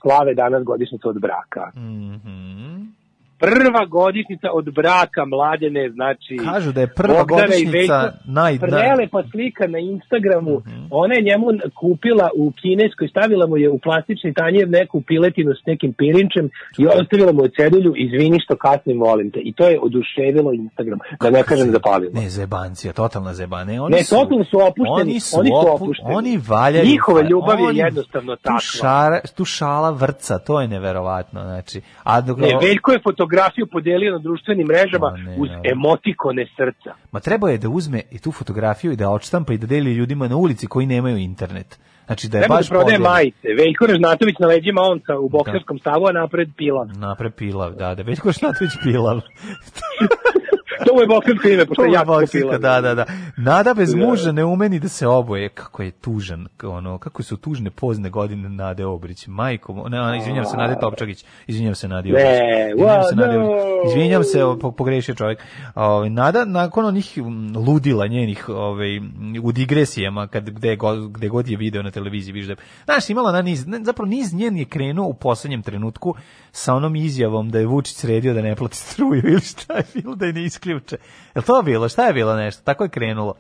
[0.03, 1.71] slave danas godišnjicu od braka.
[1.77, 3.02] Mhm.
[3.43, 6.33] Prva godišnjica od braka mladene, znači...
[6.45, 8.59] Kažu da je prva Bogdana godišnjica naj-.
[8.61, 10.63] Prelepa slika na Instagramu.
[10.91, 15.67] Ona je njemu kupila u kineskoj, stavila mu je u plastični tanjer neku piletinu s
[15.67, 16.47] nekim pirinčem
[16.79, 19.41] i ostavila mu je cedulju, izvini što kasnim, molim te.
[19.41, 22.13] I to je oduševilo Instagram, da ne kažem zapalilo.
[22.15, 23.81] Ne, zebancija, totalna zebane.
[23.81, 26.15] Oni Ne, totalno su opušteni, Oni su, oni su opu- opušteni.
[26.15, 26.87] Oni valjaju.
[26.87, 28.59] Njihova ljubav je oni- jednostavno tu takva.
[28.61, 31.43] Šara, tu šala vrca, to je neverovatno.
[31.43, 33.01] Znači, a dok, Ne, Veljko je
[33.33, 35.71] fotografiju podelio na društvenim mrežama Ma ne, uz ne.
[35.73, 36.95] emotikone srca.
[37.13, 40.29] Ma treba je da uzme i tu fotografiju i da odštampa i da deli ljudima
[40.29, 41.79] na ulici koji nemaju internet.
[42.07, 43.13] Znači da je Treba da baš prodaje podeli.
[43.15, 43.49] majice.
[43.59, 46.85] Veljko Režnatović na leđima onca u bokserskom stavu, a napred pila.
[46.97, 48.03] Napred pilav, da, da.
[48.03, 49.21] Veljko Šnatović pilav.
[50.87, 52.59] To mu je boksersko ime, pošto To je jako bokserka, pila.
[52.59, 53.05] da, da, da.
[53.37, 53.97] Nada bez Da.
[53.97, 55.49] muža ne umeni da se oboje.
[55.49, 59.27] Kako je tužan, ono, kako su tužne pozne godine Nade Obrić.
[59.27, 61.25] Majko, ne, ona, izvinjam se, Nade Topčagić.
[61.47, 62.29] Izvinjam se, Nadi Ne, Obrić.
[62.75, 63.63] Izvinjam se, Nadi Obrić.
[63.87, 64.39] Izvinjam se,
[64.77, 65.39] pogrešio čovjek.
[65.75, 67.19] Ovaj, Nada, nakon onih
[67.67, 68.99] ludila njenih ovaj,
[69.43, 72.55] u digresijama, kad, gde, god, gde god je video na televiziji, viš da,
[72.85, 76.15] znaš, imala na niz, ne, zapravo niz njen je krenuo u poslednjem trenutku
[76.53, 80.15] sa onom izjavom da je Vučić sredio da ne plati struju ili šta je bilo
[80.15, 80.45] da je ne
[80.77, 80.97] isključe.
[81.35, 81.89] Je to bilo?
[81.89, 82.63] Šta je bilo nešto?
[82.65, 83.35] Tako je krenulo.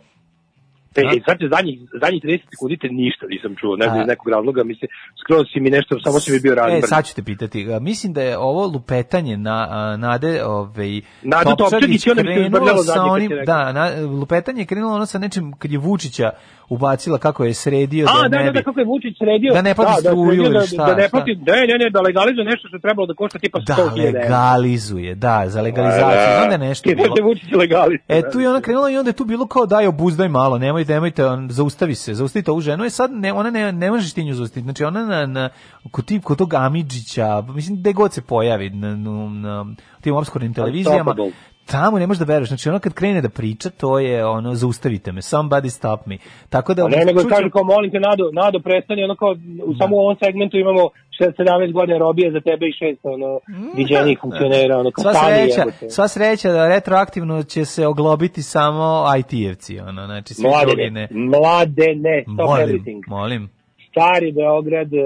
[0.96, 4.28] E, e, sad zadnjih, zadnjih 30 sekundi te ništa nisam čuo, ne znam iz nekog
[4.28, 4.88] razloga, mislim,
[5.20, 6.82] skroz si mi nešto, samo si mi bio E, razbrn.
[6.82, 7.66] sad ću te pitati.
[7.80, 13.72] Mislim da je ovo lupetanje na a, Nade, ovaj Nadu Topčagić, krenulo sa onim, da,
[13.72, 16.30] na, lupetanje je krenulo ono sa nečim kad je Vučića
[16.74, 18.58] ubacila kako je sredio A, da da, ne da, bi.
[18.58, 19.52] da, kako je Vučić sredio.
[19.52, 21.90] Da ne plati da, struju sredio ili da, šta, Da ne plati, ne, ne, ne,
[21.90, 26.30] da legalizuje nešto što je trebalo da košta tipa 100.000 Da, legalizuje, da, za legalizaciju.
[26.34, 26.46] Da, da.
[26.46, 27.28] Da je nešto I da bilo.
[27.28, 28.14] Vučić legalista.
[28.14, 30.92] E, tu je ona krenula i onda je tu bilo kao daj obuzdaj malo, nemojte,
[30.92, 32.84] nemojte, on, zaustavi se, zaustavite ovu ženu.
[32.84, 34.64] E sad, ne, ona ne, ne možeš ti nju zaustaviti.
[34.64, 35.48] Znači, ona na, na,
[35.90, 39.64] kod, tip, kod tog Amidžića, mislim, gde god se pojavi na, na, na
[40.00, 41.51] tim obskurnim televizijama, Unstoppable.
[41.66, 42.48] Tamo ne možeš da veruješ.
[42.48, 46.16] Znači, ona kad krene da priča, to je ono, zaustavite me, somebody stop me.
[46.48, 49.30] Tako da, A ne, nego čuću- kažu kao molim te Nado, Nado prestani, ono kao
[49.64, 50.88] u samo u ovom segmentu imamo
[51.20, 53.40] 17 godina robije za tebe i šest ono
[53.76, 59.80] viđenih funkcionera, ono kao Sva sreća, sva sreća da retroaktivno će se oglobiti samo IT-evci,
[59.80, 61.08] ono, znači svi drugi Mladene, ne.
[61.12, 63.00] mladene, stop Molim, everything.
[63.06, 63.50] molim.
[63.90, 64.98] stari Beograd, e,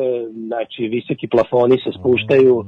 [0.47, 2.65] znači visoki plafoni se spuštaju.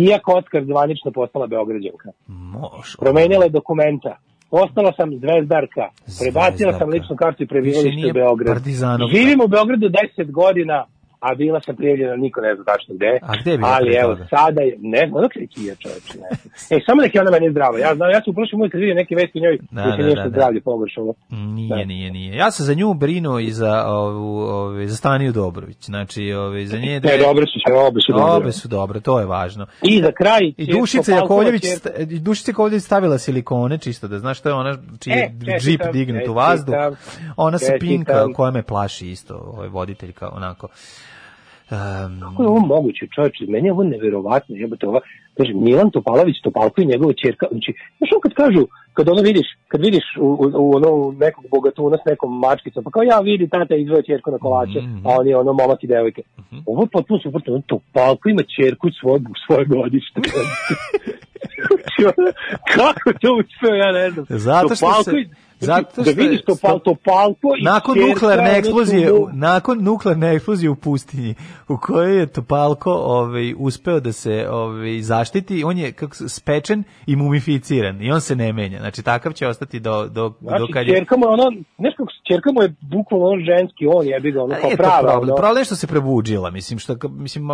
[0.00, 2.08] Kija Kockar zvanično postala Beograđanka.
[2.26, 2.96] Može.
[2.98, 4.12] Promenila je dokumenta.
[4.50, 5.84] Postala sam zvezdarka.
[6.20, 6.94] Prebacila sam Zvezdarka.
[6.94, 8.54] ličnu kartu i prebivalište u.
[8.54, 9.12] Partizanovka.
[9.16, 10.76] Živim u Beogradu 10 godina,
[11.20, 13.18] a bila sam prijavljena, niko ne zna tačno gde.
[13.22, 14.26] A gde je bila Ali evo, toga?
[14.30, 16.52] sada je, ne znam, dok se je Kija čoveče, ne znam.
[16.70, 17.78] E, samo nek je ona meni zdrava.
[17.78, 19.90] Ja znam, ja sam u prošlom uvijek kad vidim neke vesti o njoj, Da, da,
[19.96, 20.34] se da, nešto da, da.
[20.34, 21.14] zdravlje pogoršalo.
[21.30, 22.36] Nije, nije, nije.
[22.36, 25.84] Ja sam za nju brinuo i za ovu, ove, za Staniju Dobrović.
[25.84, 27.00] Znači, ove, za nje...
[27.00, 28.32] Ne, dobre su sve, obe su dobre.
[28.32, 29.66] Obe su dobre, to je važno.
[29.82, 31.64] I za kraj, I Dušica Jakovljević,
[32.20, 36.28] Dušica Jakovljević stavila silikone, čisto da znaš, to je ona čiji E, je džip dignut
[36.28, 36.74] u vazduh.
[37.36, 40.68] Ona se pinka koja me plaši isto, ovaj voditeljka, onako.
[41.70, 43.44] Um, Kako je ovo moguće, čovječe?
[43.48, 45.00] Meni je ovo neverovatno, jebote, ova,
[45.36, 49.80] kaže, Milan Topalović, Topalko i njegova ćerka, znači, znaš kad kažu, kad ono vidiš, kad
[49.80, 53.74] vidiš u, u, u ono nekog bogatuna s nekom mačkicom, pa kao ja vidi tata
[53.76, 55.06] izvoje ćerku na kolače, Mhm.
[55.06, 56.22] a on je ono momak i devojke.
[56.66, 60.20] Ovo je potpuno suprotno, ono Topalko ima ćerku svoj, svoje godište.
[62.74, 64.26] Kako to uspeo, ja ne znam.
[64.28, 68.58] Zato što Topalko se- zato da što vidiš je- Topal, Topalko i nakon ćerka, nuklearne
[68.58, 71.34] eksplozije, mu- nakon nuklearne eksplozije u pustinji,
[71.68, 74.70] u kojoj je Topalko ovaj, uspeo da se ovaj,
[75.02, 78.78] zaštiti, on je kako, spečen i mumificiran i on se ne menja.
[78.78, 80.94] Znači, takav će ostati do, do, do Znači, kad je...
[80.94, 81.24] čerka mu
[81.78, 84.76] znaš kako, čerka mu je bukvalno on ženski, on jebi ga, ono, A kao to
[84.76, 85.00] prava.
[85.00, 85.22] problem.
[85.22, 85.36] ono.
[85.36, 87.48] Problem što se prebuđila, mislim što mislim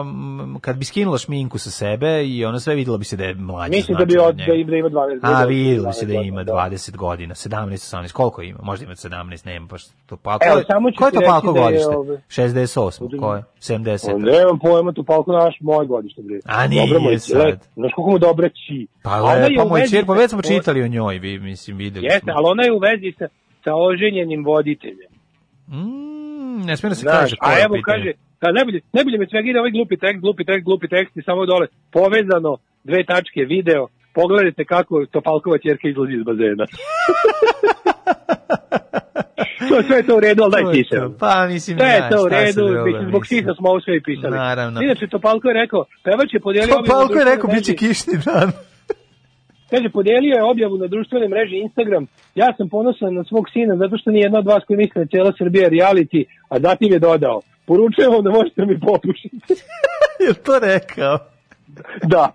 [0.61, 3.71] kad bi skinula šminku sa sebe i ona sve videla bi se da je mlađa.
[3.71, 5.45] Mislim da bi značajno od, da ima, da ima 12 A godina.
[5.45, 8.59] vidjelo se da 12 ima godina, 20 godina, 17, 18, koliko ima?
[8.63, 10.39] Možda ima 17, nema baš to pa.
[10.43, 11.89] Evo, samo ću ko je to palko da je, godište?
[11.89, 13.43] ove- 68, ko je?
[13.61, 14.15] 70.
[14.15, 16.39] On nemam pojma, tu palko naš, moj godište, bre.
[16.47, 17.37] A nije Dobro mu je, sad.
[17.39, 18.87] le- Znaš koliko mu dobra ći.
[19.03, 22.07] Pa, le, je pa moj čer, pa već smo čitali o njoj, vi, mislim, videli
[22.07, 22.33] Jeste, smo.
[22.37, 23.29] ali ona je u vezi sa,
[23.65, 25.11] sa oženjenim voditeljem.
[25.69, 27.83] Mm, ne smije da se Znaš, kaže a je evo pitanju.
[27.85, 28.11] kaže,
[28.41, 31.47] da najbolje, najbolje me svega ide ovaj glupi tekst, glupi tekst, glupi tekst i samo
[31.47, 32.53] dole povezano,
[32.85, 33.87] dve tačke, video,
[34.19, 36.65] pogledajte kako Topalkova ćerka izlazi iz bazena.
[39.69, 40.97] to sve je to u redu, ali daj je ti se.
[40.97, 41.15] to.
[41.23, 44.03] Pa, mislim, Sve je ja, to u redu, mislim, zbog sisa smo ovo sve i
[44.09, 44.37] pisali.
[44.37, 44.77] Naravno.
[44.83, 46.75] Inače, Topalko je rekao, pevač je podijelio...
[46.75, 48.49] To objavu na palko je rekao, bit će kišni dan.
[49.71, 52.05] Kaže, podijelio je objavu na društvenoj mreži Instagram.
[52.35, 55.01] Ja sam ponosan na svog sina zato što nije jedna od vas koji misle da
[55.01, 56.21] je cijela Srbija reality,
[56.53, 57.39] a zatim je dodao.
[57.67, 59.37] Poručujem vam da možete mi popušiti.
[60.27, 61.36] je to rekao?
[62.13, 62.33] da.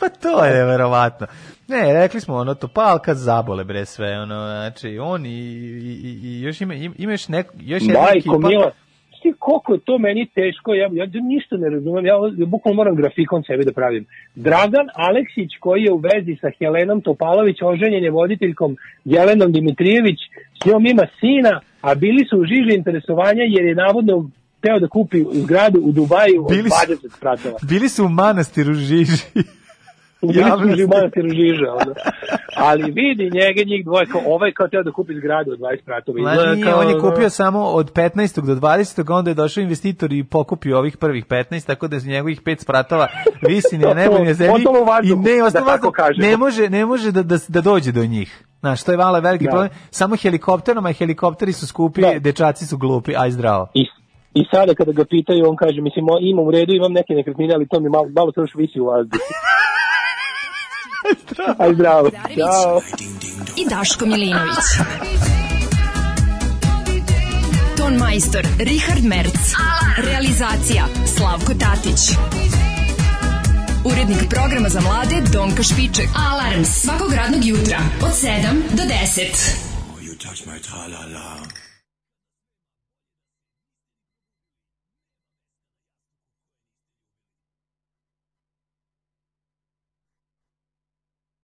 [0.00, 1.26] Pa to je neverovatno.
[1.68, 6.40] Ne, rekli smo ono to palka zabole bre sve ono znači on i, i, i-
[6.42, 8.48] još ima im- ima još neko još jedna Majko ekipa.
[8.48, 8.70] Mila,
[9.22, 12.96] Ti koliko je to meni teško, ja, ja ništa ne razumem, ja, ja bukvalno moram
[12.96, 14.06] grafikon sebi da pravim.
[14.34, 20.18] Dragan Aleksić koji je u vezi sa Helenom Topalović, oženjen je voditeljkom Jelenom Dimitrijević,
[20.62, 24.88] s njom ima sina, a bili su u žiži interesovanja jer je navodno teo da
[24.88, 27.58] kupi zgradu u Dubaju od Bili su- 20 spratova.
[27.62, 29.22] Bili su u manastiru Žiži.
[30.22, 30.34] Bili
[30.76, 31.94] su u manastiru Žiža, ono.
[32.56, 36.22] Ali vidi njega njih dvoje, kao, ovaj kao teo da kupi zgradu od 20 spratova.
[36.22, 38.40] Ma nije, kao, on je kupio samo od 15.
[38.40, 39.12] do 20.
[39.12, 43.08] onda je došao investitor i pokupio ovih prvih 15, tako da iz njegovih pet spratova
[43.42, 46.26] visi na nebu na zemlji u i ne, da ostalo kažemo.
[46.26, 48.44] ne može, ne može da, da, da dođe do njih.
[48.60, 49.50] Znaš, to je vala veliki Da.
[49.50, 49.70] problem.
[49.90, 52.12] Samo helikopterom, a helikopteri su skupi, Da.
[52.14, 53.68] dečaci su glupi, aj zdravo.
[53.74, 53.86] I,
[54.34, 57.68] I sada kada ga pitaju, on kaže, mislim, imam u redu, imam neke nekretnine, ali
[57.68, 59.24] to mi malo, malo to još visi u vazduhu.
[61.58, 62.10] Aj zdravo.
[62.10, 62.80] Ćao.
[63.56, 64.68] i Daško Milinović.
[67.76, 69.38] Ton majstor Richard Merc.
[70.04, 70.84] Realizacija
[71.16, 72.00] Slavko Tatić.
[73.84, 76.08] Urednik programa za mlade Donka Špiček.
[76.30, 78.30] Alarms svakog radnog jutra od 7
[78.76, 79.67] do 10.